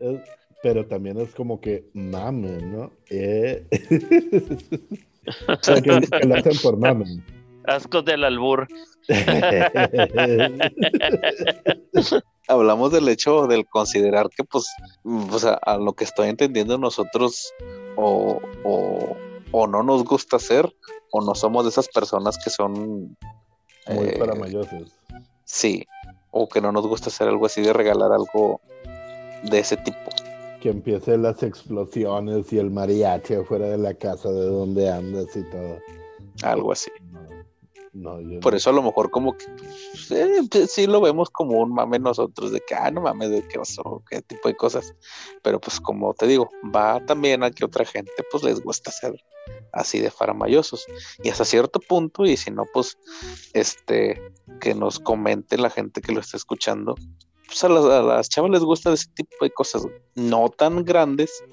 Es- 0.00 0.20
pero 0.62 0.86
también 0.86 1.18
es 1.18 1.34
como 1.34 1.60
que 1.60 1.90
mame, 1.94 2.62
¿no? 2.62 2.92
Eh. 3.10 3.66
o 5.48 5.62
sea, 5.62 5.80
que, 5.80 6.00
que 6.00 6.26
lo 6.26 6.34
hacen 6.34 6.58
por 6.62 6.76
mame. 6.76 7.22
Ascos 7.64 8.04
del 8.04 8.24
albur. 8.24 8.68
Hablamos 12.48 12.92
del 12.92 13.08
hecho 13.08 13.46
del 13.46 13.66
considerar 13.66 14.28
que 14.30 14.44
pues, 14.44 14.66
o 15.04 15.38
sea, 15.38 15.54
a 15.54 15.78
lo 15.78 15.94
que 15.94 16.04
estoy 16.04 16.28
entendiendo 16.28 16.78
nosotros 16.78 17.52
o, 17.96 18.40
o, 18.64 19.16
o 19.50 19.66
no 19.66 19.82
nos 19.82 20.04
gusta 20.04 20.36
hacer 20.36 20.72
o 21.10 21.22
no 21.22 21.34
somos 21.34 21.64
de 21.64 21.70
esas 21.70 21.88
personas 21.88 22.38
que 22.42 22.50
son... 22.50 23.16
Muy 23.88 24.08
eh, 24.08 24.16
para 24.18 24.34
mayores. 24.34 24.92
Sí, 25.44 25.86
o 26.30 26.48
que 26.48 26.60
no 26.60 26.72
nos 26.72 26.86
gusta 26.86 27.08
hacer 27.08 27.28
algo 27.28 27.46
así 27.46 27.62
de 27.62 27.72
regalar 27.72 28.12
algo 28.12 28.60
de 29.42 29.58
ese 29.58 29.76
tipo. 29.76 30.10
Que 30.60 30.70
empiecen 30.70 31.22
las 31.22 31.42
explosiones 31.42 32.52
y 32.52 32.58
el 32.58 32.70
mariachi 32.70 33.34
afuera 33.34 33.68
de 33.68 33.78
la 33.78 33.94
casa 33.94 34.30
de 34.30 34.46
donde 34.46 34.90
andas 34.90 35.36
y 35.36 35.42
todo. 35.44 35.78
Algo 36.42 36.72
así. 36.72 36.90
No, 37.12 37.20
no, 37.92 38.20
yo 38.20 38.40
Por 38.40 38.52
no. 38.52 38.56
eso 38.56 38.70
a 38.70 38.72
lo 38.72 38.82
mejor 38.82 39.10
como 39.10 39.36
que 39.36 39.46
eh, 40.10 40.40
pues, 40.50 40.70
sí 40.70 40.86
lo 40.86 41.00
vemos 41.00 41.30
como 41.30 41.60
un 41.60 41.72
mame 41.72 41.98
nosotros 41.98 42.52
de 42.52 42.60
que, 42.60 42.74
ah, 42.74 42.90
no 42.90 43.00
mames, 43.00 43.30
de 43.30 43.46
qué 43.46 43.58
oso, 43.58 44.02
qué 44.10 44.22
tipo 44.22 44.48
de 44.48 44.56
cosas. 44.56 44.94
Pero 45.42 45.60
pues 45.60 45.80
como 45.80 46.12
te 46.14 46.26
digo, 46.26 46.48
va 46.74 47.04
también 47.06 47.42
a 47.42 47.50
que 47.50 47.64
otra 47.64 47.84
gente 47.84 48.12
pues 48.30 48.42
les 48.42 48.60
gusta 48.60 48.90
ser 48.90 49.14
así 49.72 50.00
de 50.00 50.10
faramayosos. 50.10 50.86
Y 51.22 51.28
hasta 51.28 51.44
cierto 51.44 51.80
punto, 51.80 52.24
y 52.24 52.36
si 52.36 52.50
no, 52.50 52.64
pues 52.72 52.98
este, 53.52 54.20
que 54.60 54.74
nos 54.74 54.98
comente 54.98 55.58
la 55.58 55.70
gente 55.70 56.00
que 56.00 56.12
lo 56.12 56.20
está 56.20 56.36
escuchando, 56.36 56.94
pues 57.46 57.62
a 57.64 57.68
las, 57.68 57.84
a 57.84 58.02
las 58.02 58.28
chavas 58.28 58.50
les 58.50 58.62
gusta 58.62 58.92
ese 58.92 59.08
tipo 59.14 59.36
de 59.40 59.50
cosas, 59.50 59.86
no 60.14 60.48
tan 60.48 60.84
grandes, 60.84 61.44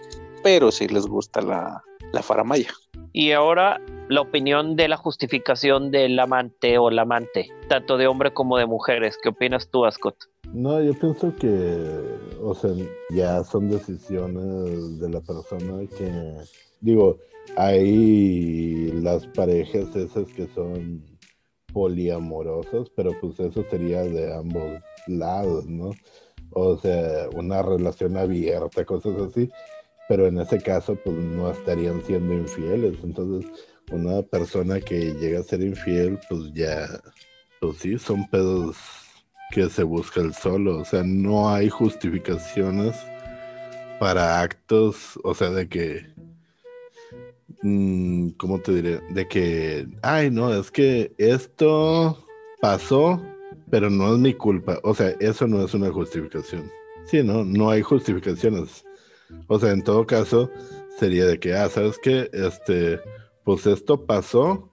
pero 0.44 0.72
sí 0.72 0.88
les 0.88 1.06
gusta 1.06 1.42
la, 1.42 1.84
la 2.12 2.22
faramaya. 2.22 2.70
Y 3.12 3.32
ahora 3.32 3.80
la 4.10 4.22
opinión 4.22 4.76
de 4.76 4.88
la 4.88 4.98
justificación 4.98 5.92
del 5.92 6.20
amante 6.20 6.78
o 6.78 6.90
la 6.90 7.04
amante, 7.04 7.50
tanto 7.68 7.98
de 7.98 8.08
hombre 8.08 8.34
como 8.34 8.58
de 8.58 8.66
mujeres. 8.66 9.18
¿Qué 9.22 9.30
opinas 9.30 9.70
tú, 9.70 9.86
Ascot? 9.86 10.16
No, 10.52 10.82
yo 10.82 10.94
pienso 10.94 11.34
que, 11.36 12.00
o 12.42 12.54
sea, 12.54 12.72
ya 13.10 13.44
son 13.44 13.70
decisiones 13.70 15.00
de 15.00 15.10
la 15.10 15.22
persona 15.22 15.88
que, 15.98 16.38
digo, 16.82 17.18
hay 17.56 18.92
las 18.94 19.26
parejas 19.28 19.96
esas 19.96 20.28
que 20.34 20.48
son 20.54 21.04
poliamorosas, 21.74 22.90
pero 22.96 23.12
pues 23.20 23.40
eso 23.40 23.66
sería 23.70 24.04
de 24.04 24.34
ambos 24.34 24.82
lados, 25.08 25.66
¿no? 25.66 25.92
O 26.52 26.78
sea, 26.78 27.28
una 27.36 27.62
relación 27.62 28.16
abierta, 28.16 28.86
cosas 28.86 29.20
así, 29.20 29.50
pero 30.08 30.28
en 30.28 30.40
ese 30.40 30.60
caso 30.60 30.96
pues 31.04 31.16
no 31.16 31.52
estarían 31.52 32.02
siendo 32.04 32.34
infieles, 32.34 32.98
entonces 33.04 33.52
una 33.92 34.22
persona 34.22 34.80
que 34.80 35.14
llega 35.16 35.40
a 35.40 35.44
ser 35.44 35.62
infiel 35.62 36.20
pues 36.30 36.54
ya, 36.54 36.88
pues 37.60 37.78
sí, 37.78 37.98
son 37.98 38.28
pedos 38.30 38.78
que 39.52 39.70
se 39.70 39.84
busca 39.84 40.22
el 40.22 40.34
solo, 40.34 40.80
o 40.80 40.86
sea, 40.86 41.04
no 41.04 41.50
hay 41.50 41.70
justificaciones 41.70 42.96
para 44.00 44.42
actos, 44.42 45.20
o 45.24 45.34
sea, 45.34 45.50
de 45.50 45.68
que 45.70 46.06
Mm, 47.62 48.30
¿cómo 48.32 48.60
te 48.60 48.74
diré? 48.74 49.02
De 49.12 49.28
que, 49.28 49.88
ay, 50.02 50.30
no, 50.30 50.54
es 50.54 50.72
que 50.72 51.14
esto 51.18 52.26
pasó, 52.62 53.22
pero 53.70 53.90
no 53.90 54.14
es 54.14 54.20
mi 54.20 54.34
culpa. 54.34 54.80
O 54.84 54.94
sea, 54.94 55.10
eso 55.20 55.48
no 55.48 55.64
es 55.64 55.74
una 55.74 55.92
justificación. 55.92 56.70
Sí, 57.06 57.24
no, 57.24 57.44
no 57.44 57.70
hay 57.70 57.82
justificaciones. 57.82 58.86
O 59.48 59.60
sea, 59.60 59.72
en 59.72 59.84
todo 59.84 60.06
caso, 60.06 60.50
sería 61.00 61.26
de 61.26 61.40
que, 61.40 61.54
ah, 61.54 61.70
¿sabes 61.70 62.00
qué? 62.02 62.30
Este, 62.34 63.00
pues 63.44 63.66
esto 63.66 64.06
pasó 64.06 64.72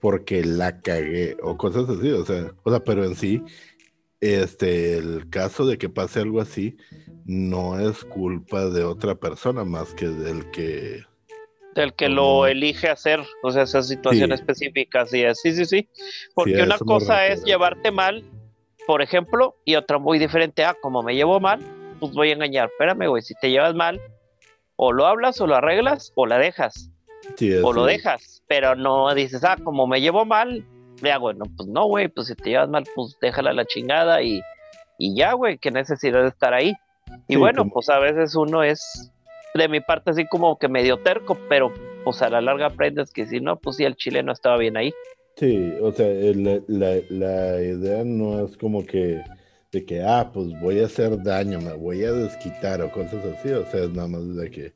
porque 0.00 0.44
la 0.44 0.80
cagué 0.80 1.36
o 1.42 1.56
cosas 1.56 1.88
así, 1.88 2.10
o 2.10 2.24
sea, 2.24 2.52
o 2.62 2.70
sea, 2.70 2.84
pero 2.84 3.04
en 3.04 3.16
sí, 3.16 3.42
este, 4.20 4.96
el 4.96 5.28
caso 5.30 5.66
de 5.66 5.78
que 5.78 5.88
pase 5.88 6.20
algo 6.20 6.40
así 6.40 6.76
no 7.24 7.78
es 7.78 8.04
culpa 8.04 8.66
de 8.70 8.84
otra 8.84 9.16
persona 9.16 9.64
más 9.64 9.94
que 9.94 10.08
del 10.08 10.50
que 10.50 11.04
el 11.78 11.94
que 11.94 12.08
lo 12.08 12.46
elige 12.46 12.88
hacer, 12.88 13.20
o 13.42 13.50
sea, 13.50 13.62
esa 13.62 13.82
situación 13.82 14.32
específica, 14.32 15.06
sí, 15.06 15.22
sí, 15.34 15.52
sí, 15.52 15.64
sí. 15.64 15.88
Porque 16.34 16.62
una 16.62 16.78
cosa 16.78 17.26
es 17.26 17.44
llevarte 17.44 17.90
mal, 17.90 18.24
por 18.86 19.02
ejemplo, 19.02 19.56
y 19.64 19.76
otra 19.76 19.98
muy 19.98 20.18
diferente, 20.18 20.64
ah, 20.64 20.76
como 20.80 21.02
me 21.02 21.14
llevo 21.14 21.40
mal, 21.40 21.60
pues 22.00 22.12
voy 22.12 22.30
a 22.30 22.34
engañar. 22.34 22.68
Espérame, 22.70 23.08
güey, 23.08 23.22
si 23.22 23.34
te 23.40 23.50
llevas 23.50 23.74
mal, 23.74 24.00
o 24.76 24.92
lo 24.92 25.06
hablas, 25.06 25.40
o 25.40 25.46
lo 25.46 25.56
arreglas, 25.56 26.12
o 26.14 26.26
la 26.26 26.38
dejas. 26.38 26.90
o 27.62 27.72
lo 27.72 27.84
dejas, 27.84 28.42
pero 28.46 28.74
no 28.74 29.14
dices, 29.14 29.44
ah, 29.44 29.56
como 29.62 29.86
me 29.86 30.00
llevo 30.00 30.24
mal, 30.24 30.64
ya, 31.02 31.18
bueno, 31.18 31.44
pues 31.56 31.68
no, 31.68 31.86
güey, 31.86 32.08
pues 32.08 32.28
si 32.28 32.34
te 32.34 32.50
llevas 32.50 32.68
mal, 32.68 32.84
pues 32.94 33.16
déjala 33.20 33.52
la 33.52 33.64
chingada 33.64 34.22
y, 34.22 34.40
y 34.98 35.14
ya, 35.14 35.32
güey, 35.34 35.58
qué 35.58 35.70
necesidad 35.70 36.22
de 36.22 36.28
estar 36.28 36.54
ahí. 36.54 36.74
Y 37.28 37.36
bueno, 37.36 37.68
pues 37.68 37.88
a 37.88 37.98
veces 37.98 38.34
uno 38.34 38.62
es 38.62 39.10
de 39.62 39.68
mi 39.68 39.80
parte 39.80 40.10
así 40.10 40.26
como 40.26 40.58
que 40.58 40.68
medio 40.68 40.98
terco, 40.98 41.38
pero 41.48 41.72
pues 42.04 42.22
a 42.22 42.30
la 42.30 42.40
larga 42.40 42.66
aprendes 42.66 43.10
que 43.10 43.26
si 43.26 43.40
no, 43.40 43.58
pues 43.58 43.76
sí, 43.76 43.84
el 43.84 43.96
chile 43.96 44.22
no 44.22 44.32
estaba 44.32 44.56
bien 44.56 44.76
ahí. 44.76 44.92
Sí, 45.36 45.72
o 45.80 45.92
sea, 45.92 46.06
la, 46.08 47.62
idea 47.62 48.02
no 48.04 48.44
es 48.44 48.56
como 48.56 48.84
que 48.84 49.22
de 49.70 49.84
que, 49.84 50.02
ah, 50.02 50.30
pues 50.32 50.48
voy 50.60 50.80
a 50.80 50.86
hacer 50.86 51.22
daño, 51.22 51.60
me 51.60 51.74
voy 51.74 52.02
a 52.04 52.12
desquitar 52.12 52.82
o 52.82 52.90
cosas 52.90 53.24
así, 53.24 53.50
o 53.50 53.64
sea, 53.66 53.84
es 53.84 53.90
nada 53.90 54.08
más 54.08 54.34
de 54.34 54.50
que, 54.50 54.72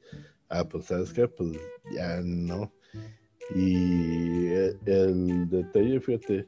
ah, 0.50 0.64
pues 0.68 0.84
sabes 0.84 1.12
qué, 1.12 1.26
pues 1.26 1.58
ya 1.92 2.20
no. 2.22 2.72
Y 3.56 4.46
el 4.86 5.48
detalle, 5.48 6.00
fíjate, 6.00 6.46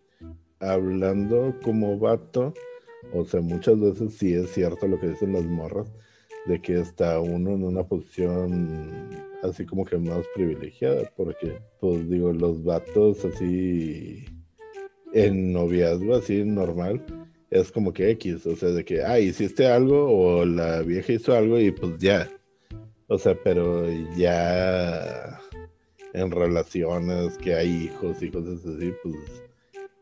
hablando 0.61 1.55
como 1.65 1.99
vato, 1.99 2.55
o 3.13 3.25
sea, 3.25 3.41
muchas 3.41 3.81
veces 3.81 4.15
sí 4.17 4.35
es 4.35 4.51
cierto 4.51 4.87
lo 4.87 5.01
que 5.01 5.09
dicen 5.09 5.33
las 5.33 5.45
morras, 5.45 5.93
de 6.47 6.61
que 6.61 6.81
está 6.81 7.21
uno 7.21 7.53
en 7.53 7.65
una 7.65 7.83
posición 7.85 9.09
así 9.43 9.65
como 9.67 9.85
que 9.85 9.99
más 9.99 10.25
privilegiada, 10.35 11.11
porque, 11.17 11.59
pues 11.81 12.09
digo, 12.09 12.33
los 12.33 12.65
vatos 12.65 13.25
así 13.25 14.25
en 15.13 15.53
noviazgo, 15.53 16.17
así 16.17 16.45
normal, 16.45 17.05
es 17.51 17.71
como 17.71 17.93
que 17.93 18.11
X, 18.11 18.47
o 18.47 18.57
sea, 18.57 18.71
de 18.71 18.85
que, 18.85 19.03
ah, 19.03 19.19
hiciste 19.21 19.67
algo 19.67 20.11
o 20.11 20.45
la 20.45 20.83
vieja 20.83 21.13
hizo 21.13 21.35
algo 21.35 21.59
y 21.59 21.71
pues 21.71 21.99
ya. 21.99 22.29
O 23.07 23.19
sea, 23.19 23.37
pero 23.45 23.87
ya 24.17 25.39
en 26.15 26.31
relaciones 26.31 27.37
que 27.39 27.55
hay 27.55 27.85
hijos 27.85 28.23
y 28.23 28.31
cosas 28.31 28.65
así, 28.67 28.93
pues 29.03 29.15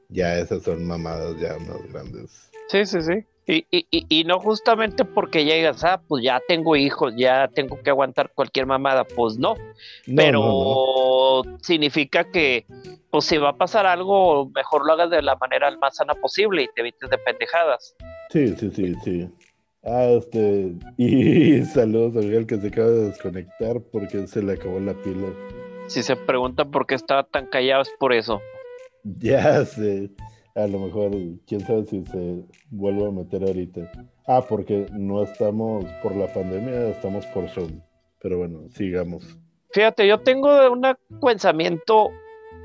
ya 0.08 0.38
esas 0.38 0.62
son 0.62 0.84
mamadas 0.84 1.38
ya 1.40 1.58
más 1.58 1.92
grandes. 1.92 2.50
Sí, 2.68 2.86
sí, 2.86 3.02
sí. 3.02 3.24
Y, 3.44 3.66
y, 3.72 3.86
y, 3.90 4.24
no 4.24 4.38
justamente 4.38 5.04
porque 5.04 5.44
llegas, 5.44 5.82
ah, 5.82 6.00
pues 6.06 6.22
ya 6.22 6.40
tengo 6.46 6.76
hijos, 6.76 7.12
ya 7.16 7.48
tengo 7.48 7.82
que 7.82 7.90
aguantar 7.90 8.30
cualquier 8.32 8.66
mamada, 8.66 9.02
pues 9.02 9.36
no. 9.36 9.56
Pero 10.14 11.42
significa 11.60 12.22
que, 12.22 12.66
pues 13.10 13.24
si 13.24 13.38
va 13.38 13.50
a 13.50 13.56
pasar 13.56 13.84
algo, 13.84 14.48
mejor 14.54 14.86
lo 14.86 14.92
hagas 14.92 15.10
de 15.10 15.22
la 15.22 15.34
manera 15.36 15.76
más 15.76 15.96
sana 15.96 16.14
posible 16.14 16.62
y 16.62 16.68
te 16.68 16.82
evites 16.82 17.10
de 17.10 17.18
pendejadas. 17.18 17.96
Sí, 18.30 18.54
sí, 18.56 18.70
sí, 18.70 18.94
sí. 19.02 19.28
Ah, 19.82 20.04
este, 20.04 20.74
y 20.96 21.64
saludos 21.64 22.16
a 22.16 22.20
Miguel 22.20 22.46
que 22.46 22.58
se 22.58 22.68
acaba 22.68 22.90
de 22.90 23.08
desconectar 23.08 23.80
porque 23.90 24.24
se 24.28 24.40
le 24.40 24.52
acabó 24.52 24.78
la 24.78 24.94
pila. 24.94 25.26
Si 25.88 26.04
se 26.04 26.14
preguntan 26.14 26.70
por 26.70 26.86
qué 26.86 26.94
estaba 26.94 27.24
tan 27.24 27.46
callado, 27.46 27.82
es 27.82 27.90
por 27.98 28.12
eso. 28.12 28.40
Ya 29.02 29.64
sé 29.64 30.12
a 30.54 30.66
lo 30.66 30.78
mejor, 30.78 31.12
quién 31.46 31.60
sabe 31.60 31.84
si 31.86 32.04
se 32.06 32.44
vuelve 32.70 33.06
a 33.06 33.10
meter 33.10 33.42
ahorita. 33.42 33.90
Ah, 34.26 34.44
porque 34.46 34.86
no 34.92 35.22
estamos 35.22 35.84
por 36.02 36.14
la 36.14 36.32
pandemia, 36.32 36.88
estamos 36.88 37.24
por 37.26 37.48
Zoom. 37.48 37.80
Pero 38.20 38.38
bueno, 38.38 38.68
sigamos. 38.70 39.38
Fíjate, 39.72 40.06
yo 40.06 40.20
tengo 40.20 40.70
un 40.70 40.82
pensamiento 41.20 42.10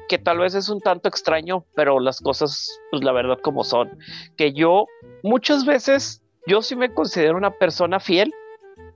que 0.09 0.17
tal 0.17 0.39
vez 0.39 0.55
es 0.55 0.69
un 0.69 0.81
tanto 0.81 1.07
extraño, 1.07 1.65
pero 1.75 1.99
las 1.99 2.19
cosas, 2.19 2.79
pues 2.91 3.03
la 3.03 3.11
verdad 3.13 3.39
como 3.41 3.63
son. 3.63 3.97
Que 4.35 4.53
yo 4.53 4.88
muchas 5.23 5.65
veces, 5.65 6.21
yo 6.45 6.61
sí 6.61 6.75
me 6.75 6.93
considero 6.93 7.38
una 7.38 7.51
persona 7.51 7.99
fiel 7.99 8.33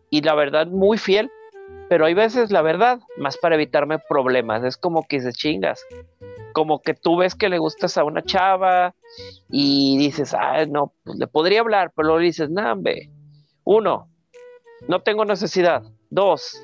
y 0.09 0.21
la 0.21 0.35
verdad 0.35 0.67
muy 0.67 0.97
fiel, 0.97 1.31
pero 1.89 2.05
hay 2.05 2.13
veces 2.13 2.51
la 2.51 2.61
verdad, 2.61 2.99
más 3.17 3.37
para 3.37 3.55
evitarme 3.55 3.99
problemas. 3.99 4.63
Es 4.63 4.77
como 4.77 5.05
que 5.07 5.21
se 5.21 5.31
chingas 5.31 5.85
como 6.53 6.81
que 6.81 6.93
tú 6.93 7.17
ves 7.17 7.35
que 7.35 7.49
le 7.49 7.57
gustas 7.57 7.97
a 7.97 8.03
una 8.03 8.23
chava 8.23 8.95
y 9.49 9.97
dices, 9.97 10.33
ah, 10.33 10.65
no, 10.65 10.93
pues 11.03 11.17
le 11.17 11.27
podría 11.27 11.61
hablar, 11.61 11.91
pero 11.95 12.09
luego 12.09 12.21
dices, 12.21 12.49
no, 12.49 12.75
Uno, 13.63 14.09
no 14.87 15.01
tengo 15.01 15.25
necesidad. 15.25 15.83
Dos, 16.09 16.61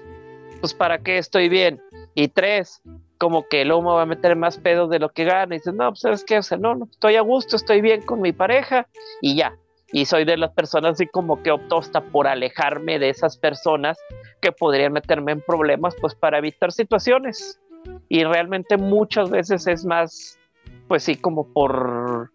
pues 0.59 0.73
para 0.73 0.99
qué 0.99 1.17
estoy 1.17 1.49
bien. 1.49 1.81
Y 2.15 2.29
tres, 2.29 2.81
como 3.17 3.47
que 3.47 3.65
luego 3.65 3.81
me 3.81 3.89
va 3.89 4.01
a 4.01 4.05
meter 4.05 4.35
más 4.35 4.57
pedo 4.57 4.87
de 4.87 4.99
lo 4.99 5.09
que 5.09 5.25
gana. 5.25 5.55
Y 5.55 5.59
dices, 5.59 5.73
no, 5.73 5.89
pues 5.89 6.01
sabes 6.01 6.23
qué, 6.23 6.39
no, 6.59 6.75
no, 6.75 6.85
estoy 6.91 7.15
a 7.15 7.21
gusto, 7.21 7.55
estoy 7.55 7.81
bien 7.81 8.01
con 8.01 8.21
mi 8.21 8.33
pareja 8.33 8.87
y 9.21 9.35
ya. 9.35 9.57
Y 9.93 10.05
soy 10.05 10.25
de 10.25 10.35
las 10.35 10.51
personas 10.51 10.93
así 10.93 11.07
como 11.07 11.41
que 11.41 11.51
opto 11.51 11.77
hasta 11.77 12.01
por 12.01 12.27
alejarme 12.27 12.99
de 12.99 13.09
esas 13.09 13.37
personas 13.37 13.97
que 14.41 14.51
podrían 14.51 14.91
meterme 14.91 15.31
en 15.31 15.41
problemas, 15.41 15.95
pues 16.01 16.13
para 16.13 16.39
evitar 16.39 16.73
situaciones 16.73 17.61
y 18.09 18.23
realmente 18.23 18.77
muchas 18.77 19.29
veces 19.29 19.67
es 19.67 19.85
más, 19.85 20.39
pues 20.87 21.03
sí, 21.03 21.15
como 21.15 21.51
por, 21.53 22.31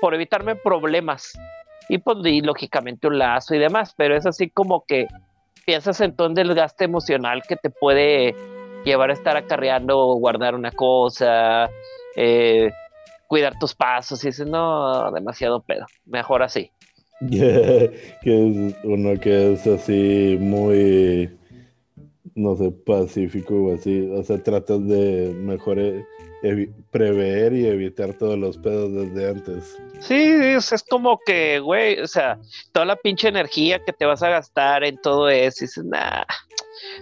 por 0.00 0.14
evitarme 0.14 0.56
problemas 0.56 1.38
y 1.88 1.98
pues 1.98 2.18
lógicamente 2.44 3.08
un 3.08 3.18
lazo 3.18 3.54
y 3.54 3.58
demás, 3.58 3.94
pero 3.96 4.16
es 4.16 4.26
así 4.26 4.50
como 4.50 4.84
que 4.86 5.08
piensas 5.66 6.00
en 6.00 6.14
todo 6.14 6.28
el 6.28 6.34
desgaste 6.34 6.84
emocional 6.84 7.42
que 7.48 7.56
te 7.56 7.70
puede 7.70 8.34
llevar 8.84 9.10
a 9.10 9.14
estar 9.14 9.36
acarreando 9.36 9.98
o 9.98 10.14
guardar 10.16 10.54
una 10.54 10.70
cosa, 10.70 11.68
eh, 12.16 12.70
cuidar 13.26 13.58
tus 13.58 13.74
pasos 13.74 14.22
y 14.24 14.28
dices, 14.28 14.46
no, 14.46 15.10
demasiado 15.12 15.62
pedo, 15.62 15.86
mejor 16.06 16.42
así. 16.42 16.70
que 17.30 17.90
es 18.24 18.74
uno 18.82 19.20
que 19.20 19.52
es 19.52 19.66
así 19.66 20.38
muy 20.40 21.28
no 22.34 22.56
sé, 22.56 22.70
pacífico 22.70 23.54
o 23.54 23.74
así. 23.74 24.08
O 24.10 24.22
sea, 24.22 24.42
tratas 24.42 24.86
de 24.86 25.34
mejor 25.34 25.78
e, 25.78 26.04
prever 26.90 27.52
y 27.52 27.66
evitar 27.66 28.14
todos 28.14 28.38
los 28.38 28.58
pedos 28.58 28.92
desde 28.92 29.30
antes. 29.30 29.78
Sí, 30.00 30.14
es, 30.14 30.84
como 30.88 31.18
que, 31.24 31.60
güey, 31.60 32.00
o 32.00 32.06
sea, 32.06 32.38
toda 32.72 32.86
la 32.86 32.96
pinche 32.96 33.28
energía 33.28 33.84
que 33.84 33.92
te 33.92 34.06
vas 34.06 34.22
a 34.22 34.30
gastar 34.30 34.84
en 34.84 34.96
todo 34.98 35.28
eso, 35.28 35.64
y 35.64 35.66
dices, 35.66 35.84
nah. 35.84 36.22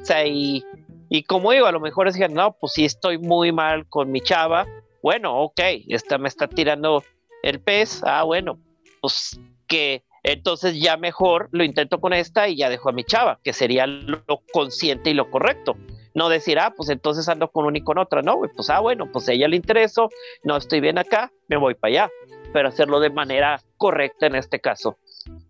O 0.00 0.04
sea, 0.04 0.26
y, 0.26 0.64
y 1.08 1.22
como 1.22 1.52
digo, 1.52 1.66
a 1.66 1.72
lo 1.72 1.80
mejor 1.80 2.08
decían, 2.08 2.34
no, 2.34 2.56
pues 2.58 2.72
sí 2.72 2.84
estoy 2.84 3.18
muy 3.18 3.52
mal 3.52 3.88
con 3.88 4.10
mi 4.10 4.20
chava. 4.20 4.66
Bueno, 5.02 5.40
ok, 5.40 5.60
esta 5.88 6.18
me 6.18 6.28
está 6.28 6.48
tirando 6.48 7.04
el 7.42 7.60
pez. 7.60 8.02
Ah, 8.02 8.24
bueno, 8.24 8.58
pues 9.00 9.38
que 9.68 10.02
entonces 10.32 10.78
ya 10.80 10.96
mejor 10.96 11.48
lo 11.52 11.64
intento 11.64 12.00
con 12.00 12.12
esta 12.12 12.48
y 12.48 12.56
ya 12.56 12.68
dejo 12.68 12.90
a 12.90 12.92
mi 12.92 13.04
chava, 13.04 13.40
que 13.42 13.52
sería 13.52 13.86
lo 13.86 14.42
consciente 14.52 15.10
y 15.10 15.14
lo 15.14 15.30
correcto. 15.30 15.76
No 16.14 16.28
decir, 16.28 16.58
ah, 16.58 16.74
pues 16.76 16.90
entonces 16.90 17.28
ando 17.28 17.48
con 17.50 17.64
una 17.64 17.78
y 17.78 17.82
con 17.82 17.98
otra, 17.98 18.22
no, 18.22 18.40
pues 18.54 18.70
ah, 18.70 18.80
bueno, 18.80 19.10
pues 19.10 19.28
a 19.28 19.32
ella 19.32 19.48
le 19.48 19.56
intereso, 19.56 20.10
no 20.42 20.56
estoy 20.56 20.80
bien 20.80 20.98
acá, 20.98 21.30
me 21.48 21.56
voy 21.56 21.74
para 21.74 21.90
allá, 21.90 22.10
pero 22.52 22.68
hacerlo 22.68 23.00
de 23.00 23.10
manera 23.10 23.60
correcta 23.76 24.26
en 24.26 24.34
este 24.34 24.60
caso. 24.60 24.98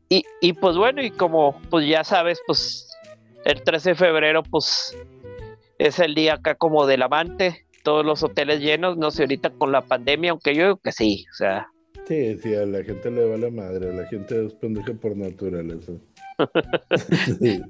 y, 0.08 0.24
y 0.40 0.52
pues 0.52 0.76
bueno, 0.76 1.02
y 1.02 1.10
como 1.10 1.60
pues 1.70 1.86
ya 1.86 2.04
sabes, 2.04 2.40
pues 2.46 2.88
el 3.44 3.62
13 3.62 3.90
de 3.90 3.94
febrero 3.96 4.42
pues 4.42 4.96
es 5.78 5.98
el 5.98 6.14
día 6.14 6.34
acá 6.34 6.54
como 6.54 6.86
del 6.86 7.02
amante, 7.02 7.66
todos 7.82 8.04
los 8.04 8.22
hoteles 8.22 8.60
llenos, 8.60 8.96
no 8.96 9.10
sé 9.10 9.22
ahorita 9.22 9.50
con 9.50 9.72
la 9.72 9.82
pandemia, 9.82 10.32
aunque 10.32 10.54
yo 10.54 10.64
digo 10.64 10.76
que 10.76 10.92
sí, 10.92 11.24
o 11.32 11.34
sea. 11.34 11.68
Sí, 12.09 12.38
sí, 12.38 12.54
a 12.54 12.64
la 12.64 12.82
gente 12.82 13.11
le 13.11 13.26
va 13.26 13.36
la 13.36 13.50
madre, 13.50 13.90
a 13.90 13.92
la 13.92 14.06
gente 14.06 14.46
es 14.46 14.54
pendeja 14.54 14.94
por 14.94 15.14
naturaleza. 15.14 15.92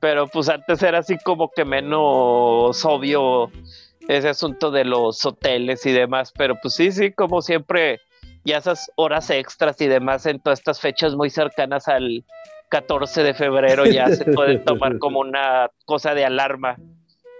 Pero 0.00 0.26
pues 0.28 0.48
antes 0.48 0.82
era 0.82 1.00
así 1.00 1.18
como 1.18 1.50
que 1.54 1.66
menos 1.66 2.82
obvio 2.86 3.50
ese 4.08 4.30
asunto 4.30 4.70
de 4.70 4.86
los 4.86 5.26
hoteles 5.26 5.84
y 5.84 5.92
demás, 5.92 6.32
pero 6.32 6.56
pues 6.62 6.74
sí, 6.74 6.90
sí, 6.92 7.12
como 7.12 7.42
siempre, 7.42 8.00
ya 8.44 8.56
esas 8.56 8.90
horas 8.96 9.28
extras 9.28 9.78
y 9.82 9.86
demás 9.86 10.24
en 10.24 10.40
todas 10.40 10.60
estas 10.60 10.80
fechas 10.80 11.14
muy 11.14 11.28
cercanas 11.28 11.88
al 11.88 12.24
14 12.70 13.22
de 13.22 13.34
febrero 13.34 13.84
ya 13.84 14.08
se 14.08 14.24
pueden 14.24 14.64
tomar 14.64 14.98
como 14.98 15.20
una 15.20 15.70
cosa 15.84 16.14
de 16.14 16.24
alarma. 16.24 16.76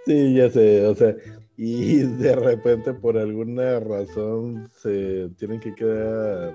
Sí, 0.05 0.35
ya 0.35 0.51
sé, 0.51 0.87
o 0.87 0.95
sea, 0.95 1.15
y 1.57 1.99
de 2.03 2.37
repente 2.37 2.93
por 2.93 3.17
alguna 3.17 3.81
razón 3.81 4.69
se 4.73 5.31
tienen 5.39 5.61
que 5.61 5.75
quedar 5.75 6.55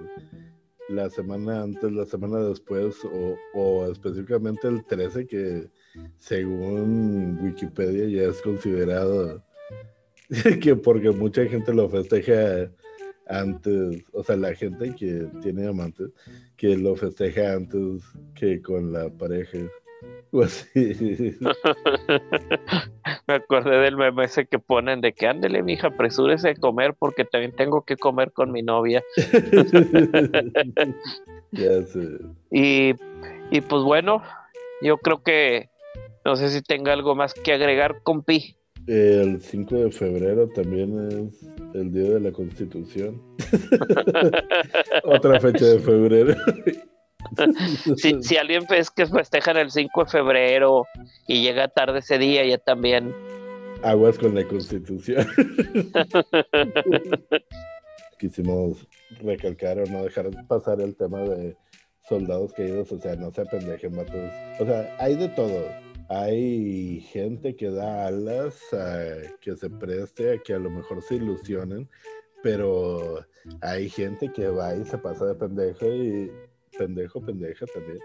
la 0.89 1.09
semana 1.09 1.63
antes, 1.63 1.91
la 1.91 2.05
semana 2.05 2.39
después 2.39 2.95
o, 3.05 3.35
o 3.53 3.91
específicamente 3.91 4.67
el 4.67 4.83
13 4.85 5.25
que 5.25 5.69
según 6.17 7.39
Wikipedia 7.41 8.07
ya 8.07 8.29
es 8.29 8.41
considerado 8.41 9.43
que 10.61 10.75
porque 10.75 11.11
mucha 11.11 11.45
gente 11.45 11.73
lo 11.73 11.89
festeja 11.89 12.69
antes, 13.27 14.03
o 14.11 14.23
sea, 14.23 14.35
la 14.35 14.53
gente 14.53 14.93
que 14.95 15.27
tiene 15.41 15.67
amantes, 15.67 16.09
que 16.57 16.77
lo 16.77 16.95
festeja 16.95 17.53
antes 17.53 18.03
que 18.35 18.61
con 18.61 18.91
la 18.91 19.09
pareja. 19.09 19.59
Así. 20.43 21.37
Me 23.27 23.33
acordé 23.33 23.77
del 23.77 23.97
meme 23.97 24.25
ese 24.25 24.45
que 24.45 24.59
ponen 24.59 25.01
de 25.01 25.13
que 25.13 25.27
ándele, 25.27 25.63
mija, 25.63 25.87
apresúrese 25.87 26.49
a 26.49 26.55
comer 26.55 26.93
porque 26.97 27.25
también 27.25 27.55
tengo 27.55 27.83
que 27.83 27.97
comer 27.97 28.31
con 28.31 28.51
mi 28.51 28.61
novia. 28.61 29.03
ya 31.51 31.83
sé. 31.83 32.19
Y, 32.49 32.93
y 33.51 33.61
pues 33.61 33.83
bueno, 33.83 34.23
yo 34.81 34.97
creo 34.97 35.21
que 35.21 35.69
no 36.23 36.35
sé 36.35 36.49
si 36.49 36.61
tenga 36.61 36.93
algo 36.93 37.15
más 37.15 37.33
que 37.33 37.53
agregar, 37.53 38.01
compi. 38.03 38.55
El 38.87 39.41
5 39.41 39.75
de 39.75 39.91
febrero 39.91 40.47
también 40.49 41.07
es 41.07 41.49
el 41.75 41.93
día 41.93 42.13
de 42.13 42.19
la 42.19 42.31
Constitución. 42.31 43.21
Otra 45.03 45.39
fecha 45.39 45.65
de 45.65 45.79
febrero. 45.79 46.35
si, 47.97 48.23
si, 48.23 48.37
alguien 48.37 48.65
ves 48.69 48.89
que 48.89 49.05
festejan 49.05 49.57
el 49.57 49.71
5 49.71 50.03
de 50.03 50.09
febrero 50.09 50.85
y 51.27 51.41
llega 51.41 51.67
tarde 51.67 51.99
ese 51.99 52.17
día, 52.17 52.45
ya 52.45 52.57
también. 52.57 53.13
Aguas 53.83 54.17
con 54.17 54.35
la 54.35 54.47
Constitución. 54.47 55.27
Quisimos 58.19 58.87
recalcar 59.21 59.79
o 59.79 59.85
no 59.87 60.03
dejar 60.03 60.29
pasar 60.47 60.79
el 60.81 60.95
tema 60.95 61.21
de 61.21 61.55
soldados 62.07 62.53
caídos, 62.53 62.91
o 62.91 62.99
sea, 62.99 63.15
no 63.15 63.31
se 63.31 63.41
apendejen, 63.41 63.95
matos. 63.95 64.31
O 64.59 64.65
sea, 64.65 64.95
hay 64.99 65.15
de 65.15 65.29
todo 65.29 65.65
hay 66.13 66.99
gente 66.99 67.55
que 67.55 67.69
da 67.69 68.07
alas 68.07 68.61
a 68.73 69.15
que 69.39 69.55
se 69.55 69.69
preste 69.69 70.33
a 70.33 70.37
que 70.39 70.53
a 70.53 70.59
lo 70.59 70.69
mejor 70.69 71.01
se 71.01 71.15
ilusionen, 71.15 71.89
pero 72.43 73.25
hay 73.61 73.89
gente 73.89 74.29
que 74.33 74.49
va 74.49 74.75
y 74.75 74.83
se 74.83 74.97
pasa 74.97 75.27
de 75.27 75.35
pendejo 75.35 75.85
y 75.85 76.29
pendejo, 76.77 77.21
pendeja 77.21 77.65
también 77.67 77.99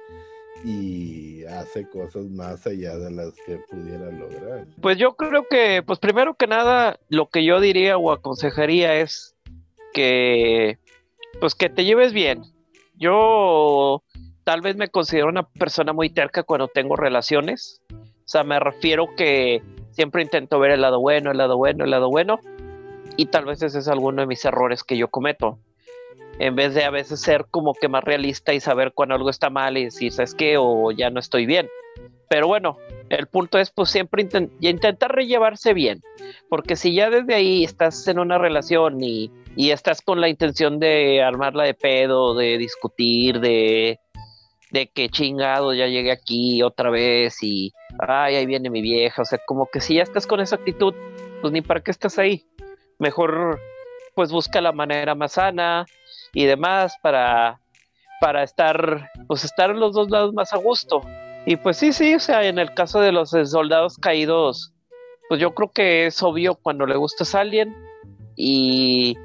y 0.65 1.45
hace 1.45 1.89
cosas 1.89 2.27
más 2.27 2.67
allá 2.67 2.97
de 2.97 3.11
las 3.11 3.33
que 3.47 3.59
pudiera 3.71 4.11
lograr. 4.11 4.67
Pues 4.81 4.99
yo 4.99 5.15
creo 5.15 5.47
que, 5.49 5.83
pues 5.87 5.99
primero 5.99 6.35
que 6.35 6.47
nada, 6.47 6.99
lo 7.09 7.29
que 7.29 7.45
yo 7.45 7.61
diría 7.61 7.99
o 7.99 8.13
aconsejaría 8.13 8.97
es 9.01 9.37
que, 9.93 10.79
pues 11.41 11.55
que 11.55 11.69
te 11.69 11.85
lleves 11.85 12.13
bien. 12.13 12.43
Yo 12.95 14.03
tal 14.45 14.61
vez 14.61 14.77
me 14.77 14.89
considero 14.89 15.29
una 15.29 15.49
persona 15.49 15.93
muy 15.93 16.11
terca 16.11 16.43
cuando 16.43 16.69
tengo 16.69 16.97
relaciones. 16.97 17.83
O 17.91 18.29
sea, 18.29 18.43
me 18.43 18.59
refiero 18.59 19.15
que 19.17 19.63
siempre 19.91 20.23
intento 20.23 20.59
ver 20.59 20.73
el 20.73 20.81
lado 20.81 21.01
bueno, 21.01 21.31
el 21.31 21.39
lado 21.39 21.57
bueno, 21.57 21.85
el 21.85 21.91
lado 21.91 22.09
bueno. 22.11 22.41
Y 23.17 23.27
tal 23.27 23.45
vez 23.45 23.63
ese 23.63 23.79
es 23.79 23.89
alguno 23.89 24.23
de 24.23 24.27
mis 24.27 24.45
errores 24.45 24.83
que 24.83 24.97
yo 24.97 25.09
cometo. 25.09 25.59
En 26.39 26.55
vez 26.55 26.75
de 26.75 26.85
a 26.85 26.91
veces 26.91 27.21
ser 27.21 27.47
como 27.51 27.75
que 27.75 27.89
más 27.89 28.05
realista 28.05 28.53
y 28.53 28.61
saber 28.61 28.93
cuando 28.93 29.15
algo 29.15 29.31
está 29.31 29.51
mal 29.51 29.77
y 29.77 29.85
decir, 29.85 30.13
¿sabes 30.13 30.35
qué? 30.35 30.57
O 30.59 30.91
ya 30.93 31.11
no 31.11 31.21
estoy 31.21 31.47
bien. 31.47 31.69
Pero 32.29 32.49
bueno, 32.49 32.77
el 33.09 33.27
punto 33.27 33.59
es 33.59 33.71
pues 33.71 33.91
siempre 33.91 34.27
intentar 34.61 35.13
rellevarse 35.13 35.73
bien. 35.73 36.03
Porque 36.49 36.77
si 36.77 36.95
ya 36.95 37.09
desde 37.09 37.35
ahí 37.35 37.65
estás 37.65 38.07
en 38.09 38.19
una 38.19 38.37
relación 38.39 39.03
y, 39.03 39.31
y 39.57 39.71
estás 39.71 40.03
con 40.03 40.21
la 40.21 40.29
intención 40.29 40.79
de 40.79 41.23
armarla 41.23 41.65
de 41.65 41.75
pedo, 41.75 42.35
de 42.35 42.59
discutir, 42.59 43.41
de 43.41 43.99
de 44.71 44.89
que 44.89 45.09
chingado 45.09 45.73
ya 45.75 45.87
llegué 45.87 46.11
aquí 46.11 46.63
otra 46.63 46.91
vez 46.91 47.43
y 47.43 47.73
ay, 47.99 48.37
ahí 48.37 48.47
viene 48.47 48.71
mi 48.71 48.83
vieja, 48.83 49.23
o 49.23 49.25
sea, 49.25 49.39
como 49.47 49.69
que 49.73 49.81
si 49.81 49.95
ya 49.95 50.03
estás 50.03 50.27
con 50.27 50.41
esa 50.41 50.57
actitud, 50.57 50.95
pues 51.41 51.53
ni 51.53 51.63
para 51.63 51.81
qué 51.81 51.91
estás 51.91 52.19
ahí. 52.19 52.45
Mejor 52.99 53.61
pues 54.15 54.33
busca 54.33 54.61
la 54.61 54.73
manera 54.73 55.15
más 55.15 55.33
sana 55.33 55.87
y 56.33 56.45
demás 56.47 56.95
para 57.03 57.61
para 58.21 58.43
estar 58.43 59.11
pues 59.27 59.45
estar 59.45 59.71
en 59.71 59.81
los 59.81 59.95
dos 59.95 60.11
lados 60.11 60.33
más 60.33 60.53
a 60.53 60.57
gusto. 60.57 61.03
Y 61.45 61.57
pues 61.57 61.77
sí, 61.77 61.93
sí, 61.93 62.15
o 62.15 62.21
sea, 62.21 62.47
en 62.47 62.59
el 62.59 62.75
caso 62.75 63.01
de 63.01 63.13
los 63.13 63.31
soldados 63.31 63.99
caídos, 63.99 64.73
pues 65.29 65.41
yo 65.41 65.55
creo 65.55 65.71
que 65.71 66.07
es 66.07 66.23
obvio 66.23 66.57
cuando 66.57 66.87
le 66.87 66.97
gustas 66.97 67.35
a 67.35 67.41
alguien 67.41 67.75
y 68.35 69.17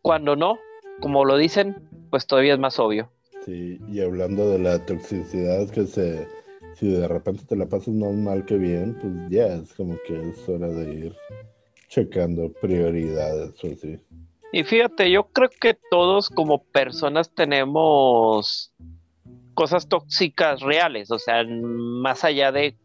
cuando 0.00 0.36
no, 0.36 0.58
como 1.00 1.24
lo 1.24 1.36
dicen, 1.36 1.76
pues 2.10 2.26
todavía 2.26 2.54
es 2.54 2.58
más 2.58 2.78
obvio. 2.78 3.10
Sí, 3.44 3.78
y 3.88 4.00
hablando 4.00 4.48
de 4.50 4.58
la 4.58 4.84
toxicidad 4.86 5.68
que 5.68 5.86
se, 5.86 6.26
si 6.76 6.90
de 6.90 7.06
repente 7.08 7.44
te 7.46 7.56
la 7.56 7.66
pasas 7.66 7.94
más 7.94 8.14
mal 8.14 8.44
que 8.46 8.56
bien, 8.56 8.96
pues 9.00 9.12
ya 9.28 9.46
es 9.54 9.74
como 9.74 9.98
que 10.06 10.30
es 10.30 10.48
hora 10.48 10.68
de 10.68 10.94
ir 10.94 11.16
checando 11.88 12.50
prioridades 12.60 13.62
o 13.62 13.66
así. 13.66 13.98
Y 14.54 14.62
fíjate, 14.62 15.10
yo 15.10 15.24
creo 15.24 15.50
que 15.50 15.76
todos 15.90 16.30
como 16.30 16.62
personas 16.62 17.34
tenemos 17.34 18.72
cosas 19.54 19.88
tóxicas 19.88 20.60
reales, 20.60 21.10
o 21.10 21.18
sea, 21.18 21.42
más 21.44 22.22
allá 22.22 22.52
de 22.52 22.76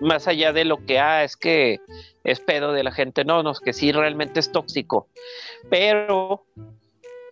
más 0.00 0.26
allá 0.26 0.52
de 0.52 0.64
lo 0.64 0.84
que 0.84 0.98
ah, 0.98 1.22
es 1.22 1.36
que 1.36 1.78
es 2.24 2.40
pedo 2.40 2.72
de 2.72 2.82
la 2.82 2.90
gente, 2.90 3.24
no, 3.24 3.44
no, 3.44 3.52
es 3.52 3.60
que 3.60 3.72
sí 3.72 3.92
realmente 3.92 4.40
es 4.40 4.50
tóxico. 4.50 5.06
Pero 5.70 6.44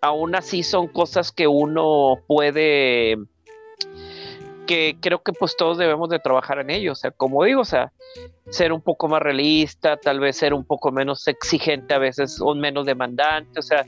aún 0.01 0.37
así 0.37 0.63
son 0.63 0.87
cosas 0.87 1.33
que 1.33 1.49
uno 1.49 2.23
puede 2.29 3.17
que 4.67 4.97
creo 5.01 5.23
que 5.23 5.33
pues 5.33 5.57
todos 5.57 5.79
debemos 5.79 6.09
de 6.09 6.19
trabajar 6.19 6.59
en 6.59 6.71
ello, 6.71 6.93
o 6.93 6.95
sea, 6.95 7.11
como 7.11 7.45
digo, 7.45 7.63
o 7.63 7.65
sea, 7.65 7.93
ser 8.51 8.73
un 8.73 8.81
poco 8.81 9.09
más 9.09 9.21
realista, 9.21 9.97
tal 9.97 10.21
vez 10.21 10.37
ser 10.37 10.55
un 10.55 10.65
poco 10.65 10.91
menos 10.93 11.27
exigente 11.29 11.95
a 11.95 11.99
veces 11.99 12.41
o 12.41 12.55
menos 12.55 12.87
demandante, 12.87 13.59
o 13.59 13.63
sea, 13.63 13.85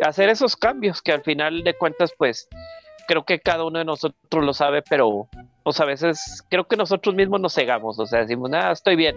hacer 0.00 0.28
esos 0.28 0.56
cambios 0.56 1.02
que 1.02 1.12
al 1.12 1.22
final 1.22 1.62
de 1.62 1.74
cuentas 1.74 2.12
pues 2.16 2.48
creo 3.06 3.24
que 3.24 3.40
cada 3.40 3.64
uno 3.64 3.78
de 3.78 3.84
nosotros 3.84 4.44
lo 4.44 4.54
sabe, 4.54 4.82
pero 4.82 5.28
pues 5.62 5.80
a 5.80 5.84
veces 5.84 6.44
creo 6.48 6.66
que 6.66 6.76
nosotros 6.76 7.14
mismos 7.14 7.40
nos 7.40 7.54
cegamos, 7.54 7.98
o 7.98 8.06
sea, 8.06 8.20
decimos, 8.20 8.50
nada, 8.50 8.72
estoy 8.72 8.96
bien, 8.96 9.16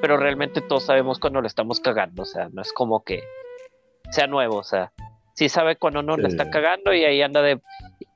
pero 0.00 0.16
realmente 0.16 0.60
todos 0.60 0.84
sabemos 0.84 1.18
cuando 1.18 1.40
lo 1.40 1.46
estamos 1.46 1.80
cagando, 1.80 2.22
o 2.22 2.26
sea, 2.26 2.48
no 2.52 2.62
es 2.62 2.72
como 2.72 3.04
que 3.04 3.22
sea 4.10 4.26
nuevo, 4.26 4.56
o 4.56 4.64
sea, 4.64 4.92
sí 5.34 5.48
sabe 5.48 5.76
cuando 5.76 6.00
uno 6.00 6.16
le 6.16 6.26
está 6.26 6.50
cagando 6.50 6.92
y 6.92 7.04
ahí 7.04 7.22
anda 7.22 7.42
de 7.42 7.60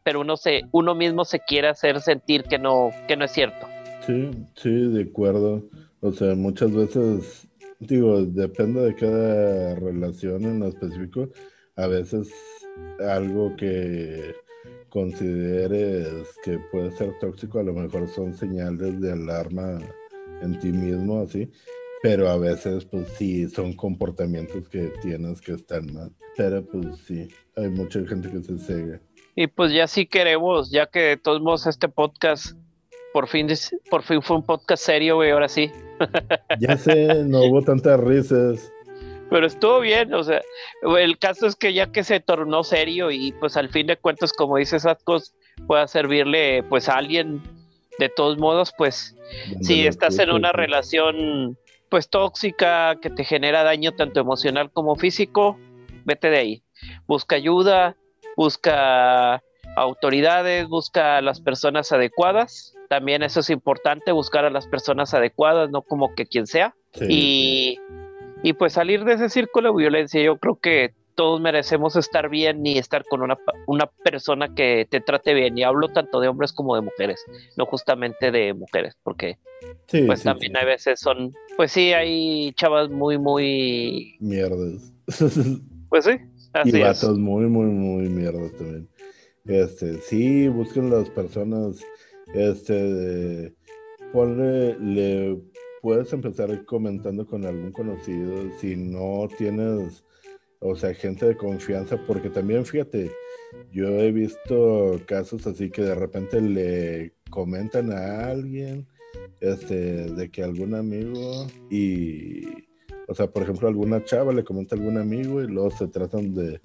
pero 0.02 0.20
uno 0.20 0.36
se 0.36 0.62
uno 0.72 0.94
mismo 0.94 1.24
se 1.24 1.40
quiere 1.40 1.68
hacer 1.68 2.00
sentir 2.00 2.44
que 2.44 2.58
no 2.58 2.90
que 3.08 3.16
no 3.16 3.24
es 3.24 3.32
cierto. 3.32 3.66
Sí 4.06 4.30
sí 4.56 4.92
de 4.92 5.02
acuerdo. 5.02 5.62
O 6.00 6.12
sea 6.12 6.34
muchas 6.34 6.72
veces 6.72 7.48
digo 7.80 8.24
depende 8.24 8.80
de 8.80 8.94
cada 8.94 9.74
relación 9.76 10.44
en 10.44 10.60
lo 10.60 10.68
específico. 10.68 11.28
A 11.76 11.86
veces 11.86 12.32
algo 13.00 13.54
que 13.56 14.34
consideres 14.88 16.28
que 16.44 16.58
puede 16.70 16.90
ser 16.92 17.18
tóxico 17.18 17.58
a 17.60 17.62
lo 17.62 17.72
mejor 17.72 18.08
son 18.08 18.34
señales 18.34 19.00
de 19.00 19.12
alarma 19.12 19.78
en 20.42 20.58
ti 20.58 20.70
mismo 20.72 21.22
así. 21.22 21.50
Pero 22.02 22.28
a 22.28 22.36
veces 22.36 22.84
pues 22.84 23.08
sí 23.16 23.48
son 23.48 23.74
comportamientos 23.74 24.68
que 24.68 24.92
tienes 25.00 25.40
que 25.40 25.52
estar 25.52 25.82
mal. 25.92 26.12
Pero 26.36 26.64
pues 26.66 26.98
sí, 27.06 27.28
hay 27.56 27.68
mucha 27.68 28.04
gente 28.06 28.28
que 28.28 28.42
se 28.42 28.58
cega. 28.58 29.00
Y 29.34 29.46
pues 29.46 29.72
ya 29.72 29.86
sí 29.86 30.06
queremos, 30.06 30.70
ya 30.70 30.86
que 30.86 31.00
de 31.00 31.16
todos 31.16 31.40
modos 31.40 31.66
este 31.66 31.88
podcast 31.88 32.56
por 33.12 33.28
fin, 33.28 33.46
por 33.90 34.02
fin 34.02 34.22
fue 34.22 34.36
un 34.36 34.42
podcast 34.42 34.84
serio, 34.84 35.16
güey, 35.16 35.30
ahora 35.30 35.48
sí. 35.48 35.70
Ya 36.58 36.76
sé, 36.76 37.24
no 37.24 37.42
hubo 37.44 37.62
tantas 37.62 38.00
risas. 38.00 38.72
Pero 39.30 39.46
estuvo 39.46 39.80
bien, 39.80 40.12
o 40.12 40.22
sea, 40.22 40.42
el 40.98 41.18
caso 41.18 41.46
es 41.46 41.56
que 41.56 41.72
ya 41.72 41.90
que 41.90 42.04
se 42.04 42.20
tornó 42.20 42.64
serio 42.64 43.10
y 43.10 43.32
pues 43.32 43.56
al 43.56 43.70
fin 43.70 43.86
de 43.86 43.96
cuentas, 43.96 44.32
como 44.32 44.56
dices, 44.56 44.84
cosas 45.04 45.34
pueda 45.66 45.86
servirle 45.86 46.62
pues 46.64 46.88
a 46.88 46.96
alguien. 46.96 47.42
De 47.98 48.08
todos 48.08 48.38
modos, 48.38 48.72
pues 48.76 49.14
si 49.60 49.86
estás 49.86 50.18
en 50.18 50.30
una 50.30 50.50
relación 50.50 51.58
pues 51.90 52.08
tóxica 52.08 52.96
que 53.00 53.10
te 53.10 53.22
genera 53.22 53.62
daño 53.62 53.92
tanto 53.92 54.18
emocional 54.18 54.70
como 54.72 54.96
físico, 54.96 55.58
vete 56.04 56.30
de 56.30 56.38
ahí. 56.38 56.62
Busca 57.06 57.36
ayuda, 57.36 57.96
busca 58.36 59.42
autoridades, 59.76 60.68
busca 60.68 61.18
a 61.18 61.22
las 61.22 61.40
personas 61.40 61.92
adecuadas. 61.92 62.74
También 62.88 63.22
eso 63.22 63.40
es 63.40 63.50
importante, 63.50 64.12
buscar 64.12 64.44
a 64.44 64.50
las 64.50 64.66
personas 64.66 65.14
adecuadas, 65.14 65.70
no 65.70 65.82
como 65.82 66.14
que 66.14 66.26
quien 66.26 66.46
sea. 66.46 66.74
y, 67.08 67.78
y 68.42 68.52
pues 68.52 68.74
salir 68.74 69.04
de 69.04 69.14
ese 69.14 69.28
círculo 69.28 69.70
de 69.70 69.78
violencia. 69.78 70.22
Yo 70.22 70.36
creo 70.36 70.58
que 70.60 70.94
todos 71.14 71.40
merecemos 71.40 71.96
estar 71.96 72.28
bien 72.28 72.66
y 72.66 72.78
estar 72.78 73.04
con 73.04 73.22
una, 73.22 73.38
una 73.66 73.86
persona 73.86 74.54
que 74.54 74.86
te 74.88 75.00
trate 75.00 75.34
bien. 75.34 75.56
Y 75.56 75.62
hablo 75.62 75.88
tanto 75.88 76.20
de 76.20 76.28
hombres 76.28 76.52
como 76.52 76.74
de 76.74 76.82
mujeres, 76.82 77.24
no 77.56 77.66
justamente 77.66 78.30
de 78.30 78.54
mujeres, 78.54 78.96
porque 79.02 79.38
pues 80.06 80.22
también 80.22 80.56
a 80.56 80.64
veces 80.64 81.00
son, 81.00 81.32
pues 81.56 81.72
sí, 81.72 81.92
hay 81.92 82.52
chavas 82.54 82.90
muy, 82.90 83.18
muy... 83.18 84.16
Mierdas. 84.20 84.92
Pues 85.88 86.06
sí. 86.06 86.12
Así 86.52 86.76
y 86.76 86.80
vatos 86.80 87.18
muy, 87.18 87.46
muy, 87.46 87.66
muy 87.66 88.08
mierdas 88.08 88.52
también. 88.52 88.88
Este, 89.44 89.98
sí, 89.98 90.48
busquen 90.48 90.90
las 90.90 91.08
personas, 91.10 91.80
este, 92.34 93.52
ponle, 94.12 94.78
le 94.78 95.38
puedes 95.80 96.12
empezar 96.12 96.64
comentando 96.64 97.26
con 97.26 97.44
algún 97.44 97.72
conocido, 97.72 98.50
si 98.60 98.76
no 98.76 99.28
tienes 99.36 100.04
o 100.62 100.76
sea, 100.76 100.94
gente 100.94 101.26
de 101.26 101.36
confianza, 101.36 101.98
porque 102.06 102.30
también 102.30 102.64
fíjate, 102.64 103.10
yo 103.72 103.88
he 103.98 104.12
visto 104.12 105.00
casos 105.06 105.46
así 105.46 105.70
que 105.70 105.82
de 105.82 105.94
repente 105.94 106.40
le 106.40 107.14
comentan 107.30 107.92
a 107.92 108.28
alguien 108.28 108.86
este, 109.40 109.74
de 109.74 110.30
que 110.30 110.44
algún 110.44 110.74
amigo 110.74 111.46
y, 111.68 112.42
o 113.08 113.14
sea, 113.14 113.26
por 113.26 113.42
ejemplo, 113.42 113.68
alguna 113.68 114.04
chava 114.04 114.32
le 114.32 114.44
comenta 114.44 114.74
a 114.74 114.78
algún 114.78 114.98
amigo 114.98 115.42
y 115.42 115.46
luego 115.46 115.70
se 115.70 115.88
tratan 115.88 116.34
de 116.34 116.60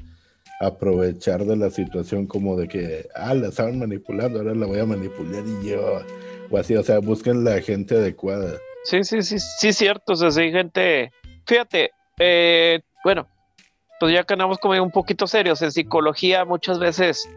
aprovechar 0.60 1.46
de 1.46 1.56
la 1.56 1.70
situación 1.70 2.26
como 2.26 2.56
de 2.56 2.68
que, 2.68 3.08
ah, 3.16 3.34
la 3.34 3.50
estaban 3.50 3.80
manipulando, 3.80 4.40
ahora 4.40 4.56
la 4.56 4.66
voy 4.66 4.80
a 4.80 4.86
manipular 4.86 5.44
y 5.46 5.70
yo, 5.70 6.02
o 6.50 6.58
así, 6.58 6.76
o 6.76 6.84
sea, 6.84 7.00
busquen 7.00 7.44
la 7.44 7.62
gente 7.62 7.96
adecuada. 7.96 8.58
Sí, 8.84 9.04
sí, 9.04 9.22
sí, 9.22 9.38
sí, 9.40 9.74
cierto, 9.74 10.14
o 10.14 10.16
sea, 10.16 10.32
sí, 10.32 10.52
gente, 10.52 11.12
fíjate, 11.46 11.92
eh, 12.20 12.80
bueno, 13.04 13.28
pues 14.00 14.14
ya 14.14 14.24
que 14.24 14.34
andamos 14.34 14.58
como 14.58 14.82
un 14.82 14.92
poquito 14.92 15.28
serios, 15.28 15.62
en 15.62 15.72
psicología 15.72 16.46
muchas 16.46 16.80
veces 16.80 17.30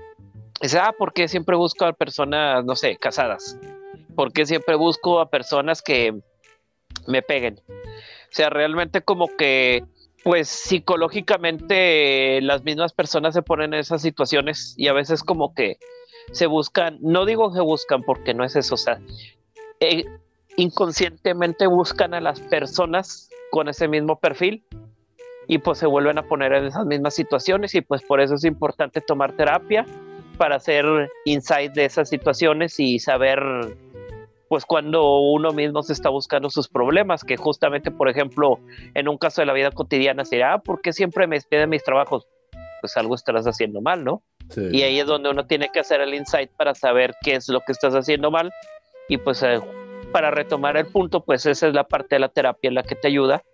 dice, 0.60 0.78
ah, 0.78 0.94
¿por 0.96 1.12
qué 1.12 1.28
siempre 1.28 1.56
busco 1.56 1.84
a 1.84 1.92
personas, 1.92 2.64
no 2.64 2.76
sé, 2.76 2.96
casadas? 2.96 3.58
¿Por 4.14 4.32
qué 4.32 4.46
siempre 4.46 4.76
busco 4.76 5.20
a 5.20 5.30
personas 5.30 5.82
que 5.82 6.18
me 7.06 7.22
peguen? 7.22 7.60
O 8.30 8.34
sea, 8.34 8.50
realmente 8.50 9.02
como 9.02 9.26
que, 9.36 9.84
pues 10.22 10.48
psicológicamente 10.48 12.40
las 12.42 12.62
mismas 12.62 12.92
personas 12.92 13.34
se 13.34 13.42
ponen 13.42 13.74
en 13.74 13.80
esas 13.80 14.02
situaciones 14.02 14.74
y 14.76 14.88
a 14.88 14.92
veces 14.92 15.22
como 15.22 15.54
que 15.54 15.78
se 16.32 16.46
buscan, 16.46 16.98
no 17.00 17.26
digo 17.26 17.52
que 17.52 17.60
buscan 17.60 18.02
porque 18.02 18.34
no 18.34 18.44
es 18.44 18.54
eso, 18.54 18.74
o 18.74 18.78
sea, 18.78 19.00
eh, 19.80 20.04
inconscientemente 20.56 21.66
buscan 21.66 22.14
a 22.14 22.20
las 22.20 22.40
personas 22.40 23.30
con 23.50 23.68
ese 23.68 23.88
mismo 23.88 24.20
perfil 24.20 24.64
y 25.48 25.58
pues 25.58 25.78
se 25.78 25.86
vuelven 25.86 26.18
a 26.18 26.22
poner 26.22 26.52
en 26.52 26.66
esas 26.66 26.86
mismas 26.86 27.14
situaciones 27.14 27.74
y 27.74 27.80
pues 27.80 28.02
por 28.02 28.20
eso 28.20 28.34
es 28.34 28.44
importante 28.44 29.00
tomar 29.00 29.32
terapia 29.32 29.84
para 30.38 30.56
hacer 30.56 30.84
insight 31.24 31.72
de 31.72 31.86
esas 31.86 32.08
situaciones 32.08 32.78
y 32.78 32.98
saber 33.00 33.40
pues 34.50 34.66
cuando 34.66 35.20
uno 35.20 35.52
mismo 35.52 35.80
se 35.84 35.92
está 35.92 36.08
buscando 36.08 36.50
sus 36.50 36.68
problemas, 36.68 37.22
que 37.22 37.36
justamente, 37.36 37.92
por 37.92 38.08
ejemplo, 38.08 38.58
en 38.94 39.06
un 39.06 39.16
caso 39.16 39.40
de 39.40 39.46
la 39.46 39.52
vida 39.52 39.70
cotidiana 39.70 40.24
sería, 40.24 40.54
ah, 40.54 40.58
¿por 40.58 40.82
qué 40.82 40.92
siempre 40.92 41.28
me 41.28 41.36
despiden 41.36 41.70
mis 41.70 41.84
trabajos? 41.84 42.26
Pues 42.80 42.96
algo 42.96 43.14
estarás 43.14 43.46
haciendo 43.46 43.80
mal, 43.80 44.02
¿no? 44.02 44.24
Y 44.72 44.82
ahí 44.82 44.98
es 44.98 45.06
donde 45.06 45.30
uno 45.30 45.46
tiene 45.46 45.68
que 45.72 45.78
hacer 45.78 46.00
el 46.00 46.14
insight 46.14 46.50
para 46.56 46.74
saber 46.74 47.14
qué 47.22 47.36
es 47.36 47.48
lo 47.48 47.60
que 47.60 47.70
estás 47.70 47.94
haciendo 47.94 48.32
mal 48.32 48.50
y 49.08 49.18
pues 49.18 49.40
eh, 49.44 49.60
para 50.10 50.32
retomar 50.32 50.76
el 50.76 50.86
punto, 50.86 51.24
pues 51.24 51.46
esa 51.46 51.68
es 51.68 51.72
la 51.72 51.84
parte 51.84 52.16
de 52.16 52.18
la 52.18 52.28
terapia 52.30 52.66
en 52.66 52.74
la 52.74 52.82
que 52.82 52.96
te 52.96 53.06
ayuda 53.06 53.44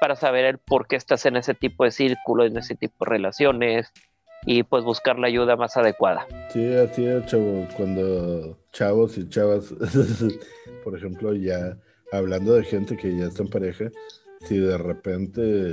para 0.00 0.14
saber 0.14 0.44
el 0.44 0.58
por 0.58 0.86
qué 0.86 0.94
estás 0.94 1.26
en 1.26 1.34
ese 1.34 1.54
tipo 1.54 1.82
de 1.82 1.90
círculo, 1.90 2.44
en 2.44 2.56
ese 2.56 2.76
tipo 2.76 3.04
de 3.04 3.10
relaciones 3.10 3.92
y 4.44 4.62
pues 4.62 4.84
buscar 4.84 5.18
la 5.18 5.26
ayuda 5.26 5.56
más 5.56 5.76
adecuada. 5.76 6.24
Sí, 6.50 6.72
así 6.72 7.04
es, 7.04 7.26
chavos, 7.26 7.66
cuando 7.74 8.56
chavos 8.76 9.16
y 9.16 9.26
chavas, 9.28 9.74
por 10.84 10.96
ejemplo, 10.96 11.34
ya 11.34 11.78
hablando 12.12 12.52
de 12.54 12.64
gente 12.64 12.96
que 12.96 13.16
ya 13.16 13.26
está 13.26 13.42
en 13.42 13.48
pareja, 13.48 13.90
si 14.40 14.58
de 14.58 14.76
repente 14.76 15.72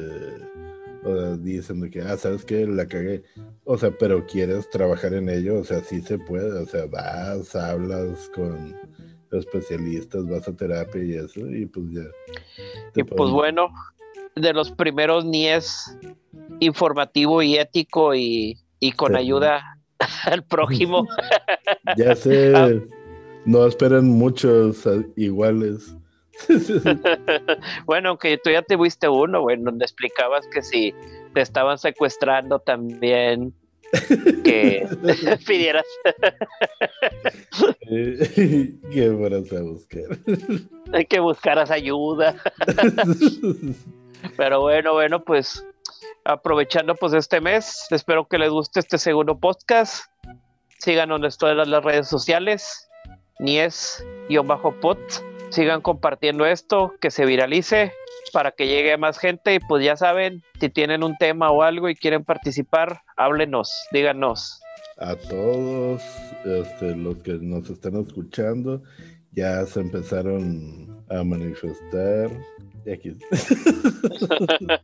dicen 1.39 1.81
de 1.81 1.89
que, 1.89 2.01
ah, 2.01 2.15
¿sabes 2.15 2.45
qué? 2.45 2.65
La 2.65 2.87
cagué. 2.87 3.23
O 3.65 3.77
sea, 3.77 3.91
pero 3.91 4.25
quieres 4.25 4.69
trabajar 4.69 5.13
en 5.13 5.27
ello, 5.27 5.59
o 5.59 5.63
sea, 5.65 5.81
sí 5.81 6.01
se 6.01 6.17
puede, 6.17 6.57
o 6.57 6.65
sea, 6.65 6.85
vas, 6.85 7.53
hablas 7.55 8.31
con 8.33 8.73
especialistas, 9.31 10.25
vas 10.29 10.47
a 10.47 10.55
terapia 10.55 11.03
y 11.03 11.13
eso, 11.15 11.41
y 11.41 11.65
pues 11.65 11.85
ya. 11.91 12.03
Y 12.95 13.03
pues 13.03 13.31
bueno, 13.31 13.67
de 14.35 14.53
los 14.53 14.71
primeros 14.71 15.25
NIES 15.25 15.97
informativo 16.61 17.41
y 17.41 17.57
ético 17.57 18.15
y, 18.15 18.57
con 18.95 19.15
ayuda 19.15 19.72
al 20.25 20.43
prójimo. 20.43 21.07
ya 21.97 22.15
sé, 22.15 22.53
ah. 22.55 22.69
no 23.45 23.65
esperen 23.65 24.05
muchos 24.05 24.87
iguales. 25.15 25.95
bueno, 27.85 28.09
aunque 28.09 28.39
tú 28.43 28.49
ya 28.49 28.63
te 28.63 28.75
viste 28.75 29.07
uno, 29.07 29.41
güey, 29.41 29.57
donde 29.61 29.85
explicabas 29.85 30.47
que 30.47 30.61
si 30.61 30.93
te 31.33 31.41
estaban 31.41 31.77
secuestrando 31.77 32.59
también, 32.59 33.53
que 34.43 34.87
pidieras. 35.45 35.85
¿Qué 37.87 39.09
vas 39.09 39.53
a 39.53 39.61
buscar? 39.61 40.17
Hay 40.91 41.05
que 41.05 41.19
buscaras 41.19 41.69
ayuda. 41.69 42.35
Pero 44.35 44.61
bueno, 44.61 44.93
bueno, 44.93 45.23
pues 45.23 45.63
aprovechando 46.25 46.95
pues 46.95 47.13
este 47.13 47.41
mes, 47.41 47.87
espero 47.89 48.27
que 48.27 48.37
les 48.37 48.49
guste 48.49 48.79
este 48.79 48.97
segundo 48.97 49.37
podcast. 49.37 50.05
Síganos 50.79 51.21
en 51.23 51.37
todas 51.37 51.67
las 51.67 51.83
redes 51.83 52.07
sociales, 52.07 52.89
Nies-Pot. 53.39 54.99
Sigan 55.49 55.81
compartiendo 55.81 56.45
esto, 56.45 56.93
que 56.99 57.11
se 57.11 57.25
viralice 57.25 57.93
para 58.33 58.51
que 58.51 58.67
llegue 58.67 58.97
más 58.97 59.19
gente 59.19 59.53
y 59.53 59.59
pues 59.59 59.85
ya 59.85 59.95
saben, 59.95 60.41
si 60.59 60.69
tienen 60.69 61.03
un 61.03 61.15
tema 61.17 61.51
o 61.51 61.61
algo 61.61 61.87
y 61.87 61.95
quieren 61.95 62.23
participar, 62.25 63.01
háblenos, 63.15 63.71
díganos. 63.91 64.59
A 64.97 65.15
todos 65.15 66.01
este, 66.43 66.95
los 66.95 67.17
que 67.17 67.33
nos 67.33 67.69
están 67.69 67.95
escuchando, 67.97 68.81
ya 69.31 69.65
se 69.65 69.81
empezaron 69.81 71.03
a 71.09 71.23
manifestar 71.23 72.29
X. 72.85 73.17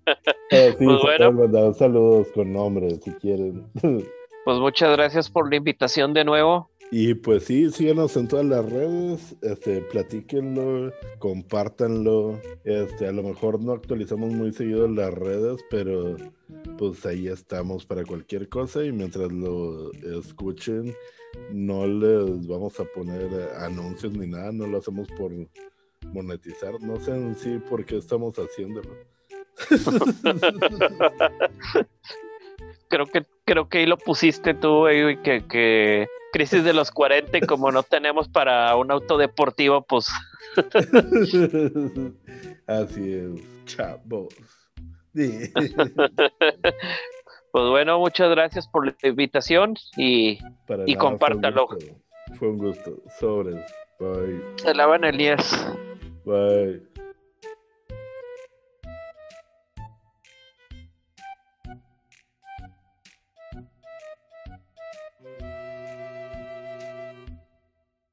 Eh, 0.51 0.73
pues 0.79 0.97
bueno. 1.21 1.73
saludos 1.75 2.27
con 2.33 2.51
nombre 2.51 2.99
si 3.03 3.11
quieren. 3.11 3.67
pues 4.45 4.57
muchas 4.57 4.97
gracias 4.97 5.29
por 5.29 5.47
la 5.47 5.57
invitación 5.57 6.11
de 6.11 6.25
nuevo. 6.25 6.71
Y 6.91 7.13
pues 7.13 7.43
sí, 7.43 7.69
síganos 7.69 8.17
en 8.17 8.27
todas 8.27 8.47
las 8.47 8.67
redes, 8.67 9.35
este, 9.43 9.81
platíquenlo, 9.81 10.91
compártanlo. 11.19 12.39
Este, 12.63 13.05
a 13.05 13.11
lo 13.11 13.21
mejor 13.21 13.61
no 13.61 13.73
actualizamos 13.73 14.33
muy 14.33 14.51
seguido 14.51 14.87
las 14.87 15.13
redes, 15.13 15.63
pero 15.69 16.17
pues 16.79 17.05
ahí 17.05 17.27
estamos 17.27 17.85
para 17.85 18.03
cualquier 18.03 18.49
cosa 18.49 18.83
y 18.83 18.91
mientras 18.91 19.31
lo 19.31 19.91
escuchen, 20.19 20.95
no 21.51 21.85
les 21.85 22.47
vamos 22.47 22.79
a 22.79 22.85
poner 22.85 23.51
anuncios 23.59 24.13
ni 24.13 24.25
nada, 24.25 24.51
no 24.51 24.65
lo 24.65 24.79
hacemos 24.79 25.07
por 25.09 25.31
monetizar. 26.07 26.81
No 26.81 26.99
sé 26.99 27.11
en 27.11 27.35
sí 27.35 27.59
por 27.69 27.85
qué 27.85 27.97
estamos 27.97 28.35
haciéndolo. 28.37 28.89
creo 32.87 33.05
que 33.05 33.25
creo 33.45 33.67
que 33.67 33.79
ahí 33.79 33.85
lo 33.85 33.97
pusiste 33.97 34.53
tú, 34.53 34.85
que, 35.23 35.43
que 35.47 36.07
crisis 36.31 36.63
de 36.63 36.73
los 36.73 36.91
40 36.91 37.37
y 37.37 37.41
como 37.41 37.71
no 37.71 37.83
tenemos 37.83 38.29
para 38.29 38.75
un 38.75 38.91
auto 38.91 39.17
deportivo, 39.17 39.81
pues... 39.81 40.07
Así 42.67 43.13
es, 43.13 43.65
chavos. 43.65 44.35
pues 45.13 45.51
bueno, 47.51 47.99
muchas 47.99 48.29
gracias 48.29 48.67
por 48.67 48.85
la 48.85 48.95
invitación 49.01 49.75
y, 49.97 50.37
y 50.85 50.95
compártalo. 50.95 51.67
Fue 52.35 52.49
un 52.49 52.59
gusto. 52.59 53.01
Sobres. 53.19 53.65
Bye. 53.99 54.41
Se 54.57 54.73
lavan 54.73 55.03
el 55.03 55.17
10. 55.17 55.88
Bye. 56.29 56.88